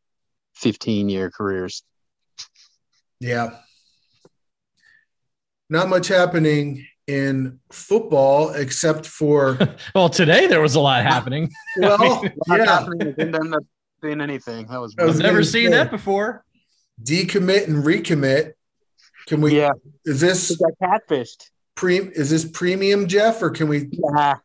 fifteen 0.55 1.09
year 1.09 1.31
careers? 1.31 1.83
Yeah. 3.20 3.57
Not 5.70 5.88
much 5.88 6.09
happening 6.09 6.87
in 7.07 7.59
football 7.72 8.51
except 8.51 9.07
for 9.07 9.59
Well, 9.94 10.09
today 10.09 10.46
there 10.46 10.61
was 10.61 10.74
a 10.74 10.81
lot 10.81 11.03
happening. 11.03 11.51
well, 11.77 11.98
Not 12.46 12.59
yeah, 12.59 12.64
happening. 12.64 13.09
It 13.09 13.16
didn't 13.16 13.35
end 13.35 13.55
up 13.55 13.62
being 14.01 14.20
anything. 14.20 14.66
That 14.66 14.81
was 14.81 14.94
I 14.98 15.05
was 15.05 15.16
I've 15.16 15.22
never 15.22 15.42
seen 15.42 15.70
say. 15.70 15.77
that 15.77 15.90
before. 15.90 16.44
decommit 17.03 17.66
and 17.66 17.85
recommit. 17.85 18.53
Can 19.29 19.41
we? 19.43 19.57
yeah. 19.57 19.71
Is 20.05 20.21
He 20.21 20.27
this 20.27 20.57
got 20.57 20.73
catfished. 21.09 21.51
pre? 21.75 21.99
Is 21.99 22.31
this 22.31 22.45
premium, 22.45 23.07
Jeff, 23.07 23.43
or 23.43 23.51
can 23.51 23.69
we? 23.69 23.88
Yeah. 23.93 24.37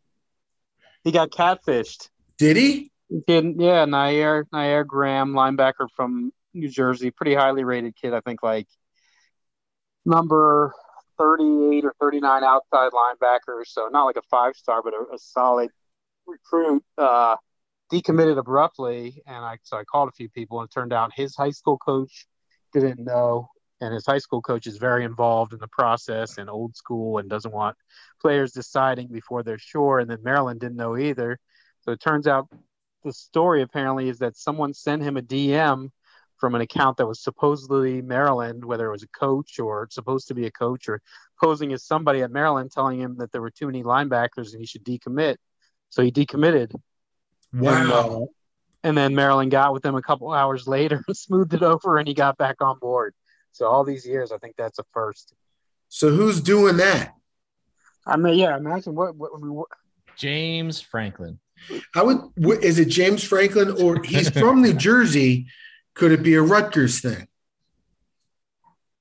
He 1.03 1.11
got 1.11 1.31
catfished. 1.31 2.09
Did 2.37 2.57
he? 2.57 2.91
Kid, 3.27 3.55
yeah, 3.57 3.85
Nair 3.85 4.45
Nair 4.51 4.83
Graham, 4.83 5.33
linebacker 5.33 5.87
from 5.95 6.31
New 6.53 6.69
Jersey, 6.69 7.11
pretty 7.11 7.33
highly 7.35 7.63
rated 7.63 7.95
kid. 7.95 8.13
I 8.13 8.21
think 8.21 8.43
like 8.43 8.67
number 10.05 10.73
thirty-eight 11.17 11.85
or 11.85 11.93
thirty-nine 11.99 12.43
outside 12.43 12.91
linebacker. 12.91 13.63
So 13.65 13.87
not 13.91 14.05
like 14.05 14.17
a 14.17 14.21
five-star, 14.29 14.81
but 14.83 14.93
a, 14.93 15.15
a 15.15 15.17
solid 15.17 15.69
recruit. 16.25 16.83
Uh, 16.97 17.35
decommitted 17.91 18.37
abruptly, 18.37 19.21
and 19.27 19.45
I 19.45 19.57
so 19.63 19.77
I 19.77 19.83
called 19.83 20.09
a 20.09 20.13
few 20.13 20.29
people, 20.29 20.59
and 20.59 20.67
it 20.67 20.73
turned 20.73 20.91
out 20.93 21.11
his 21.15 21.35
high 21.35 21.51
school 21.51 21.77
coach 21.77 22.25
didn't 22.73 22.99
know, 22.99 23.49
and 23.81 23.93
his 23.93 24.05
high 24.05 24.17
school 24.17 24.41
coach 24.41 24.67
is 24.67 24.77
very 24.77 25.03
involved 25.03 25.53
in 25.53 25.59
the 25.59 25.67
process 25.67 26.37
and 26.37 26.49
old 26.49 26.75
school, 26.75 27.17
and 27.17 27.29
doesn't 27.29 27.53
want 27.53 27.75
players 28.21 28.51
deciding 28.51 29.07
before 29.07 29.43
they're 29.43 29.57
sure. 29.57 29.99
And 29.99 30.09
then 30.09 30.23
Maryland 30.23 30.59
didn't 30.59 30.77
know 30.77 30.97
either. 30.97 31.39
So 31.81 31.91
it 31.91 31.99
turns 31.99 32.27
out 32.27 32.47
the 33.03 33.13
story 33.13 33.61
apparently 33.61 34.07
is 34.09 34.19
that 34.19 34.37
someone 34.37 34.73
sent 34.73 35.03
him 35.03 35.17
a 35.17 35.21
DM 35.21 35.89
from 36.37 36.55
an 36.55 36.61
account 36.61 36.97
that 36.97 37.07
was 37.07 37.21
supposedly 37.21 38.01
Maryland, 38.01 38.65
whether 38.65 38.87
it 38.87 38.91
was 38.91 39.03
a 39.03 39.07
coach 39.07 39.59
or 39.59 39.87
supposed 39.91 40.27
to 40.27 40.33
be 40.33 40.45
a 40.45 40.51
coach 40.51 40.89
or 40.89 41.01
posing 41.41 41.73
as 41.73 41.83
somebody 41.83 42.21
at 42.21 42.31
Maryland, 42.31 42.71
telling 42.71 42.99
him 42.99 43.15
that 43.17 43.31
there 43.31 43.41
were 43.41 43.51
too 43.51 43.65
many 43.65 43.83
linebackers 43.83 44.51
and 44.51 44.59
he 44.59 44.65
should 44.65 44.83
decommit. 44.83 45.37
So 45.89 46.01
he 46.01 46.11
decommitted. 46.11 46.73
And, 47.53 47.91
uh, 47.91 48.07
Wow. 48.09 48.27
and 48.83 48.97
then 48.97 49.15
Maryland 49.15 49.51
got 49.51 49.73
with 49.73 49.85
him 49.85 49.95
a 49.95 50.01
couple 50.01 50.33
hours 50.33 50.67
later 50.67 51.03
and 51.07 51.15
smoothed 51.17 51.53
it 51.53 51.63
over 51.63 51.97
and 51.97 52.07
he 52.07 52.13
got 52.13 52.37
back 52.37 52.61
on 52.61 52.79
board. 52.79 53.13
So 53.53 53.67
all 53.67 53.83
these 53.83 54.05
years, 54.05 54.31
I 54.31 54.37
think 54.37 54.55
that's 54.57 54.79
a 54.79 54.83
first. 54.93 55.33
So 55.89 56.09
who's 56.09 56.41
doing 56.41 56.77
that? 56.77 57.13
I 58.05 58.17
mean, 58.17 58.37
yeah, 58.37 58.57
imagine 58.57 58.95
what, 58.95 59.15
what, 59.15 59.31
what 59.41 59.67
James 60.17 60.81
Franklin. 60.81 61.39
I 61.95 62.03
would. 62.03 62.17
wh- 62.43 62.61
Is 62.63 62.77
it 62.79 62.89
James 62.89 63.23
Franklin 63.23 63.71
or 63.81 64.01
he's 64.03 64.29
from 64.37 64.61
New 64.61 64.73
Jersey? 64.73 65.47
Could 65.93 66.11
it 66.11 66.21
be 66.23 66.33
a 66.33 66.41
Rutgers 66.41 66.99
thing? 66.99 67.27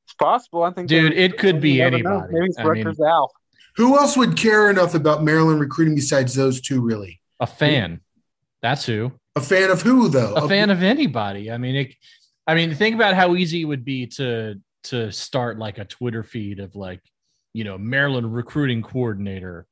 it's 0.04 0.14
possible. 0.14 0.62
I 0.62 0.72
think, 0.72 0.88
Dude, 0.88 1.12
they- 1.12 1.16
it 1.16 1.38
could 1.38 1.60
be 1.60 1.72
you 1.72 1.84
anybody. 1.84 2.32
Maybe 2.32 2.46
it's 2.46 2.58
I 2.58 2.62
mean- 2.64 2.84
Rutgers 2.86 3.00
Al. 3.00 3.32
Who 3.76 3.96
else 3.98 4.18
would 4.18 4.36
care 4.36 4.68
enough 4.68 4.94
about 4.94 5.24
Maryland 5.24 5.58
recruiting 5.58 5.94
besides 5.94 6.34
those 6.34 6.60
two? 6.60 6.82
Really, 6.82 7.20
A 7.40 7.46
fan. 7.46 8.00
That's 8.60 8.84
who. 8.84 9.12
a 9.34 9.40
fan 9.40 9.70
of 9.70 9.80
who 9.80 10.08
though? 10.10 10.34
A 10.34 10.46
fan 10.46 10.68
of 10.68 10.82
anybody. 10.82 11.50
I 11.50 11.56
mean, 11.56 11.74
it, 11.76 11.94
I 12.46 12.54
mean, 12.54 12.74
think 12.74 12.94
about 12.94 13.14
how 13.14 13.36
easy 13.36 13.62
it 13.62 13.66
would 13.66 13.84
be 13.84 14.06
to 14.08 14.60
to 14.84 15.12
start 15.12 15.58
like 15.58 15.78
a 15.78 15.84
Twitter 15.84 16.22
feed 16.22 16.58
of 16.58 16.74
like, 16.74 17.00
you 17.52 17.64
know, 17.64 17.78
Maryland 17.78 18.34
recruiting 18.34 18.82
coordinator 18.82 19.66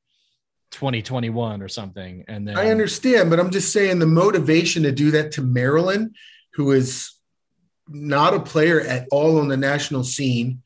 2021 0.70 1.62
or 1.62 1.68
something. 1.68 2.24
And 2.28 2.46
then 2.46 2.56
I 2.56 2.70
understand, 2.70 3.30
but 3.30 3.40
I'm 3.40 3.50
just 3.50 3.72
saying 3.72 3.98
the 3.98 4.06
motivation 4.06 4.84
to 4.84 4.92
do 4.92 5.10
that 5.12 5.32
to 5.32 5.42
Maryland, 5.42 6.14
who 6.54 6.70
is 6.70 7.12
not 7.88 8.34
a 8.34 8.40
player 8.40 8.80
at 8.80 9.08
all 9.10 9.38
on 9.38 9.48
the 9.48 9.56
national 9.56 10.04
scene, 10.04 10.62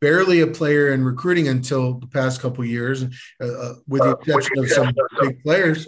barely 0.00 0.40
a 0.40 0.46
player 0.46 0.92
in 0.92 1.04
recruiting 1.04 1.48
until 1.48 1.94
the 1.94 2.06
past 2.08 2.40
couple 2.40 2.64
years, 2.64 3.04
uh, 3.40 3.46
uh, 3.46 3.74
with 3.86 4.02
the 4.02 4.10
exception 4.10 4.58
of 4.58 4.68
some 4.68 4.92
big 5.20 5.40
players. 5.42 5.86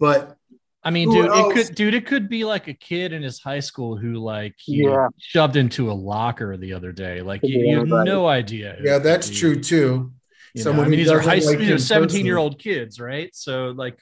But 0.00 0.36
I 0.84 0.90
mean, 0.90 1.08
Who 1.10 1.22
dude, 1.22 1.30
else? 1.30 1.38
it 1.58 1.66
could, 1.66 1.74
dude, 1.74 1.94
it 1.94 2.06
could 2.06 2.28
be 2.28 2.44
like 2.44 2.68
a 2.68 2.74
kid 2.74 3.12
in 3.12 3.22
his 3.22 3.40
high 3.40 3.60
school 3.60 3.96
who 3.96 4.14
like 4.14 4.54
he 4.58 4.82
Yeah. 4.84 5.08
shoved 5.18 5.56
into 5.56 5.90
a 5.90 5.94
locker 5.94 6.56
the 6.56 6.74
other 6.74 6.92
day. 6.92 7.22
Like 7.22 7.40
you, 7.42 7.58
be 7.60 7.68
you 7.68 7.74
have 7.78 7.82
anybody. 7.86 8.10
no 8.10 8.26
idea. 8.26 8.76
yeah, 8.82 8.98
that's 8.98 9.30
be. 9.30 9.36
true 9.36 9.60
too. 9.60 10.12
You 10.54 10.64
know, 10.64 10.72
I 10.72 10.82
mean, 10.88 10.90
these 10.98 11.10
are 11.10 11.18
high 11.20 11.34
like 11.34 11.42
school, 11.42 11.62
you 11.62 11.70
know, 11.70 11.76
17 11.78 12.24
year 12.26 12.36
old 12.36 12.58
kids, 12.58 13.00
right? 13.00 13.34
So 13.34 13.70
like, 13.76 13.98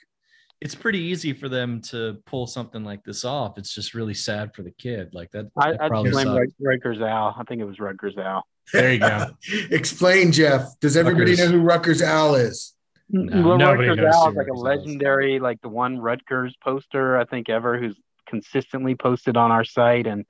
it's 0.60 0.74
pretty 0.74 0.98
easy 0.98 1.32
for 1.32 1.48
them 1.48 1.80
to 1.82 2.18
pull 2.26 2.46
something 2.46 2.84
like 2.84 3.02
this 3.04 3.24
off. 3.24 3.58
It's 3.58 3.74
just 3.74 3.94
really 3.94 4.14
sad 4.14 4.54
for 4.54 4.62
the 4.62 4.70
kid. 4.70 5.10
Like 5.14 5.30
that. 5.32 5.46
I, 5.56 5.72
that 5.72 5.80
I'd 5.82 5.88
probably 5.88 6.10
blame 6.10 6.26
sucked. 6.26 6.52
Rutgers 6.60 7.00
Al. 7.00 7.34
I 7.38 7.42
think 7.44 7.60
it 7.60 7.64
was 7.64 7.80
Rutgers 7.80 8.16
Al. 8.18 8.44
There 8.72 8.92
you 8.92 8.98
go. 9.00 9.28
Explain, 9.70 10.30
Jeff. 10.30 10.78
Does 10.80 10.96
everybody 10.96 11.30
Rutgers. 11.32 11.38
know 11.50 11.58
who 11.58 11.60
Rutgers 11.64 12.02
Al 12.02 12.34
is? 12.36 12.74
No, 13.08 13.56
well, 13.56 13.58
Rutgers 13.58 13.96
knows 13.96 14.14
Al 14.14 14.24
who 14.24 14.30
is 14.30 14.36
like 14.36 14.46
a 14.46 14.52
Rutgers 14.52 14.56
is. 14.56 14.62
legendary, 14.62 15.38
like 15.40 15.60
the 15.60 15.68
one 15.68 15.98
Rutgers 15.98 16.56
poster 16.62 17.18
I 17.18 17.24
think 17.24 17.48
ever, 17.48 17.78
who's 17.78 17.96
consistently 18.26 18.94
posted 18.94 19.36
on 19.36 19.50
our 19.50 19.64
site, 19.64 20.06
and 20.06 20.24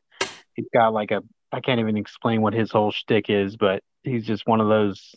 he's 0.55 0.67
got 0.73 0.93
like 0.93 1.11
a 1.11 1.23
I 1.53 1.61
can't 1.61 1.81
even 1.81 1.97
explain 1.97 2.41
what 2.41 2.55
his 2.55 2.71
whole 2.71 2.91
shtick 2.91 3.29
is, 3.29 3.57
but 3.57 3.83
he's 4.03 4.27
just 4.27 4.47
one 4.47 4.61
of 4.61 4.69
those 4.69 5.15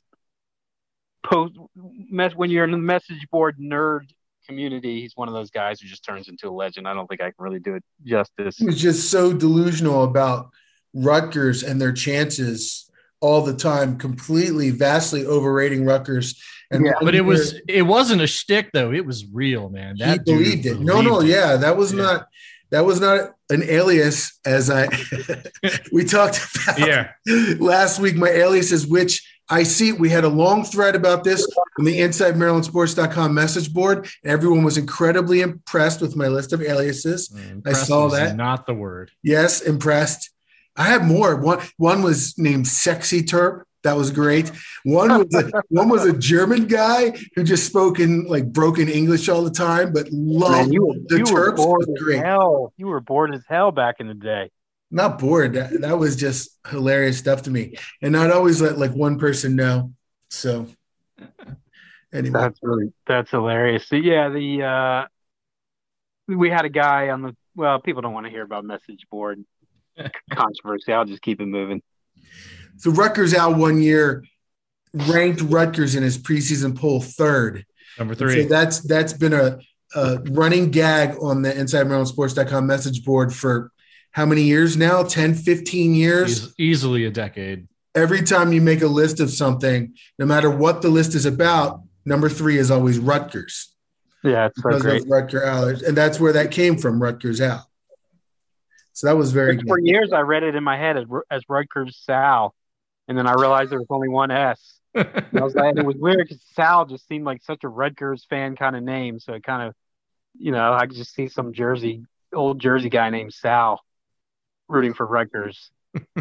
post 1.23 1.53
mess 1.75 2.35
when 2.35 2.51
you're 2.51 2.65
in 2.65 2.71
the 2.71 2.77
message 2.77 3.25
board 3.31 3.57
nerd 3.59 4.09
community. 4.45 5.01
He's 5.01 5.13
one 5.15 5.27
of 5.27 5.33
those 5.33 5.49
guys 5.49 5.79
who 5.79 5.87
just 5.87 6.03
turns 6.03 6.27
into 6.27 6.49
a 6.49 6.51
legend. 6.51 6.87
I 6.87 6.93
don't 6.93 7.07
think 7.07 7.21
I 7.21 7.25
can 7.25 7.35
really 7.39 7.59
do 7.59 7.75
it 7.75 7.83
justice. 8.03 8.57
He 8.57 8.65
was 8.65 8.79
just 8.79 9.09
so 9.09 9.33
delusional 9.33 10.03
about 10.03 10.49
Rutgers 10.93 11.63
and 11.63 11.81
their 11.81 11.93
chances 11.93 12.89
all 13.21 13.41
the 13.41 13.53
time, 13.55 13.97
completely, 13.97 14.69
vastly 14.71 15.25
overrating 15.25 15.85
Rutgers. 15.85 16.41
And 16.71 16.85
Yeah, 16.85 16.93
But 17.01 17.15
it 17.15 17.21
was 17.21 17.55
it 17.67 17.83
wasn't 17.83 18.21
a 18.21 18.27
shtick 18.27 18.71
though. 18.73 18.91
It 18.91 19.05
was 19.05 19.25
real, 19.31 19.69
man. 19.69 19.95
he 19.97 20.03
That 20.03 20.25
dude 20.25 20.39
believed 20.39 20.65
it. 20.65 20.79
No, 20.79 21.01
no, 21.01 21.21
it. 21.21 21.27
yeah, 21.27 21.55
that 21.57 21.77
was 21.77 21.91
Yeah. 21.93 22.01
not 22.03 22.27
that 22.71 22.85
was 22.85 22.99
not 22.99 23.31
an 23.51 23.61
alias 23.63 24.39
as 24.45 24.69
I 24.71 24.87
we 25.91 26.03
talked 26.03 26.39
about 26.55 26.79
Yeah. 26.79 27.11
last 27.59 27.99
week. 27.99 28.15
My 28.15 28.29
alias 28.29 28.71
is 28.71 28.87
which 28.87 29.23
I 29.47 29.61
see. 29.61 29.91
We 29.91 30.09
had 30.09 30.23
a 30.23 30.27
long 30.29 30.63
thread 30.65 30.95
about 30.95 31.23
this 31.23 31.47
on 31.77 31.85
the 31.85 31.99
Inside 32.01 32.33
Marylandsports.com 32.33 33.31
message 33.31 33.71
board, 33.71 34.07
and 34.23 34.31
everyone 34.31 34.63
was 34.63 34.75
incredibly 34.75 35.41
impressed 35.41 36.01
with 36.01 36.15
my 36.15 36.27
list 36.27 36.51
of 36.51 36.63
aliases. 36.63 37.29
Mm, 37.29 37.61
I 37.67 37.73
saw 37.73 38.07
that. 38.07 38.35
Not 38.35 38.65
the 38.65 38.73
word. 38.73 39.11
Yes, 39.21 39.61
impressed. 39.61 40.31
I 40.75 40.83
had 40.85 41.05
more. 41.05 41.35
One 41.37 41.59
one 41.77 42.01
was 42.03 42.37
named 42.37 42.67
Sexy 42.67 43.23
Terp. 43.23 43.63
That 43.83 43.95
was 43.95 44.09
great. 44.11 44.51
One 44.83 45.09
was 45.09 45.33
a, 45.35 45.51
one 45.69 45.89
was 45.89 46.05
a 46.05 46.13
German 46.17 46.65
guy 46.67 47.11
who 47.35 47.43
just 47.43 47.65
spoke 47.67 47.99
in 47.99 48.25
like 48.25 48.51
broken 48.51 48.89
English 48.89 49.29
all 49.29 49.43
the 49.43 49.51
time, 49.51 49.93
but 49.93 50.07
loved 50.11 50.69
Man, 50.69 50.73
you 50.73 50.85
were, 50.87 50.95
the 51.07 51.17
you 51.19 51.33
were 51.33 51.51
Terps. 51.53 51.57
bored 51.57 51.85
Was 51.87 51.89
as 51.89 52.03
great. 52.03 52.25
hell. 52.25 52.73
You 52.77 52.87
were 52.87 52.99
bored 52.99 53.33
as 53.35 53.43
hell 53.47 53.71
back 53.71 53.95
in 53.99 54.07
the 54.07 54.15
day. 54.15 54.49
not 54.91 55.19
bored. 55.19 55.53
That, 55.53 55.81
that 55.81 55.99
was 55.99 56.15
just 56.15 56.57
hilarious 56.67 57.17
stuff 57.19 57.43
to 57.43 57.51
me. 57.51 57.75
And 58.01 58.17
I'd 58.17 58.31
always 58.31 58.59
let 58.61 58.77
like 58.79 58.91
one 58.91 59.19
person 59.19 59.55
know. 59.55 59.93
So 60.29 60.67
anyway, 62.11 62.39
That's 62.39 62.59
really 62.63 62.91
that's 63.07 63.29
hilarious. 63.31 63.87
So, 63.87 63.95
yeah, 63.97 64.29
the 64.29 64.63
uh 64.63 65.07
we 66.27 66.49
had 66.49 66.65
a 66.65 66.69
guy 66.69 67.09
on 67.09 67.21
the 67.21 67.35
well, 67.55 67.79
people 67.79 68.01
don't 68.01 68.13
want 68.13 68.25
to 68.25 68.31
hear 68.31 68.43
about 68.43 68.65
message 68.65 69.05
board 69.11 69.43
controversy. 70.33 70.93
I'll 70.93 71.05
just 71.05 71.21
keep 71.21 71.39
it 71.41 71.45
moving. 71.45 71.81
so 72.77 72.91
Rutgers 72.91 73.33
Al 73.33 73.53
one 73.55 73.81
year 73.81 74.23
ranked 74.93 75.41
Rutgers 75.41 75.95
in 75.95 76.03
his 76.03 76.17
preseason 76.17 76.77
poll 76.77 77.01
third. 77.01 77.65
Number 77.97 78.15
three. 78.15 78.29
So 78.29 78.35
three. 78.41 78.45
that's 78.45 78.79
that's 78.81 79.13
been 79.13 79.33
a, 79.33 79.59
a 79.95 80.19
running 80.31 80.71
gag 80.71 81.15
on 81.21 81.41
the 81.41 81.57
inside 81.57 81.87
marylandsports.com 81.87 82.65
message 82.67 83.03
board 83.05 83.33
for 83.33 83.71
how 84.11 84.25
many 84.25 84.43
years 84.43 84.77
now 84.77 85.03
10 85.03 85.33
15 85.35 85.93
years 85.95 86.31
Eas- 86.47 86.53
easily 86.57 87.05
a 87.05 87.11
decade. 87.11 87.67
every 87.95 88.21
time 88.21 88.53
you 88.53 88.61
make 88.61 88.81
a 88.81 88.87
list 88.87 89.19
of 89.19 89.29
something 89.29 89.93
no 90.17 90.25
matter 90.25 90.49
what 90.49 90.81
the 90.81 90.87
list 90.89 91.15
is 91.15 91.25
about 91.25 91.81
number 92.05 92.29
three 92.29 92.57
is 92.57 92.71
always 92.71 92.97
rutgers 92.97 93.73
Yeah, 94.23 94.45
it's 94.47 94.61
so 94.61 94.69
because 94.69 94.83
great. 94.83 95.01
of 95.01 95.07
rutger 95.09 95.45
Allard. 95.45 95.81
and 95.81 95.97
that's 95.97 96.17
where 96.17 96.31
that 96.31 96.51
came 96.51 96.77
from 96.77 97.01
Rutgers 97.03 97.41
Al 97.41 97.69
so 98.95 99.07
that 99.07 99.15
was 99.15 99.31
very 99.31 99.57
For 99.57 99.77
good 99.77 99.85
years, 99.85 100.11
I 100.13 100.21
read 100.21 100.43
it 100.43 100.55
in 100.55 100.63
my 100.63 100.77
head 100.77 100.97
as, 100.97 101.05
as 101.29 101.43
Rutgers 101.47 101.97
Sal, 102.03 102.55
and 103.07 103.17
then 103.17 103.27
I 103.27 103.33
realized 103.33 103.69
there 103.71 103.79
was 103.79 103.87
only 103.89 104.07
one 104.07 104.31
S. 104.31 104.79
I 104.95 105.05
was 105.33 105.53
like, 105.53 105.75
it 105.75 105.85
was 105.85 105.97
weird 105.97 106.19
because 106.19 106.41
Sal 106.53 106.85
just 106.85 107.05
seemed 107.07 107.25
like 107.25 107.43
such 107.43 107.63
a 107.63 107.67
Rutgers 107.67 108.25
fan 108.29 108.55
kind 108.55 108.75
of 108.75 108.81
name. 108.83 109.19
So 109.19 109.33
it 109.33 109.43
kind 109.43 109.67
of, 109.67 109.75
you 110.39 110.51
know, 110.51 110.73
I 110.73 110.87
could 110.87 110.95
just 110.95 111.13
see 111.13 111.27
some 111.27 111.51
Jersey, 111.53 112.03
old 112.33 112.59
Jersey 112.59 112.89
guy 112.89 113.09
named 113.09 113.33
Sal 113.33 113.81
rooting 114.69 114.93
for 114.93 115.05
Rutgers. 115.05 115.69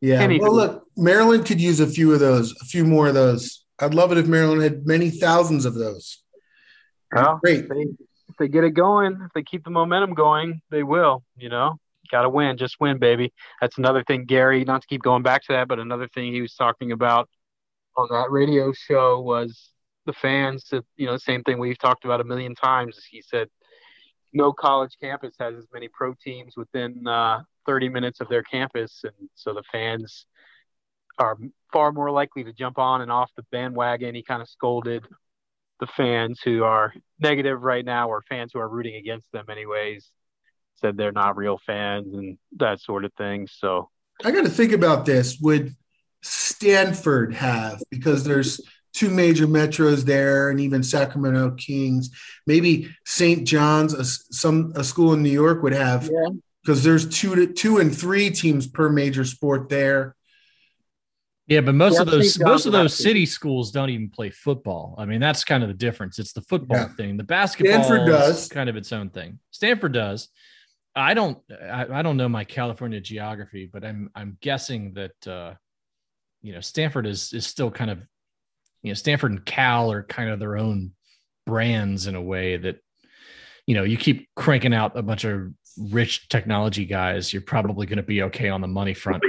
yeah 0.00 0.22
Anywho. 0.22 0.40
well 0.40 0.54
look 0.54 0.84
maryland 0.96 1.44
could 1.44 1.60
use 1.60 1.80
a 1.80 1.86
few 1.86 2.12
of 2.14 2.20
those 2.20 2.52
a 2.62 2.64
few 2.64 2.84
more 2.84 3.08
of 3.08 3.14
those 3.14 3.64
i'd 3.80 3.94
love 3.94 4.12
it 4.12 4.18
if 4.18 4.26
maryland 4.26 4.62
had 4.62 4.86
many 4.86 5.10
thousands 5.10 5.64
of 5.64 5.74
those 5.74 6.22
Well, 7.12 7.40
great 7.42 7.68
they, 7.68 7.86
they 8.38 8.48
get 8.48 8.64
it 8.64 8.70
going, 8.70 9.20
if 9.24 9.32
they 9.34 9.42
keep 9.42 9.64
the 9.64 9.70
momentum 9.70 10.14
going, 10.14 10.60
they 10.70 10.82
will. 10.82 11.22
You 11.36 11.48
know, 11.48 11.76
got 12.10 12.22
to 12.22 12.30
win, 12.30 12.56
just 12.56 12.76
win, 12.80 12.98
baby. 12.98 13.32
That's 13.60 13.78
another 13.78 14.02
thing, 14.04 14.24
Gary. 14.24 14.64
Not 14.64 14.82
to 14.82 14.86
keep 14.86 15.02
going 15.02 15.22
back 15.22 15.44
to 15.44 15.52
that, 15.52 15.68
but 15.68 15.78
another 15.78 16.08
thing 16.08 16.32
he 16.32 16.42
was 16.42 16.54
talking 16.54 16.92
about 16.92 17.28
on 17.96 18.08
that 18.10 18.30
radio 18.30 18.72
show 18.72 19.20
was 19.20 19.70
the 20.06 20.12
fans. 20.12 20.70
You 20.96 21.06
know, 21.06 21.12
the 21.12 21.20
same 21.20 21.42
thing 21.42 21.58
we've 21.58 21.78
talked 21.78 22.04
about 22.04 22.20
a 22.20 22.24
million 22.24 22.54
times. 22.54 22.98
He 23.10 23.22
said 23.22 23.48
no 24.32 24.52
college 24.52 24.96
campus 25.00 25.34
has 25.38 25.54
as 25.54 25.66
many 25.72 25.88
pro 25.88 26.14
teams 26.14 26.56
within 26.56 27.06
uh, 27.06 27.40
30 27.66 27.88
minutes 27.88 28.20
of 28.20 28.28
their 28.28 28.42
campus, 28.42 29.02
and 29.04 29.28
so 29.34 29.54
the 29.54 29.62
fans 29.70 30.26
are 31.18 31.36
far 31.72 31.92
more 31.92 32.10
likely 32.10 32.44
to 32.44 32.52
jump 32.52 32.78
on 32.78 33.00
and 33.00 33.10
off 33.10 33.30
the 33.36 33.42
bandwagon. 33.50 34.14
He 34.14 34.22
kind 34.22 34.40
of 34.40 34.48
scolded 34.48 35.04
the 35.80 35.86
fans 35.86 36.40
who 36.44 36.64
are 36.64 36.92
negative 37.20 37.62
right 37.62 37.84
now 37.84 38.08
or 38.08 38.22
fans 38.28 38.52
who 38.52 38.60
are 38.60 38.68
rooting 38.68 38.96
against 38.96 39.30
them 39.32 39.46
anyways 39.50 40.10
said 40.76 40.96
they're 40.96 41.12
not 41.12 41.36
real 41.36 41.58
fans 41.66 42.14
and 42.14 42.38
that 42.56 42.80
sort 42.80 43.04
of 43.04 43.12
thing 43.14 43.48
so 43.50 43.88
I 44.24 44.30
got 44.30 44.42
to 44.42 44.50
think 44.50 44.72
about 44.72 45.06
this. 45.06 45.38
Would 45.40 45.76
Stanford 46.22 47.34
have 47.34 47.80
because 47.90 48.24
there's 48.24 48.60
two 48.92 49.10
major 49.10 49.46
metros 49.46 50.04
there, 50.04 50.50
and 50.50 50.60
even 50.60 50.82
Sacramento 50.82 51.52
Kings. 51.52 52.10
Maybe 52.46 52.88
St. 53.06 53.46
John's, 53.46 53.94
a, 53.94 54.04
some 54.04 54.72
a 54.74 54.82
school 54.82 55.12
in 55.12 55.22
New 55.22 55.30
York 55.30 55.62
would 55.62 55.74
have 55.74 56.10
yeah 56.12 56.30
because 56.64 56.84
there's 56.84 57.08
two 57.08 57.34
to 57.34 57.46
two 57.52 57.78
and 57.78 57.96
three 57.96 58.28
teams 58.30 58.66
per 58.66 58.90
major 58.90 59.24
sport 59.24 59.68
there. 59.68 60.14
Yeah, 61.48 61.62
but 61.62 61.74
most 61.74 61.94
Yeah, 61.94 62.02
of 62.02 62.06
those 62.10 62.38
most 62.38 62.66
of 62.66 62.72
those 62.72 62.94
city 62.94 63.24
schools 63.24 63.70
don't 63.72 63.88
even 63.88 64.10
play 64.10 64.28
football. 64.28 64.94
I 64.98 65.06
mean, 65.06 65.18
that's 65.18 65.44
kind 65.44 65.62
of 65.62 65.68
the 65.68 65.74
difference. 65.74 66.18
It's 66.18 66.34
the 66.34 66.42
football 66.42 66.76
Yeah. 66.76 66.88
thing. 66.88 67.16
The 67.16 67.24
basketball 67.24 67.82
Stanford 67.82 68.06
does. 68.06 68.42
is 68.42 68.48
kind 68.48 68.68
of 68.68 68.76
its 68.76 68.92
own 68.92 69.08
thing. 69.08 69.38
Stanford 69.50 69.92
does. 69.92 70.28
I 70.94 71.14
don't 71.14 71.38
I, 71.50 71.86
I 71.90 72.02
don't 72.02 72.18
know 72.18 72.28
my 72.28 72.44
California 72.44 73.00
geography, 73.00 73.68
but 73.72 73.82
I'm 73.82 74.10
I'm 74.14 74.36
guessing 74.42 74.92
that 74.94 75.26
uh 75.26 75.54
you 76.42 76.52
know 76.52 76.60
Stanford 76.60 77.06
is 77.06 77.32
is 77.32 77.46
still 77.46 77.70
kind 77.70 77.90
of 77.90 78.06
you 78.82 78.90
know 78.90 78.94
Stanford 78.94 79.30
and 79.30 79.44
Cal 79.44 79.90
are 79.90 80.02
kind 80.02 80.28
of 80.28 80.38
their 80.38 80.58
own 80.58 80.92
brands 81.46 82.06
in 82.06 82.14
a 82.14 82.22
way 82.22 82.58
that 82.58 82.76
you 83.66 83.74
know 83.74 83.84
you 83.84 83.96
keep 83.96 84.28
cranking 84.36 84.74
out 84.74 84.98
a 84.98 85.02
bunch 85.02 85.24
of 85.24 85.50
rich 85.78 86.28
technology 86.28 86.84
guys, 86.84 87.32
you're 87.32 87.40
probably 87.40 87.86
going 87.86 87.96
to 87.96 88.02
be 88.02 88.22
okay 88.24 88.50
on 88.50 88.60
the 88.60 88.68
money 88.68 88.92
front. 88.92 89.22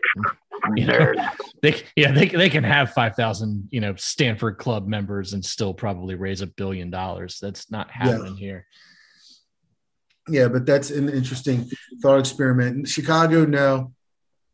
You 0.76 0.86
know? 0.86 1.14
they 1.62 1.82
yeah 1.96 2.12
they, 2.12 2.28
they 2.28 2.50
can 2.50 2.64
have 2.64 2.92
5000 2.94 3.70
you 3.72 3.82
know 3.82 3.96
stanford 3.96 4.58
club 4.58 4.88
members 4.88 5.34
and 5.34 5.44
still 5.44 5.74
probably 5.74 6.16
raise 6.16 6.42
a 6.42 6.48
billion 6.48 6.90
dollars 6.90 7.38
that's 7.42 7.70
not 7.70 7.92
happening 7.92 8.38
here 8.38 8.66
Yeah, 10.30 10.48
but 10.48 10.66
that's 10.66 10.92
an 10.92 11.10
interesting 11.10 11.68
thought 12.02 12.20
experiment. 12.20 12.88
Chicago, 12.88 13.46
no. 13.46 13.94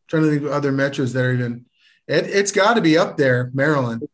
trying 0.08 0.24
to 0.24 0.30
think 0.30 0.43
of 0.43 0.51
other 0.51 0.72
metros 0.72 1.14
that 1.14 1.24
are 1.24 1.34
even. 1.34 1.66
It, 2.08 2.28
it's 2.28 2.51
got 2.51 2.76
to 2.76 2.82
be 2.82 2.97
up 2.97 3.18
there, 3.18 3.51
Maryland. 3.53 4.08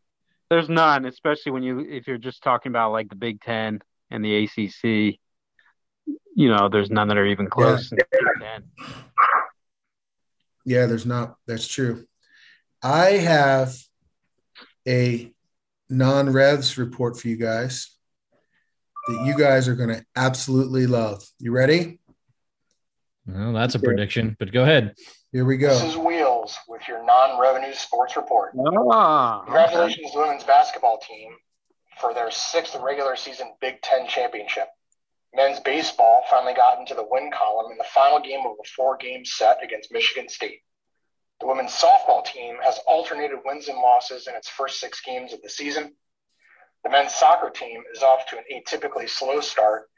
there's 0.50 0.68
none 0.68 1.04
especially 1.04 1.52
when 1.52 1.62
you 1.62 1.80
if 1.80 2.06
you're 2.06 2.18
just 2.18 2.42
talking 2.42 2.72
about 2.72 2.92
like 2.92 3.08
the 3.08 3.16
big 3.16 3.40
10 3.42 3.80
and 4.10 4.24
the 4.24 4.44
acc 4.44 5.18
you 6.34 6.48
know 6.48 6.68
there's 6.68 6.90
none 6.90 7.08
that 7.08 7.18
are 7.18 7.26
even 7.26 7.48
close 7.48 7.92
in 7.92 7.98
the 7.98 8.04
Big 8.10 8.20
Ten. 8.40 8.64
Yeah, 10.64 10.86
there's 10.86 11.06
not. 11.06 11.36
That's 11.46 11.66
true. 11.66 12.06
I 12.82 13.10
have 13.10 13.76
a 14.86 15.32
non-revs 15.88 16.78
report 16.78 17.18
for 17.18 17.28
you 17.28 17.36
guys 17.36 17.90
that 19.08 19.24
you 19.26 19.36
guys 19.36 19.68
are 19.68 19.74
going 19.74 19.90
to 19.90 20.04
absolutely 20.16 20.86
love. 20.86 21.24
You 21.38 21.52
ready? 21.52 21.98
well 23.24 23.52
that's 23.52 23.76
a 23.76 23.78
prediction 23.78 24.34
but 24.40 24.52
go 24.52 24.64
ahead 24.64 24.92
Here 25.30 25.44
we 25.44 25.56
go. 25.56 25.68
This 25.68 25.82
go. 25.82 25.88
is 25.90 25.96
Wheels 25.96 26.56
with 26.68 26.82
your 26.88 27.04
non-revenue 27.04 27.72
sports 27.72 28.16
report. 28.16 28.52
Ah. 28.90 29.42
Congratulations 29.44 30.10
to 30.10 30.18
the 30.18 30.24
women's 30.24 30.42
basketball 30.44 30.98
team 30.98 31.30
for 32.00 32.12
their 32.14 32.32
sixth 32.32 32.76
regular 32.82 33.14
season 33.14 33.52
Big 33.60 33.80
Ten 33.80 34.08
championship. 34.08 34.66
Men's 35.34 35.60
baseball 35.60 36.22
finally 36.30 36.54
got 36.54 36.78
into 36.78 36.94
the 36.94 37.06
win 37.10 37.30
column 37.30 37.72
in 37.72 37.78
the 37.78 37.84
final 37.84 38.20
game 38.20 38.40
of 38.44 38.52
a 38.52 38.68
four-game 38.76 39.24
set 39.24 39.58
against 39.62 39.92
Michigan 39.92 40.28
State. 40.28 40.60
The 41.40 41.46
women's 41.46 41.72
softball 41.72 42.24
team 42.24 42.56
has 42.62 42.78
alternated 42.86 43.38
wins 43.44 43.68
and 43.68 43.78
losses 43.78 44.26
in 44.26 44.34
its 44.34 44.48
first 44.48 44.78
six 44.78 45.00
games 45.00 45.32
of 45.32 45.40
the 45.42 45.48
season. 45.48 45.94
The 46.84 46.90
men's 46.90 47.14
soccer 47.14 47.50
team 47.50 47.82
is 47.94 48.02
off 48.02 48.26
to 48.26 48.36
an 48.36 48.44
atypically 48.52 49.08
slow 49.08 49.40
start, 49.40 49.88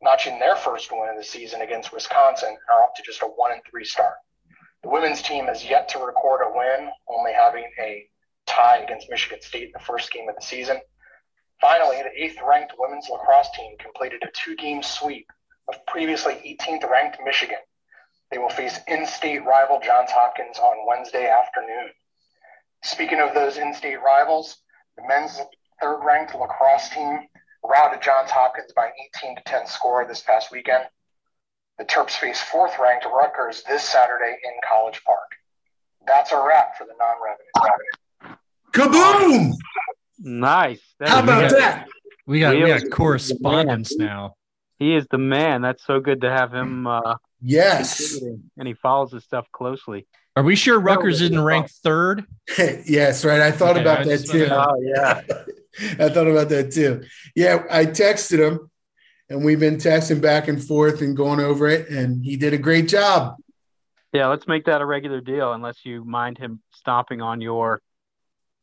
notching 0.00 0.38
their 0.38 0.56
first 0.56 0.92
win 0.92 1.08
of 1.08 1.16
the 1.16 1.24
season 1.24 1.62
against 1.62 1.92
Wisconsin 1.92 2.50
and 2.50 2.58
are 2.70 2.84
off 2.84 2.94
to 2.96 3.02
just 3.02 3.22
a 3.22 3.26
one 3.26 3.52
and 3.52 3.62
three 3.68 3.84
start. 3.84 4.14
The 4.82 4.88
women's 4.88 5.20
team 5.20 5.46
has 5.46 5.64
yet 5.68 5.88
to 5.90 5.98
record 5.98 6.42
a 6.46 6.56
win, 6.56 6.90
only 7.08 7.32
having 7.32 7.64
a 7.80 8.08
tie 8.46 8.78
against 8.78 9.10
Michigan 9.10 9.40
State 9.40 9.64
in 9.64 9.72
the 9.72 9.80
first 9.80 10.12
game 10.12 10.28
of 10.28 10.36
the 10.36 10.42
season. 10.42 10.78
Finally, 11.60 12.02
the 12.02 12.22
eighth 12.22 12.38
ranked 12.46 12.74
women's 12.78 13.08
lacrosse 13.08 13.50
team 13.56 13.76
completed 13.78 14.22
a 14.22 14.30
two 14.32 14.54
game 14.56 14.82
sweep 14.82 15.26
of 15.68 15.84
previously 15.86 16.34
18th 16.60 16.88
ranked 16.90 17.18
Michigan. 17.24 17.58
They 18.30 18.38
will 18.38 18.50
face 18.50 18.78
in 18.88 19.06
state 19.06 19.44
rival 19.44 19.80
Johns 19.84 20.10
Hopkins 20.10 20.58
on 20.58 20.86
Wednesday 20.86 21.28
afternoon. 21.28 21.90
Speaking 22.82 23.20
of 23.20 23.34
those 23.34 23.56
in 23.56 23.72
state 23.74 24.00
rivals, 24.02 24.58
the 24.96 25.02
men's 25.08 25.40
third 25.80 26.04
ranked 26.04 26.34
lacrosse 26.34 26.90
team 26.90 27.20
routed 27.64 28.02
Johns 28.02 28.30
Hopkins 28.30 28.72
by 28.74 28.86
an 28.86 28.92
18 29.24 29.36
to 29.36 29.42
10 29.44 29.66
score 29.66 30.04
this 30.06 30.22
past 30.22 30.52
weekend. 30.52 30.84
The 31.78 31.84
Terps 31.84 32.12
face 32.12 32.40
fourth 32.40 32.78
ranked 32.78 33.06
Rutgers 33.06 33.62
this 33.64 33.82
Saturday 33.82 34.36
in 34.44 34.52
College 34.68 35.02
Park. 35.04 35.36
That's 36.06 36.32
a 36.32 36.40
wrap 36.40 36.78
for 36.78 36.84
the 36.84 36.94
non 36.98 37.16
revenue. 37.22 38.36
Kaboom! 38.72 39.52
Nice 40.18 40.80
That 41.00 41.08
How 41.08 41.18
is 41.18 41.22
about 41.24 41.50
good. 41.50 41.60
that? 41.60 41.88
we 42.26 42.40
got 42.40 42.54
we 42.56 42.64
Wheels 42.64 42.82
got 42.82 42.92
correspondence 42.92 43.96
now 43.96 44.34
he 44.78 44.94
is 44.94 45.06
the 45.10 45.18
man 45.18 45.62
that's 45.62 45.84
so 45.84 46.00
good 46.00 46.20
to 46.22 46.30
have 46.30 46.52
him 46.52 46.86
uh 46.86 47.14
Yes. 47.42 48.18
and 48.56 48.66
he 48.66 48.74
follows 48.74 49.12
his 49.12 49.22
stuff 49.24 49.46
closely 49.52 50.06
are 50.36 50.42
we 50.42 50.56
sure 50.56 50.78
Rutgers 50.80 51.20
No, 51.20 51.26
isn't 51.26 51.40
ranked 51.44 51.70
third 51.82 52.24
yes, 52.58 53.24
right. 53.24 53.40
I 53.40 53.50
thought 53.52 53.72
Okay, 53.76 53.82
about 53.82 54.00
I 54.00 54.04
that 54.04 54.26
too. 54.26 54.48
wanna- 54.50 54.66
oh 54.70 54.80
yeah 54.82 55.22
I 56.04 56.08
thought 56.08 56.26
about 56.26 56.48
that 56.48 56.72
too. 56.72 57.04
Yeah, 57.34 57.64
I 57.70 57.84
texted 57.84 58.38
him 58.38 58.70
and 59.28 59.44
we've 59.44 59.60
been 59.60 59.76
texting 59.76 60.22
back 60.22 60.48
and 60.48 60.62
forth 60.62 61.02
and 61.02 61.14
going 61.16 61.38
over 61.40 61.66
it, 61.66 61.90
and 61.90 62.24
he 62.24 62.36
did 62.36 62.54
a 62.54 62.58
great 62.58 62.88
job. 62.88 63.34
yeah 64.14 64.26
let's 64.28 64.46
make 64.48 64.64
that 64.66 64.80
a 64.80 64.86
regular 64.86 65.20
deal 65.20 65.52
unless 65.52 65.84
you 65.84 66.02
mind 66.04 66.38
him 66.38 66.60
stomping 66.74 67.20
on 67.20 67.40
your 67.42 67.82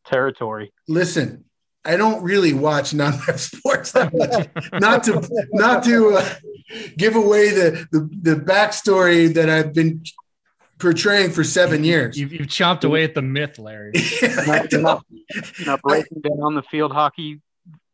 territory 0.05 0.71
Listen, 0.87 1.45
I 1.85 1.97
don't 1.97 2.23
really 2.23 2.53
watch 2.53 2.93
non-rev 2.93 3.39
sports 3.51 3.91
that 3.93 4.13
much. 4.13 4.49
not 4.79 5.03
to 5.05 5.47
not 5.51 5.83
to 5.83 6.15
uh, 6.17 6.35
give 6.97 7.15
away 7.15 7.49
the, 7.51 7.87
the 7.91 8.33
the 8.33 8.35
backstory 8.39 9.33
that 9.33 9.49
I've 9.49 9.73
been 9.73 10.03
portraying 10.79 11.31
for 11.31 11.43
seven 11.43 11.83
years. 11.83 12.17
You've, 12.17 12.33
you've 12.33 12.47
chomped 12.47 12.83
away 12.83 13.03
at 13.03 13.15
the 13.15 13.21
myth, 13.21 13.57
Larry. 13.57 13.93
I 14.21 14.43
Not, 14.45 14.69
don't, 14.69 14.81
not, 14.83 15.05
not 15.65 15.81
breaking 15.81 16.21
down 16.21 16.55
the 16.55 16.63
field 16.69 16.91
hockey 16.91 17.41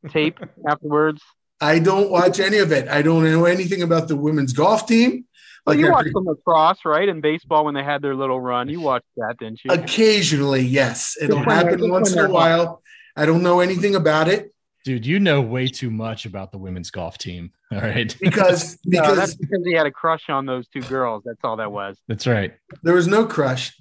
tape 0.09 0.39
afterwards. 0.67 1.21
I 1.61 1.79
don't 1.79 2.09
watch 2.09 2.39
any 2.39 2.57
of 2.57 2.71
it. 2.71 2.87
I 2.87 3.01
don't 3.01 3.23
know 3.23 3.45
anything 3.45 3.81
about 3.83 4.07
the 4.07 4.15
women's 4.15 4.53
golf 4.53 4.87
team. 4.87 5.25
Well, 5.65 5.75
Like 5.75 5.79
you 5.79 5.87
I- 5.87 5.91
watched 5.91 6.11
some 6.13 6.25
lacrosse, 6.25 6.79
right? 6.85 7.07
In 7.07 7.21
baseball 7.21 7.65
when 7.65 7.73
they 7.73 7.83
had 7.83 8.01
their 8.01 8.15
little 8.15 8.39
run. 8.41 8.69
You 8.69 8.81
watched 8.81 9.05
that, 9.17 9.35
didn't 9.39 9.59
you? 9.63 9.71
occasionally, 9.71 10.61
yes, 10.61 11.17
it'll 11.21 11.43
Just 11.43 11.49
happen 11.49 11.89
once 11.91 12.13
in 12.13 12.19
a 12.25 12.29
while. 12.29 12.81
I 13.15 13.25
don't 13.25 13.43
know 13.43 13.59
anything 13.59 13.95
about 13.95 14.27
it 14.27 14.53
Dude, 14.85 15.05
you 15.05 15.19
know 15.19 15.41
way 15.41 15.67
too 15.67 15.91
much 15.91 16.25
about 16.25 16.53
the 16.53 16.57
women's 16.57 16.89
golf 16.89 17.17
team. 17.17 17.51
All 17.71 17.79
right. 17.81 18.15
because 18.21 18.77
no, 18.85 19.01
because 19.01 19.17
that's 19.17 19.35
because 19.35 19.61
he 19.65 19.73
had 19.73 19.85
a 19.85 19.91
crush 19.91 20.29
on 20.29 20.45
those 20.45 20.67
two 20.69 20.81
girls. 20.81 21.23
That's 21.25 21.39
all 21.43 21.57
that 21.57 21.69
was. 21.71 21.97
That's 22.07 22.25
right. 22.25 22.53
there 22.81 22.93
was 22.93 23.05
no 23.07 23.25
crush. 23.25 23.75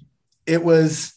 It 0.45 0.61
was 0.63 1.13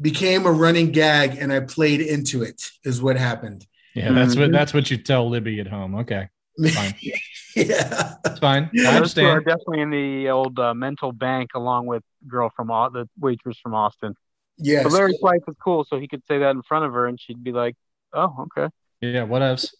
became 0.00 0.46
a 0.46 0.50
running 0.50 0.92
gag, 0.92 1.36
and 1.38 1.52
I 1.52 1.60
played 1.60 2.00
into 2.00 2.42
it. 2.42 2.70
Is 2.84 3.02
what 3.02 3.16
happened. 3.18 3.66
Yeah, 3.94 4.12
that's 4.12 4.34
what 4.34 4.48
Mhm. 4.48 4.52
that's 4.52 4.72
what 4.72 4.90
you 4.90 4.96
tell 4.96 5.28
Libby 5.28 5.60
at 5.60 5.66
home. 5.68 5.94
Okay. 5.96 6.28
Fine. 6.58 6.94
yeah, 7.56 8.14
That's 8.24 8.40
fine. 8.40 8.70
I 8.86 8.98
Those 8.98 9.14
two 9.14 9.26
are 9.26 9.40
definitely 9.40 9.80
in 9.80 9.90
the 9.90 10.30
old 10.30 10.58
uh, 10.58 10.74
mental 10.74 11.12
bank, 11.12 11.50
along 11.54 11.86
with 11.86 12.02
girl 12.26 12.50
from 12.54 12.70
Au- 12.70 12.90
the 12.90 13.08
waitress 13.18 13.58
from 13.58 13.74
Austin. 13.74 14.14
Yeah, 14.56 14.82
But 14.82 14.92
Larry's 14.92 15.18
wife 15.22 15.42
is 15.46 15.54
cool, 15.62 15.84
so 15.84 15.98
he 16.00 16.08
could 16.08 16.22
say 16.26 16.38
that 16.38 16.50
in 16.50 16.62
front 16.62 16.84
of 16.84 16.92
her, 16.92 17.06
and 17.06 17.20
she'd 17.20 17.44
be 17.44 17.52
like, 17.52 17.76
"Oh, 18.12 18.46
okay." 18.56 18.72
Yeah, 19.00 19.22
what 19.22 19.42
else? 19.42 19.72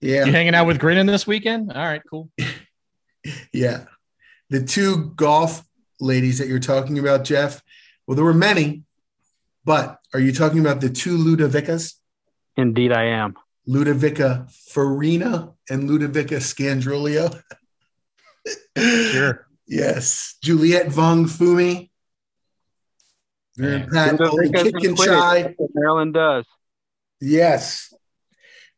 yeah, 0.00 0.24
You 0.24 0.32
hanging 0.32 0.54
out 0.54 0.66
with 0.66 0.80
Grinning 0.80 1.06
this 1.06 1.26
weekend? 1.26 1.72
All 1.72 1.84
right, 1.84 2.02
cool. 2.10 2.30
yeah. 3.52 3.84
The 4.48 4.64
two 4.64 5.12
golf 5.14 5.64
ladies 6.00 6.38
that 6.38 6.48
you're 6.48 6.58
talking 6.58 6.98
about, 6.98 7.22
Jeff. 7.22 7.62
Well, 8.06 8.16
there 8.16 8.24
were 8.24 8.34
many, 8.34 8.82
but 9.64 10.00
are 10.12 10.18
you 10.18 10.32
talking 10.32 10.58
about 10.58 10.80
the 10.80 10.90
two 10.90 11.16
Ludovicas? 11.16 11.94
Indeed, 12.56 12.92
I 12.92 13.04
am. 13.04 13.34
Ludovica 13.70 14.50
Farina 14.50 15.54
and 15.68 15.88
Ludovica 15.88 16.36
Scandrolio. 16.36 17.40
Sure. 18.76 19.46
Yes. 19.72 20.34
Juliette 20.42 20.88
Vong 20.88 21.26
Fumi. 21.26 21.90
Man. 23.56 23.88
Pat 23.88 24.18
Ludovica's 24.18 24.72
been. 24.72 24.96
Shy. 24.96 25.54
Maryland 25.74 26.12
does. 26.12 26.44
Yes. 27.20 27.94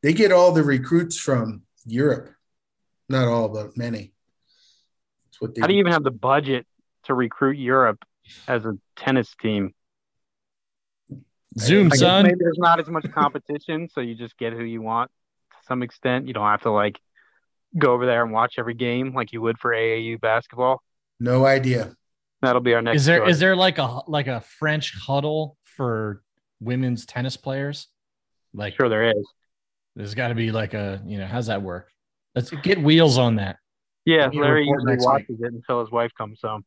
They 0.03 0.13
get 0.13 0.33
all 0.33 0.53
the 0.53 0.63
recruits 0.63 1.19
from 1.19 1.63
Europe. 1.87 2.35
Not 3.09 3.27
all, 3.27 3.49
but 3.49 3.75
many. 3.75 4.13
That's 5.25 5.41
what 5.41 5.55
they 5.55 5.63
How 5.63 5.67
do 5.67 5.73
you 5.73 5.81
even 5.81 5.93
have 5.93 6.05
the 6.05 6.11
budget 6.11 6.67
to 7.05 7.15
recruit 7.15 7.57
Europe 7.57 8.05
as 8.47 8.67
a 8.67 8.77
tennis 8.95 9.35
team? 9.41 9.73
Zoom, 11.59 11.91
I 11.93 11.97
son. 11.97 12.25
maybe 12.25 12.37
there's 12.39 12.59
not 12.59 12.81
as 12.81 12.89
much 12.89 13.11
competition, 13.13 13.89
so 13.93 14.01
you 14.01 14.15
just 14.15 14.37
get 14.39 14.53
who 14.53 14.65
you 14.65 14.83
want 14.83 15.11
to 15.51 15.57
some 15.67 15.83
extent. 15.83 16.27
You 16.27 16.35
don't 16.35 16.47
have 16.47 16.63
to 16.63 16.71
like 16.71 16.99
go 17.79 17.93
over 17.93 18.07
there 18.07 18.23
and 18.23 18.33
watch 18.33 18.55
every 18.59 18.75
game 18.75 19.15
like 19.15 19.33
you 19.33 19.41
would 19.41 19.59
for 19.59 19.73
AAU 19.73 20.21
basketball. 20.21 20.83
No 21.21 21.47
idea. 21.47 21.95
That'll 22.41 22.61
be 22.61 22.75
our 22.75 22.83
next. 22.83 22.97
Is 22.97 23.07
there 23.07 23.21
choice. 23.21 23.31
is 23.35 23.39
there 23.41 23.57
like 23.57 23.79
a 23.79 24.01
like 24.09 24.27
a 24.27 24.41
French 24.41 24.95
huddle 24.97 25.57
for 25.65 26.23
women's 26.61 27.07
tennis 27.07 27.37
players? 27.37 27.89
Like 28.53 28.75
Sure, 28.75 28.89
there 28.89 29.11
is. 29.11 29.27
there's 29.95 30.15
got 30.15 30.29
to 30.29 30.35
be 30.35 30.51
like 30.51 30.75
a 30.75 31.03
you 31.07 31.19
know 31.19 31.27
how's 31.27 31.47
that 31.47 31.63
work? 31.63 31.91
Let's 32.35 32.51
get 32.51 32.83
wheels 32.83 33.19
on 33.19 33.37
that. 33.37 33.57
Yeah, 34.05 34.31
Larry 34.33 34.67
usually 34.67 34.93
next 34.93 35.05
watches 35.05 35.41
it 35.41 35.53
until 35.53 35.81
his 35.81 35.91
wife 35.91 36.11
comes 36.19 36.41
home. 36.43 36.65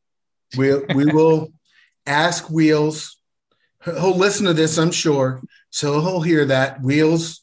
We'll, 0.55 0.85
we 0.93 1.05
will 1.05 1.49
ask 2.05 2.49
Wheels. 2.49 3.17
He'll 3.85 4.15
listen 4.17 4.45
to 4.47 4.53
this, 4.53 4.77
I'm 4.77 4.91
sure. 4.91 5.41
So 5.69 6.01
he'll 6.01 6.21
hear 6.21 6.45
that. 6.45 6.81
Wheels, 6.81 7.41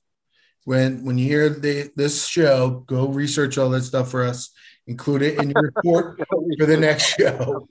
when 0.65 1.05
when 1.05 1.17
you 1.19 1.27
hear 1.29 1.49
the, 1.49 1.91
this 1.97 2.27
show, 2.27 2.85
go 2.87 3.09
research 3.09 3.59
all 3.59 3.71
that 3.71 3.83
stuff 3.85 4.11
for 4.11 4.25
us. 4.25 4.51
Include 4.89 5.23
it 5.23 5.39
in 5.39 5.51
your 5.51 5.63
report 5.63 6.21
for 6.59 6.67
the 6.67 6.77
next 6.77 7.17
show. 7.17 7.69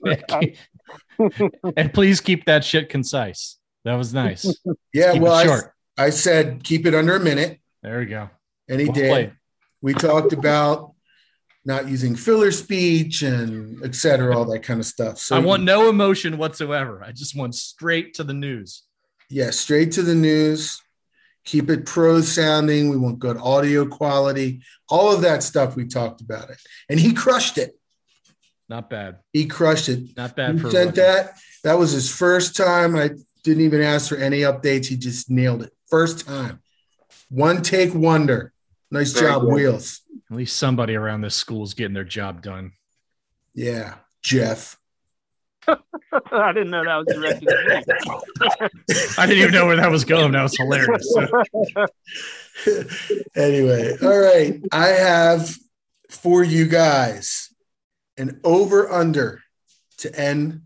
and 1.76 1.92
please 1.92 2.20
keep 2.20 2.46
that 2.46 2.64
shit 2.64 2.88
concise. 2.88 3.58
That 3.84 3.94
was 3.96 4.14
nice. 4.14 4.56
Yeah, 4.92 5.12
Keep 5.12 5.22
well, 5.22 5.38
it 5.38 5.64
I. 5.98 6.04
I 6.06 6.10
said 6.10 6.62
keep 6.64 6.86
it 6.86 6.94
under 6.94 7.16
a 7.16 7.20
minute, 7.20 7.58
There 7.82 7.98
we 7.98 8.06
go. 8.06 8.30
and 8.68 8.80
he 8.80 8.86
Well 8.86 8.94
did. 8.94 9.08
played. 9.10 9.32
We 9.82 9.92
talked 9.94 10.32
about 10.32 10.94
not 11.64 11.88
using 11.88 12.16
filler 12.16 12.50
speech 12.50 13.22
and 13.22 13.82
et 13.84 13.94
cetera, 13.94 14.36
all 14.36 14.44
that 14.46 14.62
kind 14.64 14.80
of 14.80 14.86
stuff. 14.86 15.18
So 15.18 15.36
I 15.36 15.38
want 15.38 15.62
no 15.62 15.88
emotion 15.88 16.36
whatsoever. 16.38 17.02
I 17.04 17.12
just 17.12 17.36
want 17.36 17.54
straight 17.54 18.14
to 18.14 18.24
the 18.24 18.34
news. 18.34 18.82
yeah, 19.30 19.50
straight 19.50 19.92
to 19.92 20.02
the 20.02 20.14
news. 20.14 20.80
Keep 21.44 21.70
it 21.70 21.86
prose 21.86 22.30
sounding. 22.30 22.88
We 22.88 22.96
want 22.96 23.18
good 23.18 23.36
audio 23.36 23.86
quality. 23.86 24.62
All 24.88 25.12
of 25.12 25.22
that 25.22 25.42
stuff 25.42 25.74
we 25.74 25.86
talked 25.86 26.20
about 26.20 26.50
it, 26.50 26.58
and 26.88 27.00
he 27.00 27.12
crushed 27.12 27.58
it. 27.58 27.72
Not 28.68 28.88
bad. 28.88 29.18
He 29.32 29.46
crushed 29.46 29.88
it. 29.88 30.16
Not 30.16 30.36
bad 30.36 30.60
He 30.60 30.70
sent 30.70 30.94
that. 30.94 31.36
That 31.64 31.78
was 31.78 31.90
his 31.90 32.08
first 32.14 32.56
time. 32.56 32.94
I 32.96 33.10
didn't 33.42 33.64
even 33.64 33.82
ask 33.82 34.08
for 34.08 34.16
any 34.16 34.40
updates. 34.40 34.86
He 34.86 34.96
just 34.96 35.30
nailed 35.30 35.62
it. 35.62 35.72
First 35.90 36.26
time. 36.26 36.60
One 37.28 37.62
take 37.62 37.92
wonder. 37.92 38.52
Nice 38.90 39.12
Very 39.12 39.26
job, 39.26 39.42
good. 39.42 39.52
Wheels. 39.52 40.01
At 40.32 40.38
least 40.38 40.56
somebody 40.56 40.94
around 40.94 41.20
this 41.20 41.34
school 41.34 41.62
is 41.62 41.74
getting 41.74 41.92
their 41.92 42.04
job 42.04 42.40
done. 42.40 42.72
Yeah, 43.54 43.96
Jeff. 44.22 44.78
I 45.68 46.54
didn't 46.54 46.70
know 46.70 46.82
that 46.82 46.96
was 46.96 47.06
directed 47.14 47.50
at 47.50 47.86
me. 47.86 47.94
I 49.18 49.26
didn't 49.26 49.42
even 49.42 49.52
know 49.52 49.66
where 49.66 49.76
that 49.76 49.90
was 49.90 50.06
going. 50.06 50.32
That 50.32 50.42
was 50.42 50.56
hilarious. 50.56 51.14
anyway, 53.36 53.94
all 54.00 54.18
right. 54.18 54.62
I 54.72 54.86
have 54.86 55.54
for 56.08 56.42
you 56.42 56.64
guys 56.64 57.52
an 58.16 58.40
over 58.42 58.90
under 58.90 59.42
to 59.98 60.18
end 60.18 60.62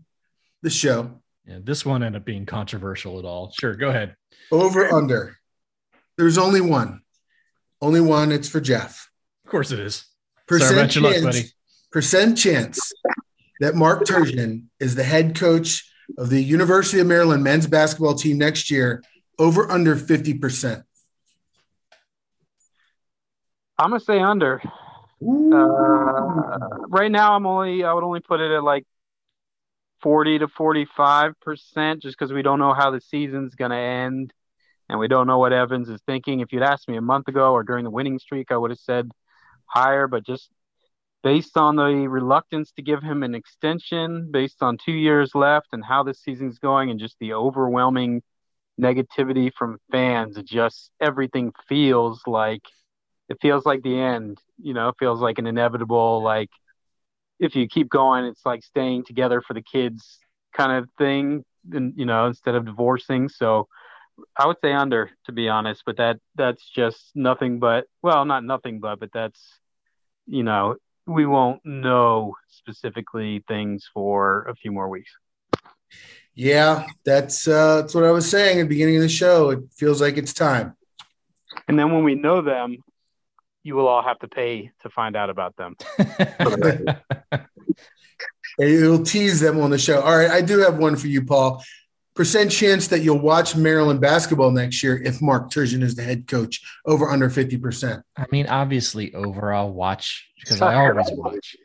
the 0.61 0.69
show. 0.69 1.19
Yeah, 1.45 1.59
this 1.61 1.85
one 1.85 2.03
ended 2.03 2.21
up 2.21 2.25
being 2.25 2.45
controversial 2.45 3.19
at 3.19 3.25
all. 3.25 3.51
Sure, 3.59 3.75
go 3.75 3.89
ahead. 3.89 4.15
Over 4.49 4.93
under. 4.93 5.35
There's 6.17 6.37
only 6.37 6.61
one. 6.61 7.01
Only 7.81 7.99
one. 7.99 8.31
It's 8.31 8.47
for 8.47 8.61
Jeff. 8.61 9.09
Of 9.47 9.51
course 9.51 9.71
it 9.71 9.79
is. 9.79 10.03
Percent 10.45 10.67
Sorry 10.67 10.81
about 10.81 10.95
your 10.95 11.03
luck, 11.05 11.13
chance, 11.13 11.25
buddy. 11.25 11.43
percent 11.89 12.37
chance 12.37 12.91
that 13.61 13.75
Mark 13.75 14.03
Turgeon 14.03 14.63
is 14.77 14.95
the 14.95 15.05
head 15.05 15.35
coach 15.35 15.89
of 16.17 16.29
the 16.29 16.43
University 16.43 16.99
of 16.99 17.07
Maryland 17.07 17.45
men's 17.45 17.65
basketball 17.65 18.15
team 18.15 18.37
next 18.39 18.69
year. 18.69 19.01
Over 19.39 19.71
under 19.71 19.95
50%. 19.95 20.83
I'm 23.77 23.91
gonna 23.91 24.01
say 24.01 24.19
under. 24.19 24.61
Uh, 25.21 26.57
right 26.89 27.09
now, 27.09 27.33
I'm 27.33 27.45
only 27.45 27.85
I 27.85 27.93
would 27.93 28.03
only 28.03 28.19
put 28.19 28.41
it 28.41 28.51
at 28.51 28.65
like 28.65 28.83
forty 30.01 30.39
to 30.39 30.49
forty-five 30.49 31.39
percent, 31.39 32.01
just 32.01 32.19
because 32.19 32.33
we 32.33 32.41
don't 32.41 32.59
know 32.59 32.73
how 32.73 32.91
the 32.91 32.99
season's 32.99 33.55
gonna 33.55 33.77
end, 33.77 34.33
and 34.89 34.99
we 34.99 35.07
don't 35.07 35.25
know 35.25 35.37
what 35.37 35.53
Evans 35.53 35.87
is 35.87 36.01
thinking. 36.05 36.41
If 36.41 36.51
you'd 36.51 36.63
asked 36.63 36.89
me 36.89 36.97
a 36.97 37.01
month 37.01 37.29
ago 37.29 37.53
or 37.53 37.63
during 37.63 37.85
the 37.85 37.91
winning 37.91 38.19
streak, 38.19 38.51
I 38.51 38.57
would 38.57 38.71
have 38.71 38.79
said 38.79 39.09
higher, 39.67 40.07
but 40.07 40.25
just 40.25 40.49
based 41.23 41.57
on 41.57 41.75
the 41.75 42.07
reluctance 42.07 42.71
to 42.73 42.81
give 42.81 43.01
him 43.03 43.23
an 43.23 43.35
extension, 43.35 44.29
based 44.31 44.61
on 44.63 44.77
two 44.77 44.93
years 44.93 45.35
left 45.35 45.67
and 45.73 45.83
how 45.83 46.03
this 46.03 46.21
season's 46.21 46.59
going, 46.59 46.89
and 46.89 46.99
just 46.99 47.17
the 47.19 47.33
overwhelming 47.33 48.21
negativity 48.81 49.51
from 49.53 49.79
fans, 49.91 50.37
just 50.43 50.91
everything 51.01 51.51
feels 51.67 52.21
like 52.27 52.61
it 53.29 53.37
feels 53.41 53.65
like 53.65 53.81
the 53.83 53.99
end 53.99 54.37
you 54.61 54.73
know 54.73 54.89
it 54.89 54.95
feels 54.99 55.19
like 55.21 55.37
an 55.39 55.47
inevitable 55.47 56.23
like 56.23 56.49
if 57.39 57.55
you 57.55 57.67
keep 57.67 57.89
going 57.89 58.25
it's 58.25 58.45
like 58.45 58.63
staying 58.63 59.03
together 59.05 59.41
for 59.41 59.53
the 59.53 59.61
kids 59.61 60.19
kind 60.55 60.71
of 60.71 60.89
thing 60.97 61.43
and 61.71 61.93
you 61.97 62.05
know 62.05 62.25
instead 62.27 62.55
of 62.55 62.65
divorcing. 62.65 63.29
So 63.29 63.67
i 64.37 64.47
would 64.47 64.57
say 64.63 64.73
under 64.73 65.11
to 65.25 65.31
be 65.31 65.47
honest 65.47 65.83
but 65.85 65.97
that 65.97 66.17
that's 66.35 66.67
just 66.69 67.11
nothing 67.15 67.59
but 67.59 67.85
well 68.01 68.25
not 68.25 68.43
nothing 68.43 68.79
but 68.79 68.99
but 68.99 69.11
that's 69.13 69.56
you 70.27 70.43
know 70.43 70.75
we 71.05 71.25
won't 71.25 71.61
know 71.65 72.35
specifically 72.49 73.43
things 73.47 73.89
for 73.93 74.43
a 74.43 74.55
few 74.55 74.71
more 74.71 74.89
weeks 74.89 75.11
Yeah, 76.35 76.85
that's 77.05 77.47
uh, 77.47 77.81
that's 77.81 77.95
what 77.95 78.03
I 78.03 78.11
was 78.11 78.29
saying 78.29 78.59
at 78.59 78.63
the 78.63 78.69
beginning 78.69 78.97
of 78.97 79.01
the 79.01 79.09
show. 79.09 79.49
It 79.49 79.59
feels 79.75 80.01
like 80.01 80.17
it's 80.17 80.33
time. 80.33 80.75
and 81.67 81.79
then 81.79 81.91
when 81.93 82.03
we 82.03 82.13
know 82.15 82.41
them 82.41 82.77
you 83.63 83.75
will 83.75 83.87
all 83.87 84.03
have 84.03 84.19
to 84.19 84.27
pay 84.27 84.71
to 84.83 84.89
find 84.89 85.15
out 85.15 85.29
about 85.29 85.55
them 85.57 85.75
It'll 88.59 89.03
tease 89.03 89.39
them 89.39 89.59
on 89.59 89.69
the 89.69 89.77
show. 89.77 90.01
All 90.01 90.17
right, 90.17 90.31
I 90.31 90.41
do 90.41 90.59
have 90.59 90.77
one 90.77 90.95
for 90.95 91.07
you, 91.07 91.23
Paul. 91.23 91.63
Percent 92.17 92.51
chance 92.51 92.87
that 92.87 92.99
you'll 92.99 93.19
watch 93.19 93.55
Maryland 93.55 94.01
basketball 94.01 94.51
next 94.51 94.83
year 94.83 95.01
if 95.01 95.21
Mark 95.21 95.49
Turgeon 95.49 95.83
is 95.83 95.95
the 95.95 96.03
head 96.03 96.27
coach? 96.27 96.61
Over 96.85 97.09
under 97.09 97.29
fifty 97.29 97.57
percent. 97.57 98.03
I 98.17 98.25
mean, 98.31 98.47
obviously, 98.47 99.13
overall 99.13 99.71
watch 99.71 100.29
because 100.39 100.61
I 100.61 100.75
always 100.75 101.09
watch, 101.11 101.55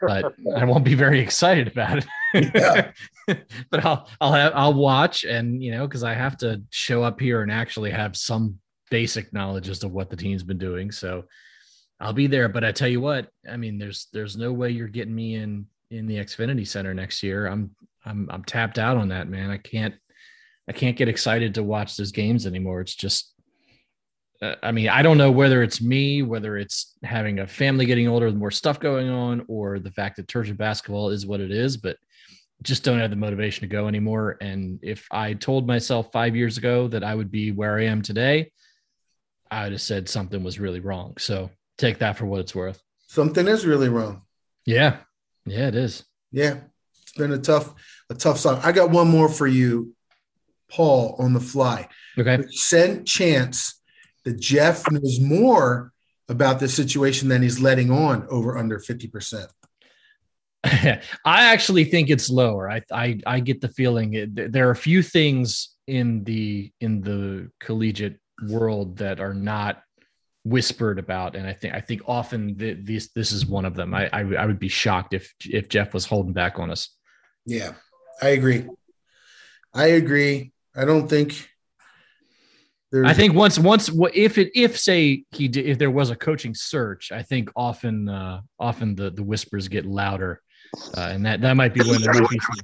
but 0.00 0.34
I 0.54 0.64
won't 0.64 0.84
be 0.84 0.94
very 0.94 1.20
excited 1.20 1.68
about 1.68 1.98
it. 1.98 2.50
Yeah. 2.54 2.90
but 3.70 3.84
I'll 3.84 4.06
I'll 4.20 4.32
have 4.32 4.52
I'll 4.54 4.74
watch 4.74 5.24
and 5.24 5.62
you 5.62 5.70
know 5.70 5.86
because 5.86 6.04
I 6.04 6.12
have 6.12 6.36
to 6.38 6.62
show 6.68 7.02
up 7.02 7.18
here 7.18 7.40
and 7.40 7.50
actually 7.50 7.90
have 7.90 8.16
some 8.16 8.58
basic 8.90 9.32
knowledge 9.32 9.68
as 9.68 9.78
to 9.78 9.88
what 9.88 10.10
the 10.10 10.16
team's 10.16 10.42
been 10.42 10.58
doing. 10.58 10.90
So 10.90 11.24
I'll 12.00 12.12
be 12.12 12.26
there. 12.26 12.48
But 12.48 12.64
I 12.64 12.72
tell 12.72 12.88
you 12.88 13.00
what, 13.00 13.28
I 13.50 13.56
mean, 13.56 13.78
there's 13.78 14.08
there's 14.12 14.36
no 14.36 14.52
way 14.52 14.70
you're 14.70 14.88
getting 14.88 15.14
me 15.14 15.36
in 15.36 15.66
in 15.90 16.06
the 16.06 16.16
Xfinity 16.16 16.66
Center 16.66 16.92
next 16.92 17.22
year. 17.22 17.46
I'm 17.46 17.70
I'm 18.04 18.28
I'm 18.30 18.44
tapped 18.44 18.78
out 18.78 18.96
on 18.96 19.08
that, 19.08 19.28
man. 19.28 19.50
I 19.50 19.58
can't 19.58 19.94
I 20.68 20.72
can't 20.72 20.96
get 20.96 21.08
excited 21.08 21.54
to 21.54 21.62
watch 21.62 21.96
those 21.96 22.12
games 22.12 22.46
anymore. 22.46 22.80
It's 22.80 22.94
just 22.94 23.34
uh, 24.42 24.56
I 24.62 24.72
mean, 24.72 24.88
I 24.88 25.02
don't 25.02 25.18
know 25.18 25.30
whether 25.30 25.62
it's 25.62 25.80
me, 25.80 26.22
whether 26.22 26.58
it's 26.58 26.96
having 27.02 27.38
a 27.38 27.46
family 27.46 27.86
getting 27.86 28.08
older, 28.08 28.30
more 28.32 28.50
stuff 28.50 28.80
going 28.80 29.08
on, 29.08 29.44
or 29.48 29.78
the 29.78 29.92
fact 29.92 30.16
that 30.16 30.26
Turgeon 30.26 30.56
basketball 30.56 31.10
is 31.10 31.26
what 31.26 31.40
it 31.40 31.50
is, 31.50 31.76
but 31.76 31.96
just 32.62 32.82
don't 32.82 32.98
have 32.98 33.10
the 33.10 33.16
motivation 33.16 33.60
to 33.62 33.72
go 33.72 33.88
anymore. 33.88 34.36
And 34.40 34.78
if 34.82 35.06
I 35.10 35.34
told 35.34 35.66
myself 35.66 36.10
five 36.12 36.34
years 36.34 36.56
ago 36.58 36.88
that 36.88 37.04
I 37.04 37.14
would 37.14 37.30
be 37.30 37.52
where 37.52 37.78
I 37.78 37.84
am 37.84 38.02
today, 38.02 38.52
I 39.50 39.64
would 39.64 39.72
have 39.72 39.80
said 39.80 40.08
something 40.08 40.42
was 40.42 40.58
really 40.58 40.80
wrong. 40.80 41.14
So 41.18 41.50
take 41.78 41.98
that 41.98 42.16
for 42.16 42.26
what 42.26 42.40
it's 42.40 42.54
worth. 42.54 42.82
Something 43.06 43.48
is 43.48 43.66
really 43.66 43.88
wrong. 43.88 44.22
Yeah. 44.64 44.96
Yeah, 45.46 45.68
it 45.68 45.74
is. 45.74 46.04
Yeah, 46.32 46.60
been 47.14 47.32
a 47.32 47.38
tough, 47.38 47.74
a 48.10 48.14
tough 48.14 48.38
song. 48.38 48.60
I 48.62 48.72
got 48.72 48.90
one 48.90 49.08
more 49.08 49.28
for 49.28 49.46
you, 49.46 49.94
Paul, 50.70 51.16
on 51.18 51.32
the 51.32 51.40
fly. 51.40 51.88
Okay. 52.18 52.36
Percent 52.38 53.06
chance 53.06 53.80
that 54.24 54.40
Jeff 54.40 54.90
knows 54.90 55.20
more 55.20 55.92
about 56.28 56.60
this 56.60 56.74
situation 56.74 57.28
than 57.28 57.42
he's 57.42 57.60
letting 57.60 57.90
on. 57.90 58.26
Over 58.28 58.56
under 58.56 58.78
fifty 58.78 59.08
percent. 59.08 59.50
I 60.64 61.00
actually 61.24 61.84
think 61.84 62.10
it's 62.10 62.30
lower. 62.30 62.70
I 62.70 62.82
I, 62.90 63.18
I 63.26 63.40
get 63.40 63.60
the 63.60 63.68
feeling 63.68 64.14
it, 64.14 64.52
there 64.52 64.68
are 64.68 64.72
a 64.72 64.76
few 64.76 65.02
things 65.02 65.74
in 65.86 66.24
the 66.24 66.72
in 66.80 67.02
the 67.02 67.50
collegiate 67.60 68.18
world 68.48 68.98
that 68.98 69.20
are 69.20 69.34
not 69.34 69.82
whispered 70.44 70.98
about, 70.98 71.36
and 71.36 71.46
I 71.46 71.52
think 71.52 71.74
I 71.74 71.80
think 71.80 72.02
often 72.06 72.56
th- 72.56 72.78
this 72.82 73.10
this 73.14 73.32
is 73.32 73.46
one 73.46 73.64
of 73.64 73.74
them. 73.74 73.94
I, 73.94 74.08
I 74.12 74.20
I 74.20 74.46
would 74.46 74.58
be 74.58 74.68
shocked 74.68 75.14
if 75.14 75.32
if 75.44 75.68
Jeff 75.68 75.92
was 75.92 76.06
holding 76.06 76.32
back 76.32 76.58
on 76.58 76.70
us. 76.70 76.90
Yeah, 77.46 77.72
I 78.22 78.28
agree. 78.28 78.66
I 79.72 79.86
agree. 79.86 80.52
I 80.76 80.84
don't 80.84 81.08
think. 81.08 81.48
There's, 82.92 83.06
I 83.08 83.12
think 83.12 83.34
once 83.34 83.58
once 83.58 83.90
if 84.14 84.38
it 84.38 84.52
if 84.54 84.78
say 84.78 85.24
he 85.32 85.48
did 85.48 85.66
if 85.66 85.78
there 85.78 85.90
was 85.90 86.10
a 86.10 86.16
coaching 86.16 86.54
search, 86.54 87.10
I 87.10 87.22
think 87.22 87.50
often 87.56 88.08
uh, 88.08 88.40
often 88.58 88.94
the 88.94 89.10
the 89.10 89.22
whispers 89.22 89.66
get 89.66 89.84
louder, 89.84 90.40
uh, 90.96 91.08
and 91.12 91.26
that 91.26 91.40
that 91.40 91.54
might 91.54 91.74
be 91.74 91.80
when 91.80 92.00
there 92.00 92.12
might 92.14 92.30
be 92.30 92.38
some, 92.38 92.56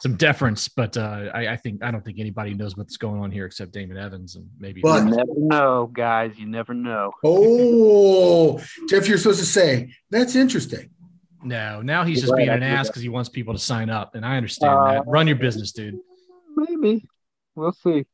some 0.00 0.14
deference. 0.16 0.68
But 0.68 0.98
uh, 0.98 1.30
I, 1.32 1.48
I 1.48 1.56
think 1.56 1.82
I 1.82 1.90
don't 1.90 2.04
think 2.04 2.18
anybody 2.20 2.52
knows 2.52 2.76
what's 2.76 2.98
going 2.98 3.22
on 3.22 3.30
here 3.30 3.46
except 3.46 3.72
Damon 3.72 3.96
Evans 3.96 4.36
and 4.36 4.50
maybe. 4.58 4.82
But- 4.82 5.04
You 5.04 5.10
never 5.16 5.32
know, 5.36 5.86
guys. 5.90 6.38
You 6.38 6.46
never 6.46 6.74
know. 6.74 7.12
Oh, 7.24 8.60
Jeff, 8.90 9.08
you're 9.08 9.16
supposed 9.16 9.40
to 9.40 9.46
say 9.46 9.94
that's 10.10 10.36
interesting. 10.36 10.90
No, 11.42 11.82
now 11.82 12.04
he's 12.04 12.20
just 12.20 12.32
Right, 12.32 12.38
being 12.38 12.48
an 12.50 12.62
ass 12.62 12.88
because 12.88 13.02
he 13.02 13.08
wants 13.08 13.28
people 13.28 13.54
to 13.54 13.58
sign 13.60 13.90
up, 13.90 14.14
and 14.14 14.24
I 14.24 14.36
understand 14.36 14.78
Uh, 14.80 14.84
that. 14.92 15.04
Run 15.06 15.26
your 15.26 15.36
business, 15.36 15.72
dude. 15.72 15.98
Maybe 16.56 17.06
we'll 17.54 17.72
see. 17.72 18.06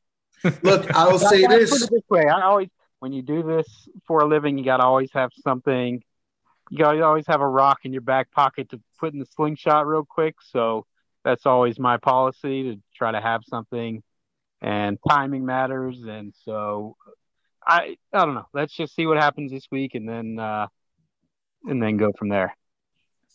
Look, 0.62 0.94
I 0.94 1.08
will 1.10 1.18
say 1.18 1.44
I- 1.44 1.54
I 1.54 1.58
put 1.58 1.60
this. 1.60 1.82
it 1.84 1.90
this 1.90 2.02
way: 2.10 2.26
I 2.28 2.42
always, 2.42 2.68
when 2.98 3.12
you 3.12 3.22
do 3.22 3.42
this 3.42 3.88
for 4.06 4.20
a 4.20 4.26
living, 4.26 4.58
you 4.58 4.64
got 4.64 4.78
to 4.78 4.84
always 4.84 5.10
have 5.12 5.30
something. 5.42 6.02
You 6.70 6.78
got 6.78 6.92
to 6.92 7.02
always 7.02 7.26
have 7.26 7.40
a 7.40 7.46
rock 7.48 7.80
in 7.84 7.92
your 7.92 8.02
back 8.02 8.30
pocket 8.30 8.70
to 8.70 8.80
put 8.98 9.12
in 9.12 9.18
the 9.18 9.26
slingshot 9.26 9.86
real 9.86 10.04
quick. 10.04 10.36
So 10.40 10.86
that's 11.22 11.46
always 11.46 11.78
my 11.78 11.96
policy 11.96 12.74
to 12.74 12.80
try 12.94 13.12
to 13.12 13.20
have 13.20 13.42
something, 13.46 14.02
and 14.60 14.98
timing 15.08 15.46
matters. 15.46 16.02
And 16.06 16.34
so, 16.44 16.96
I 17.66 17.96
I 18.12 18.24
don't 18.24 18.34
know. 18.34 18.48
Let's 18.52 18.74
just 18.74 18.94
see 18.94 19.06
what 19.06 19.16
happens 19.18 19.50
this 19.50 19.66
week, 19.70 19.94
and 19.94 20.06
then 20.08 20.38
uh, 20.38 20.66
and 21.64 21.82
then 21.82 21.96
go 21.96 22.12
from 22.18 22.28
there. 22.28 22.54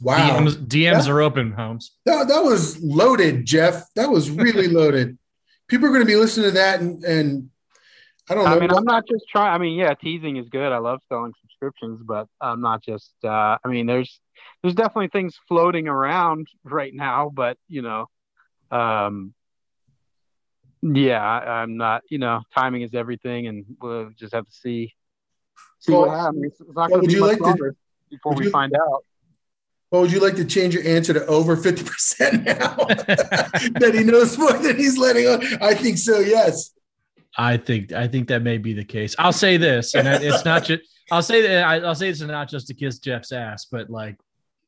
Wow, 0.01 0.39
DMs, 0.39 0.55
DMs 0.67 1.07
are 1.09 1.21
open, 1.21 1.51
Holmes. 1.51 1.91
that, 2.05 2.27
that 2.29 2.43
was 2.43 2.81
loaded, 2.81 3.45
Jeff. 3.45 3.83
That 3.95 4.09
was 4.09 4.31
really 4.31 4.67
loaded. 4.79 5.17
People 5.67 5.87
are 5.87 5.89
going 5.89 6.01
to 6.01 6.05
be 6.05 6.15
listening 6.15 6.45
to 6.47 6.51
that, 6.51 6.79
and, 6.79 7.03
and 7.03 7.49
I 8.29 8.35
don't 8.35 8.45
know. 8.45 8.55
I 8.55 8.59
mean, 8.59 8.71
I'm 8.71 8.85
not 8.85 9.05
just 9.07 9.25
trying. 9.29 9.53
I 9.53 9.57
mean, 9.57 9.77
yeah, 9.77 9.93
teasing 9.93 10.37
is 10.37 10.47
good. 10.49 10.71
I 10.71 10.77
love 10.77 11.01
selling 11.09 11.33
subscriptions, 11.41 12.01
but 12.03 12.27
I'm 12.39 12.61
not 12.61 12.81
just. 12.81 13.11
Uh, 13.23 13.57
I 13.63 13.67
mean, 13.67 13.85
there's 13.87 14.19
there's 14.61 14.73
definitely 14.75 15.09
things 15.09 15.37
floating 15.47 15.87
around 15.87 16.47
right 16.63 16.93
now, 16.93 17.29
but 17.33 17.57
you 17.67 17.81
know, 17.81 18.07
um, 18.71 19.33
yeah, 20.81 21.21
I, 21.21 21.61
I'm 21.61 21.75
not. 21.77 22.03
You 22.09 22.19
know, 22.19 22.41
timing 22.55 22.83
is 22.83 22.93
everything, 22.93 23.47
and 23.47 23.65
we'll 23.81 24.11
just 24.17 24.33
have 24.33 24.45
to 24.47 24.53
see 24.53 24.93
see 25.79 25.91
Well, 25.91 26.07
what 26.07 26.17
happens. 26.19 26.53
It's 26.59 26.59
not 26.69 26.75
well, 26.75 26.87
going 26.89 26.91
to 26.91 26.97
would 27.01 27.07
be 27.07 27.13
you 27.13 27.19
much 27.19 27.29
like 27.31 27.37
to- 27.39 27.43
longer 27.43 27.75
before 28.09 28.33
we 28.33 28.45
you- 28.45 28.51
find 28.51 28.73
out. 28.73 29.03
Well, 29.91 30.01
would 30.01 30.11
you 30.11 30.19
like 30.19 30.35
to 30.35 30.45
change 30.45 30.75
your 30.75 30.85
answer 30.85 31.13
to 31.13 31.25
over 31.25 31.57
50% 31.57 32.45
now? 32.45 32.75
that 33.79 33.91
he 33.95 34.03
knows 34.03 34.37
more 34.37 34.53
than 34.53 34.77
he's 34.77 34.97
letting 34.97 35.27
on? 35.27 35.41
I 35.61 35.73
think 35.73 35.97
so, 35.97 36.19
yes. 36.19 36.71
I 37.37 37.57
think 37.57 37.91
I 37.91 38.07
think 38.07 38.27
that 38.29 38.41
may 38.41 38.57
be 38.57 38.73
the 38.73 38.83
case. 38.83 39.15
I'll 39.17 39.31
say 39.33 39.57
this, 39.57 39.95
and 39.95 40.07
it's 40.07 40.43
not 40.45 40.65
just. 40.65 40.81
I'll 41.11 41.21
say 41.23 41.41
that 41.43 41.63
I- 41.63 41.79
I'll 41.79 41.95
say 41.95 42.09
this 42.11 42.21
and 42.21 42.29
not 42.29 42.49
just 42.49 42.67
to 42.67 42.73
kiss 42.73 42.99
Jeff's 42.99 43.31
ass, 43.31 43.65
but 43.71 43.89
like 43.89 44.17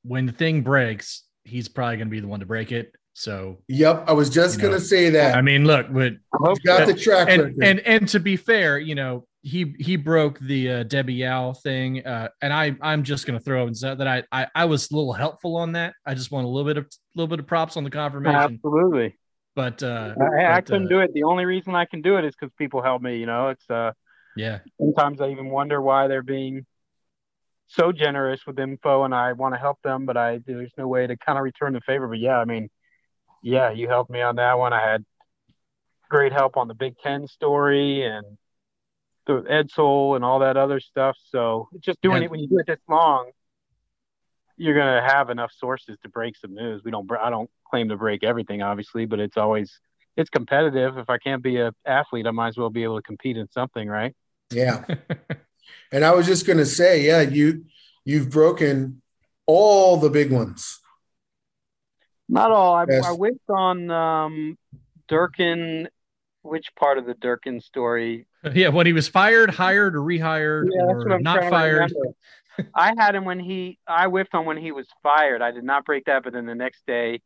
when 0.04 0.26
the 0.26 0.32
thing 0.32 0.62
breaks, 0.62 1.24
he's 1.44 1.68
probably 1.68 1.98
going 1.98 2.08
to 2.08 2.12
be 2.12 2.20
the 2.20 2.28
one 2.28 2.40
to 2.40 2.46
break 2.46 2.72
it. 2.72 2.94
So 3.14 3.60
Yep. 3.68 4.06
I 4.08 4.14
was 4.14 4.30
just 4.30 4.56
You 4.56 4.62
going 4.64 4.74
know, 4.74 4.80
to 4.80 4.86
say 4.86 5.10
that. 5.12 5.36
I 5.36 5.42
mean, 5.42 5.66
look, 5.66 5.88
but 5.92 6.14
He's 6.48 6.60
got 6.60 6.88
the 6.88 6.94
track 6.94 7.28
and 7.30 7.44
record. 7.44 7.64
and 7.64 7.80
and 7.82 8.08
to 8.10 8.20
be 8.20 8.38
fair, 8.38 8.80
you 8.80 8.96
know, 8.96 9.26
he 9.44 9.76
he 9.80 9.96
broke 9.96 10.40
the 10.40 10.70
uh, 10.70 10.84
Debbie 10.84 11.16
Yow 11.16 11.54
thing, 11.54 12.06
uh, 12.06 12.30
and 12.42 12.54
I 12.54 12.76
I'm 12.82 13.04
just 13.04 13.26
going 13.26 13.38
to 13.38 13.44
throw 13.44 13.68
in 13.68 13.74
that 13.82 14.08
I, 14.08 14.24
I 14.32 14.48
I 14.54 14.66
was 14.66 14.90
a 14.92 14.96
little 14.96 15.14
helpful 15.14 15.58
on 15.58 15.74
that. 15.74 15.94
I 16.06 16.14
just 16.14 16.32
want 16.32 16.46
a 16.46 16.48
little 16.48 16.68
bit 16.70 16.78
of 16.78 16.86
a 16.86 16.90
little 17.16 17.28
bit 17.28 17.40
of 17.40 17.48
props 17.48 17.76
on 17.76 17.84
the 17.84 17.90
confirmation, 17.90 18.60
Absolutely. 18.64 19.18
but 19.56 19.82
uh, 19.82 20.14
I, 20.20 20.46
I 20.46 20.56
but, 20.58 20.66
couldn't 20.68 20.86
uh, 20.86 20.90
do 20.90 21.00
it. 21.00 21.14
The 21.14 21.24
only 21.24 21.46
reason 21.46 21.74
I 21.76 21.86
can 21.86 22.02
do 22.02 22.18
it 22.18 22.26
is 22.26 22.36
because 22.40 22.54
people 22.58 22.82
help 22.84 23.02
me. 23.02 23.18
You 23.18 23.26
know, 23.26 23.50
it's 23.50 23.68
uh. 23.70 23.92
yeah. 24.38 24.60
sometimes 24.80 25.20
I 25.22 25.30
even 25.30 25.50
wonder 25.50 25.82
why 25.82 26.08
they're 26.08 26.22
being 26.24 26.66
so 27.68 27.92
generous 27.92 28.42
with 28.46 28.60
info, 28.60 29.04
and 29.04 29.16
I 29.16 29.34
want 29.34 29.56
to 29.56 29.60
help 29.60 29.80
them, 29.84 30.06
but 30.06 30.18
I 30.18 30.40
there's 30.46 30.72
no 30.78 30.88
way 30.88 31.08
to 31.08 31.18
kind 31.18 31.38
of 31.38 31.44
return 31.44 31.74
the 31.74 31.82
favor. 31.82 32.08
But 32.08 32.20
yeah, 32.20 32.38
I 32.38 32.46
mean, 32.46 32.70
yeah, 33.42 33.72
you 33.72 33.88
helped 33.88 34.10
me 34.10 34.22
on 34.22 34.36
that 34.36 34.58
one. 34.58 34.74
I 34.74 34.82
had 34.82 35.06
great 36.10 36.34
help 36.34 36.58
on 36.58 36.68
the 36.68 36.74
Big 36.74 36.98
Ten 37.00 37.28
story 37.28 38.04
and 38.04 38.26
the 39.28 39.42
Edsall 39.42 40.16
and 40.16 40.26
all 40.26 40.40
that 40.40 40.58
other 40.58 40.80
stuff. 40.80 41.16
So 41.30 41.70
just 41.80 42.02
doing 42.02 42.24
it 42.24 42.32
when 42.32 42.40
you 42.40 42.48
do 42.48 42.60
it 42.60 42.68
this 42.68 42.80
long, 42.90 43.32
you're 44.58 44.78
gonna 44.78 45.08
have 45.08 45.30
enough 45.30 45.52
sources 45.58 45.98
to 46.04 46.10
break 46.10 46.38
some 46.38 46.54
news. 46.54 46.82
We 46.84 46.92
don't. 46.92 47.10
I 47.20 47.30
don't 47.30 47.50
claim 47.70 47.90
to 47.90 47.98
break 47.98 48.24
everything, 48.24 48.62
obviously, 48.62 49.06
but 49.06 49.20
it's 49.20 49.38
always 49.38 49.80
it's 50.18 50.30
competitive. 50.30 50.98
If 50.98 51.10
I 51.10 51.18
can't 51.18 51.42
be 51.42 51.58
a 51.58 51.72
athlete, 51.86 52.28
I 52.28 52.32
might 52.32 52.50
as 52.50 52.58
well 52.58 52.70
be 52.70 52.84
able 52.84 52.98
to 52.98 53.04
compete 53.04 53.38
in 53.38 53.50
something, 53.52 53.88
right? 53.88 54.16
yeah. 54.52 54.84
and 55.92 56.04
I 56.04 56.12
was 56.12 56.26
just 56.26 56.46
going 56.46 56.58
to 56.58 56.66
say, 56.66 57.02
yeah, 57.02 57.22
you 57.22 57.66
you've 58.06 58.30
broken 58.30 59.02
all 59.46 59.98
the 59.98 60.10
big 60.10 60.32
ones. 60.32 60.80
Not 62.32 62.52
all. 62.52 62.74
I, 62.74 62.86
Yes. 62.90 63.06
I 63.06 63.12
whipped 63.12 63.50
on 63.50 63.92
um, 63.92 64.58
Durkin. 65.08 65.90
Which 66.44 66.74
part 66.76 66.98
of 66.98 67.06
the 67.06 67.14
Durkin 67.14 67.62
story? 67.62 68.26
Yeah, 68.56 68.70
when 68.70 68.88
he 68.88 68.94
was 68.94 69.08
fired, 69.08 69.52
hired, 69.52 69.96
or 69.96 70.02
rehired, 70.02 70.68
Yeah, 70.74 70.82
or 70.86 71.12
I'm 71.12 71.22
not 71.22 71.48
fired. 71.52 71.94
I 72.74 72.92
had 72.98 73.14
him 73.14 73.24
when 73.24 73.40
he. 73.40 73.78
I 73.88 74.08
whiffed 74.08 74.34
on 74.34 74.46
when 74.46 74.58
he 74.58 74.72
was 74.72 74.88
fired. 75.04 75.44
I 75.44 75.52
did 75.52 75.64
not 75.64 75.86
break 75.86 76.06
that, 76.06 76.24
but 76.24 76.34
then 76.34 76.48
the 76.48 76.56
next 76.56 76.84
day, 76.88 77.22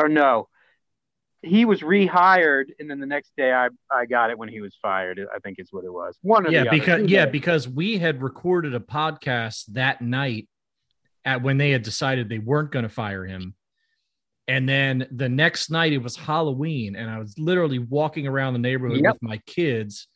or 0.00 0.08
no, 0.08 0.48
he 1.42 1.66
was 1.66 1.82
rehired, 1.82 2.70
and 2.80 2.90
then 2.90 2.98
the 2.98 3.06
next 3.06 3.32
day 3.36 3.52
I 3.52 3.68
I 3.90 4.06
got 4.06 4.30
it 4.30 4.38
when 4.38 4.48
he 4.48 4.62
was 4.62 4.74
fired. 4.80 5.20
I 5.34 5.38
think 5.40 5.58
is 5.58 5.68
what 5.70 5.84
it 5.84 5.92
was. 5.92 6.16
One 6.22 6.46
or 6.46 6.50
Yeah, 6.50 6.62
the 6.62 6.68
other. 6.70 6.78
because 6.78 7.00
Either 7.00 7.08
yeah, 7.12 7.26
because 7.26 7.68
we 7.68 7.98
had 7.98 8.22
recorded 8.22 8.74
a 8.74 8.80
podcast 8.80 9.66
that 9.74 10.00
night 10.00 10.48
at 11.24 11.42
when 11.42 11.58
they 11.58 11.70
had 11.70 11.82
decided 11.82 12.28
they 12.28 12.38
weren't 12.38 12.70
going 12.72 12.84
to 12.84 12.88
fire 12.88 13.24
him. 13.24 13.54
And 14.46 14.66
then 14.68 15.06
the 15.10 15.28
next 15.28 15.70
night 15.70 15.92
it 15.92 15.98
was 16.02 16.16
Halloween, 16.16 16.96
and 16.96 17.10
I 17.10 17.18
was 17.18 17.38
literally 17.38 17.78
walking 17.78 18.26
around 18.26 18.54
the 18.54 18.58
neighborhood 18.58 19.00
Yep. 19.02 19.14
with 19.14 19.22
my 19.22 19.36
kids, 19.46 20.08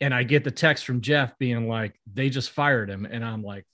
and 0.00 0.12
I 0.12 0.24
get 0.24 0.44
the 0.44 0.50
text 0.50 0.84
from 0.84 1.00
Jeff 1.00 1.38
being 1.38 1.66
like, 1.68 1.98
"They 2.12 2.28
just 2.28 2.50
fired 2.50 2.90
him," 2.90 3.06
and 3.06 3.24
I'm 3.24 3.42
like, 3.42 3.64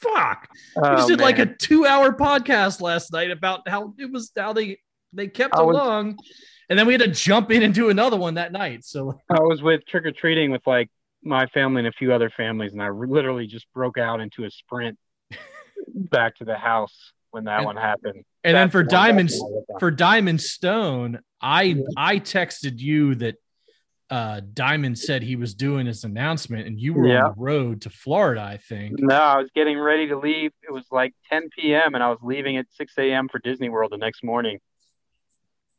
"Fuck!" 0.00 0.48
We 0.76 0.82
Oh, 0.82 0.96
just 0.96 1.08
did 1.08 1.20
like 1.20 1.38
a 1.38 1.46
two-hour 1.46 2.12
podcast 2.14 2.80
last 2.80 3.12
night 3.12 3.30
about 3.30 3.68
how 3.68 3.92
it 3.98 4.10
was 4.10 4.32
how 4.36 4.52
they 4.54 4.78
they 5.12 5.26
kept 5.28 5.54
was- 5.54 5.76
along, 5.76 6.18
and 6.70 6.78
then 6.78 6.86
we 6.86 6.94
had 6.94 7.02
to 7.02 7.08
jump 7.08 7.50
in 7.50 7.62
and 7.62 7.74
do 7.74 7.90
another 7.90 8.16
one 8.16 8.34
that 8.34 8.52
night. 8.52 8.84
So 8.84 9.20
I 9.28 9.40
was 9.40 9.60
with 9.60 9.84
trick 9.86 10.06
or 10.06 10.12
treating 10.12 10.50
with 10.52 10.66
like 10.66 10.88
my 11.22 11.46
family 11.48 11.80
and 11.80 11.88
a 11.88 11.92
few 11.92 12.14
other 12.14 12.30
families, 12.30 12.72
and 12.72 12.82
I 12.82 12.88
literally 12.88 13.46
just 13.46 13.66
broke 13.74 13.98
out 13.98 14.20
into 14.20 14.44
a 14.44 14.50
sprint 14.50 14.98
back 15.94 16.36
to 16.36 16.44
the 16.44 16.56
house 16.56 17.12
when 17.30 17.44
that 17.44 17.58
And- 17.58 17.66
one 17.66 17.76
happened. 17.76 18.24
and 18.44 18.56
then 18.56 18.70
for 18.70 18.78
the 18.78 18.84
one 18.86 18.88
Diamond 19.04 19.28
that's 19.30 19.40
all 19.40 19.64
about. 19.68 19.80
for 19.80 19.90
Diamond 19.90 20.40
Stone, 20.40 21.20
I 21.40 21.76
I 21.96 22.18
texted 22.18 22.78
you 22.78 23.14
that 23.16 23.36
uh 24.10 24.40
Diamond 24.54 24.98
said 24.98 25.22
he 25.22 25.36
was 25.36 25.54
doing 25.54 25.86
his 25.86 26.02
announcement, 26.04 26.66
and 26.66 26.80
you 26.80 26.94
were 26.94 27.06
Yeah. 27.08 27.24
on 27.26 27.34
the 27.36 27.42
road 27.42 27.82
to 27.82 27.90
Florida, 27.90 28.40
I 28.42 28.56
think. 28.56 28.98
No, 28.98 29.14
I 29.14 29.36
was 29.38 29.50
getting 29.54 29.78
ready 29.78 30.08
to 30.08 30.16
leave. 30.18 30.52
It 30.62 30.72
was 30.72 30.86
like 30.90 31.12
10 31.30 31.50
p.m. 31.50 31.94
and 31.94 32.02
I 32.02 32.08
was 32.08 32.18
leaving 32.22 32.56
at 32.56 32.66
6 32.72 32.94
a.m. 32.96 33.28
for 33.28 33.38
Disney 33.38 33.68
World 33.68 33.92
the 33.92 33.98
next 33.98 34.24
morning. 34.24 34.60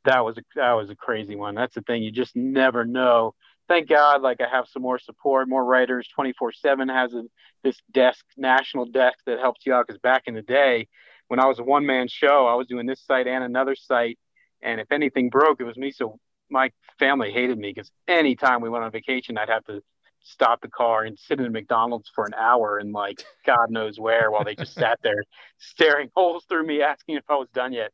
That 0.06 0.24
was 0.24 0.38
a 0.38 0.42
that 0.56 0.74
was 0.74 0.90
a 0.90 0.96
crazy 0.96 1.36
one. 1.36 1.56
That's 1.56 1.76
the 1.76 1.82
thing. 1.82 2.04
You 2.04 2.12
just 2.12 2.36
never 2.36 2.86
know. 2.86 3.34
Thank 3.70 3.88
God, 3.88 4.24
like 4.24 4.42
I 4.42 4.50
have 4.50 4.68
some 4.68 4.82
more 4.82 4.98
support, 4.98 5.48
more 5.48 5.64
writers. 5.64 6.10
24/7 6.18 6.92
has 6.92 7.14
a, 7.14 7.24
this 7.64 7.78
desk, 7.92 8.26
national 8.36 8.88
desk 8.88 9.20
that 9.28 9.40
helps 9.40 9.64
you 9.66 9.74
out. 9.74 9.86
Because 9.88 10.00
back 10.00 10.24
in 10.26 10.34
the 10.34 10.42
day, 10.42 10.88
when 11.28 11.40
I 11.40 11.46
was 11.46 11.60
a 11.60 11.64
one 11.64 11.86
man 11.86 12.08
show, 12.08 12.48
I 12.48 12.56
was 12.56 12.66
doing 12.66 12.88
this 12.88 13.02
site 13.06 13.28
and 13.28 13.44
another 13.44 13.76
site, 13.76 14.18
and 14.64 14.82
if 14.82 14.92
anything 14.92 15.30
broke, 15.30 15.62
it 15.62 15.66
was 15.66 15.78
me. 15.78 15.92
So 15.92 16.20
my 16.50 16.72
family 16.98 17.32
hated 17.32 17.60
me 17.60 17.72
because 17.72 17.92
anytime 18.08 18.62
we 18.62 18.70
went 18.70 18.84
on 18.84 18.92
vacation, 18.92 19.38
I'd 19.38 19.50
have 19.50 19.66
to 19.66 19.84
stop 20.22 20.62
the 20.62 20.68
car 20.68 21.04
and 21.04 21.18
sit 21.18 21.40
in 21.40 21.46
a 21.46 21.50
McDonald's 21.50 22.10
for 22.14 22.26
an 22.26 22.34
hour 22.34 22.80
and 22.80 22.92
like 22.92 23.24
God 23.46 23.70
knows 23.70 24.00
where 24.00 24.32
while 24.32 24.44
they 24.44 24.56
just 24.56 24.74
sat 24.74 25.00
there 25.04 25.24
staring 25.60 26.10
holes 26.16 26.44
through 26.50 26.66
me, 26.66 26.82
asking 26.82 27.18
if 27.18 27.24
I 27.30 27.36
was 27.36 27.50
done 27.54 27.74
yet. 27.74 27.92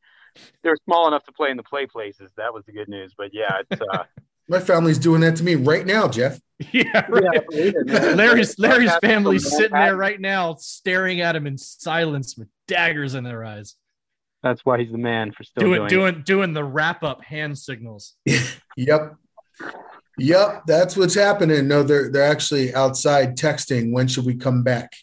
They 0.63 0.69
were 0.69 0.79
small 0.85 1.07
enough 1.07 1.23
to 1.25 1.31
play 1.31 1.51
in 1.51 1.57
the 1.57 1.63
play 1.63 1.85
places. 1.85 2.31
That 2.37 2.53
was 2.53 2.65
the 2.65 2.71
good 2.71 2.89
news. 2.89 3.13
But 3.15 3.31
yeah, 3.33 3.59
it's 3.59 3.81
uh, 3.81 4.03
My 4.47 4.59
family's 4.59 4.99
doing 4.99 5.21
that 5.21 5.35
to 5.37 5.43
me 5.43 5.55
right 5.55 5.85
now, 5.85 6.07
Jeff. 6.07 6.39
Yeah, 6.71 7.05
right. 7.09 7.23
yeah, 7.33 7.39
believe 7.49 7.73
it, 7.75 7.85
man. 7.85 8.15
Larry's 8.17 8.57
Larry's 8.57 8.95
family's 9.01 9.49
sitting 9.49 9.73
there 9.73 9.97
right 9.97 10.21
now, 10.21 10.55
staring 10.55 11.19
at 11.19 11.35
him 11.35 11.47
in 11.47 11.57
silence 11.57 12.37
with 12.37 12.47
daggers 12.65 13.13
in 13.13 13.25
their 13.25 13.43
eyes, 13.43 13.75
That's 14.41 14.63
why 14.63 14.79
he's 14.79 14.91
the 14.91 14.97
man 14.97 15.33
for 15.33 15.43
still 15.43 15.65
doing 15.65 15.87
doing, 15.87 15.89
doing 15.89 16.23
doing 16.23 16.53
the 16.53 16.63
wrap 16.63 17.03
up 17.03 17.23
hand 17.25 17.57
signals. 17.57 18.13
Yep. 18.77 19.15
Yep, 20.17 20.63
that's 20.65 20.95
what's 20.95 21.15
happening. 21.15 21.67
No, 21.67 21.83
they're 21.83 22.09
they're 22.09 22.31
actually 22.31 22.73
outside 22.73 23.37
texting. 23.37 23.91
When 23.91 24.07
should 24.07 24.25
we 24.25 24.35
come 24.35 24.63
back? 24.63 24.93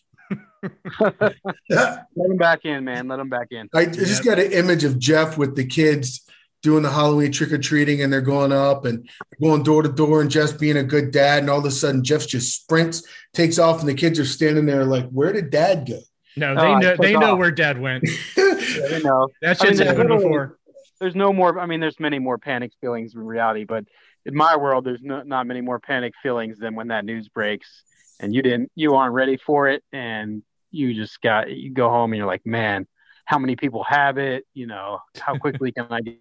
Let 0.99 2.07
him 2.17 2.37
back 2.39 2.65
in, 2.65 2.85
man. 2.85 3.09
Let 3.09 3.19
him 3.19 3.29
back 3.29 3.49
in. 3.51 3.69
I 3.75 3.87
just 3.87 4.25
got 4.25 4.39
an 4.39 4.53
image 4.53 4.85
of 4.85 4.99
Jeff 4.99 5.37
with 5.37 5.57
the 5.57 5.67
kids 5.67 6.23
doing 6.63 6.83
the 6.83 6.91
Halloween 6.91 7.33
trick 7.33 7.53
or 7.53 7.59
treating, 7.59 8.03
and 8.03 8.13
they're 8.13 8.21
going 8.21 8.53
up 8.53 8.85
and 8.85 9.09
going 9.43 9.63
door 9.63 9.83
to 9.83 9.89
door, 9.89 10.21
and 10.21 10.31
Jeff's 10.31 10.53
being 10.53 10.77
a 10.77 10.83
good 10.85 11.11
dad, 11.11 11.41
and 11.41 11.51
all 11.51 11.59
of 11.59 11.65
a 11.65 11.71
sudden 11.71 12.05
Jeff 12.05 12.27
just 12.27 12.63
sprints, 12.63 13.03
takes 13.35 13.59
off, 13.59 13.81
and 13.81 13.89
the 13.89 13.95
kids 13.95 14.19
are 14.19 14.25
standing 14.25 14.67
there 14.67 14.85
like, 14.85 15.09
"Where 15.11 15.33
did 15.33 15.51
Dad 15.51 15.87
go?" 15.87 15.99
No, 16.37 16.53
Oh, 16.53 16.55
they 16.55 16.61
I 16.63 16.81
know 16.81 16.91
took 16.93 17.01
they 17.03 17.13
know 17.15 17.37
where 17.37 17.51
Dad 17.51 17.81
went. 17.81 18.05
You 18.73 19.03
know, 19.03 19.29
That 19.43 19.61
I 19.61 19.67
mean, 19.67 19.77
there's 19.77 19.89
happened 19.89 20.09
before. 20.09 20.59
there's 20.99 21.15
no 21.15 21.31
more. 21.33 21.59
I 21.59 21.67
mean, 21.67 21.81
there's 21.81 22.01
many 22.01 22.19
more 22.19 22.39
panic 22.39 22.73
feelings 22.81 23.15
in 23.15 23.21
reality, 23.21 23.65
but 23.65 23.85
in 24.25 24.35
my 24.35 24.57
world, 24.57 24.85
there's 24.87 25.03
no, 25.03 25.23
not 25.23 25.47
many 25.47 25.61
more 25.61 25.79
panic 25.79 26.15
feelings 26.23 26.59
than 26.59 26.75
when 26.75 26.89
that 26.89 27.05
news 27.05 27.29
breaks 27.29 27.83
and 28.21 28.35
you 28.35 28.41
didn't, 28.41 28.71
you 28.75 28.95
aren't 28.95 29.13
ready 29.13 29.37
for 29.37 29.69
it, 29.69 29.83
and 29.93 30.43
you 30.71 30.95
just 30.95 31.21
got, 31.21 31.51
you 31.51 31.71
go 31.71 31.91
home 31.91 32.13
and 32.13 32.19
you're 32.19 32.27
like, 32.27 32.47
man, 32.47 32.87
how 33.27 33.39
many 33.39 33.57
people 33.57 33.83
have 33.85 34.17
it? 34.17 34.47
You 34.55 34.67
know, 34.69 35.01
how 35.21 35.37
quickly 35.37 35.73
can 35.73 35.87
I 35.91 36.01
get? 36.01 36.21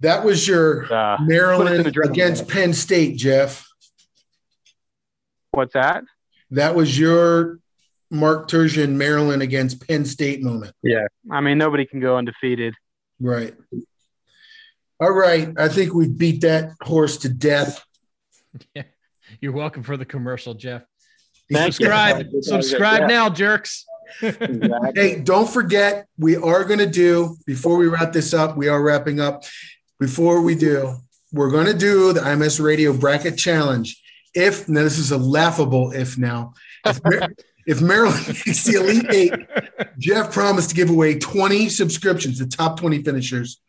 That 0.00 0.24
was 0.24 0.46
your 0.46 0.92
Uh, 0.92 1.16
Maryland 1.22 1.84
Put 1.84 1.96
it 1.96 2.10
against 2.10 2.48
Penn 2.48 2.72
State, 2.72 3.16
Jeff. 3.16 3.66
what's 5.50 5.72
that? 5.74 6.04
That 6.52 6.74
was 6.74 6.98
your 6.98 7.58
Mark 8.10 8.48
Turgeon 8.48 8.94
Maryland 8.94 9.42
against 9.42 9.86
Penn 9.86 10.04
State 10.04 10.42
moment. 10.42 10.72
Yeah, 10.82 11.06
I 11.30 11.40
mean, 11.40 11.58
nobody 11.58 11.84
can 11.84 12.00
go 12.00 12.16
undefeated. 12.16 12.74
Right. 13.20 13.54
All 15.00 15.10
right. 15.12 15.50
I 15.58 15.68
think 15.68 15.94
we 15.94 16.08
beat 16.08 16.40
that 16.42 16.70
horse 16.82 17.18
to 17.18 17.28
death. 17.28 17.84
You're 19.40 19.52
welcome 19.52 19.82
for 19.82 19.96
the 19.96 20.04
commercial, 20.04 20.54
Jeff. 20.54 20.82
Thank 21.52 21.74
subscribe, 21.74 22.26
Yeah. 22.32 22.40
subscribe 22.42 23.00
Yeah. 23.02 23.06
now, 23.06 23.28
jerks. 23.30 23.84
Exactly. 24.22 24.90
Hey, 24.94 25.20
don't 25.20 25.48
forget, 25.48 26.06
we 26.18 26.36
are 26.36 26.64
going 26.64 26.78
to 26.78 26.86
do, 26.88 27.36
before 27.46 27.76
we 27.76 27.86
wrap 27.88 28.12
this 28.12 28.32
up, 28.32 28.56
we 28.56 28.68
are 28.68 28.82
wrapping 28.82 29.20
up. 29.20 29.44
Before 29.98 30.42
we 30.42 30.54
do, 30.54 30.96
we're 31.32 31.50
going 31.50 31.66
to 31.66 31.74
do 31.74 32.12
the 32.12 32.20
IMS 32.20 32.64
Radio 32.64 32.92
Bracket 32.92 33.36
Challenge. 33.36 34.00
If, 34.32 34.68
now 34.68 34.84
this 34.84 34.96
is 34.96 35.10
a 35.10 35.18
laughable 35.18 35.90
if 35.90 36.16
now, 36.16 36.54
if, 36.86 37.02
Mar- 37.02 37.30
if 37.66 37.82
Maryland 37.82 38.26
makes 38.28 38.64
the 38.64 38.74
Elite 38.74 39.06
Eight, 39.10 39.32
Jeff 39.98 40.32
promised 40.32 40.70
to 40.70 40.76
give 40.76 40.88
away 40.88 41.18
20 41.18 41.68
subscriptions, 41.68 42.38
the 42.38 42.46
top 42.46 42.78
20 42.78 43.02
finishers. 43.02 43.60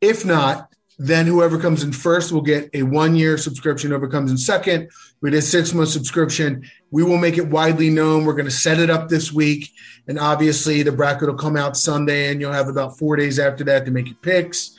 If 0.00 0.24
not, 0.24 0.68
then 0.98 1.26
whoever 1.26 1.58
comes 1.58 1.82
in 1.82 1.92
first 1.92 2.32
will 2.32 2.40
get 2.40 2.70
a 2.74 2.82
one 2.82 3.14
year 3.14 3.38
subscription. 3.38 3.90
Whoever 3.90 4.08
comes 4.08 4.30
in 4.30 4.38
second, 4.38 4.90
we 5.20 5.30
did 5.30 5.38
a 5.38 5.42
six 5.42 5.72
month 5.74 5.90
subscription. 5.90 6.68
We 6.90 7.02
will 7.02 7.18
make 7.18 7.38
it 7.38 7.48
widely 7.48 7.90
known. 7.90 8.24
We're 8.24 8.32
going 8.32 8.46
to 8.46 8.50
set 8.50 8.80
it 8.80 8.90
up 8.90 9.08
this 9.08 9.32
week. 9.32 9.70
And 10.08 10.18
obviously, 10.18 10.82
the 10.82 10.92
bracket 10.92 11.28
will 11.28 11.36
come 11.36 11.56
out 11.56 11.76
Sunday, 11.76 12.30
and 12.30 12.40
you'll 12.40 12.52
have 12.52 12.68
about 12.68 12.98
four 12.98 13.16
days 13.16 13.38
after 13.38 13.62
that 13.64 13.84
to 13.84 13.90
make 13.90 14.06
your 14.06 14.16
picks. 14.16 14.75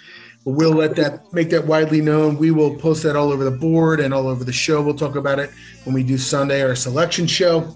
We'll 0.50 0.72
let 0.72 0.96
that 0.96 1.34
make 1.34 1.50
that 1.50 1.68
widely 1.68 2.00
known. 2.00 2.38
We 2.38 2.52
will 2.52 2.74
post 2.78 3.04
that 3.04 3.18
all 3.18 3.34
over 3.34 3.44
the 3.44 3.52
board 3.52 4.00
and 4.00 4.14
all 4.14 4.30
over 4.30 4.46
the 4.46 4.54
show. 4.54 4.82
We'll 4.82 4.96
talk 4.96 5.18
about 5.18 5.40
it 5.40 5.50
when 5.84 5.94
we 5.94 6.04
do 6.04 6.18
Sunday, 6.18 6.62
our 6.62 6.74
selection 6.74 7.28
show. 7.28 7.76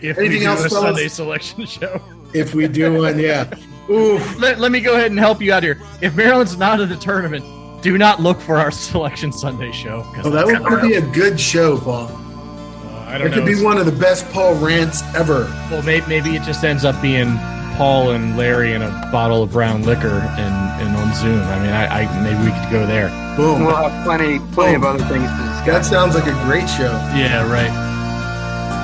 If 0.00 0.16
Anything 0.16 0.28
we 0.30 0.38
do 0.38 0.46
else? 0.46 0.70
Sunday 0.70 1.08
selection 1.08 1.66
show. 1.66 2.00
If 2.32 2.54
we 2.54 2.68
do 2.68 3.02
one, 3.02 3.18
yeah. 3.18 3.52
Ooh, 3.90 4.18
Let, 4.38 4.60
let 4.60 4.70
me 4.70 4.80
go 4.80 4.94
ahead 4.94 5.10
and 5.10 5.18
help 5.18 5.42
you 5.42 5.52
out 5.52 5.64
here. 5.64 5.80
If 6.00 6.14
Maryland's 6.14 6.56
not 6.56 6.78
in 6.80 6.88
the 6.88 6.96
tournament, 6.96 7.44
do 7.82 7.98
not 7.98 8.20
look 8.20 8.40
for 8.40 8.56
our 8.56 8.70
selection 8.90 9.32
Sunday 9.32 9.72
show. 9.72 10.06
well, 10.22 10.30
that 10.30 10.46
would, 10.46 10.80
be 10.80 10.94
a 10.94 11.02
good 11.02 11.40
show, 11.40 11.76
Paul. 11.76 12.06
uh, 12.06 13.04
I 13.08 13.18
don't 13.18 13.26
It 13.26 13.34
could 13.34 13.46
be 13.46 13.60
one 13.60 13.78
of 13.78 13.86
the 13.86 13.92
best 13.92 14.30
Paul 14.30 14.54
rants 14.64 15.02
ever. 15.16 15.46
Well, 15.72 15.82
maybe, 15.82 16.06
maybe 16.06 16.36
it 16.36 16.44
just 16.44 16.62
ends 16.62 16.84
up 16.84 17.02
being 17.02 17.36
Paul 17.76 18.10
and 18.12 18.36
Larry 18.36 18.72
and 18.72 18.84
a 18.84 18.90
bottle 19.10 19.42
of 19.42 19.52
brown 19.52 19.82
liquor 19.82 20.20
and, 20.38 20.82
and 20.82 20.96
on 20.96 21.14
Zoom. 21.14 21.40
I 21.40 21.58
mean, 21.60 21.72
I, 21.72 22.02
I 22.02 22.22
maybe 22.22 22.38
we 22.44 22.52
could 22.60 22.70
go 22.70 22.86
there. 22.86 23.08
Boom. 23.36 23.64
We'll 23.64 23.74
have 23.74 24.04
plenty, 24.04 24.38
plenty 24.52 24.76
of 24.76 24.84
other 24.84 24.98
things 25.04 25.28
to 25.30 25.36
discuss. 25.36 25.66
That 25.66 25.84
sounds 25.84 26.14
like 26.14 26.26
a 26.26 26.44
great 26.44 26.68
show. 26.68 26.92
Yeah, 27.16 27.50
right. 27.50 27.70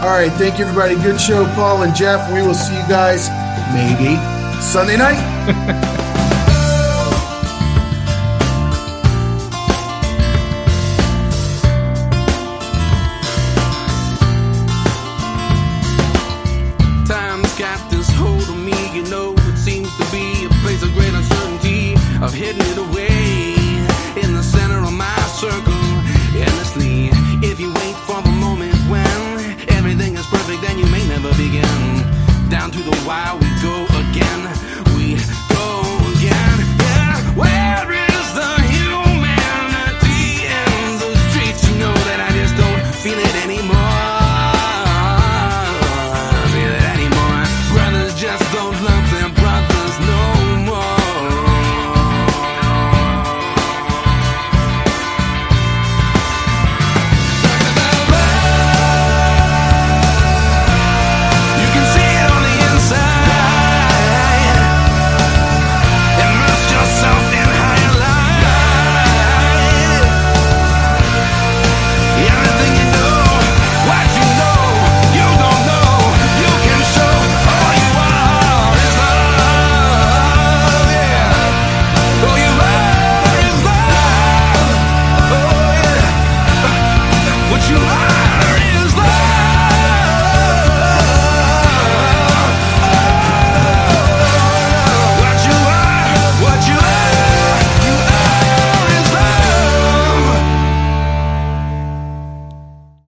All 0.02 0.10
right. 0.10 0.32
Thank 0.32 0.58
you, 0.58 0.64
everybody. 0.64 0.96
Good 0.96 1.20
show, 1.20 1.44
Paul 1.54 1.82
and 1.82 1.94
Jeff. 1.94 2.32
We 2.32 2.42
will 2.42 2.54
see 2.54 2.74
you 2.74 2.88
guys 2.88 3.28
maybe 3.72 4.16
Sunday 4.60 4.96
night. 4.96 5.96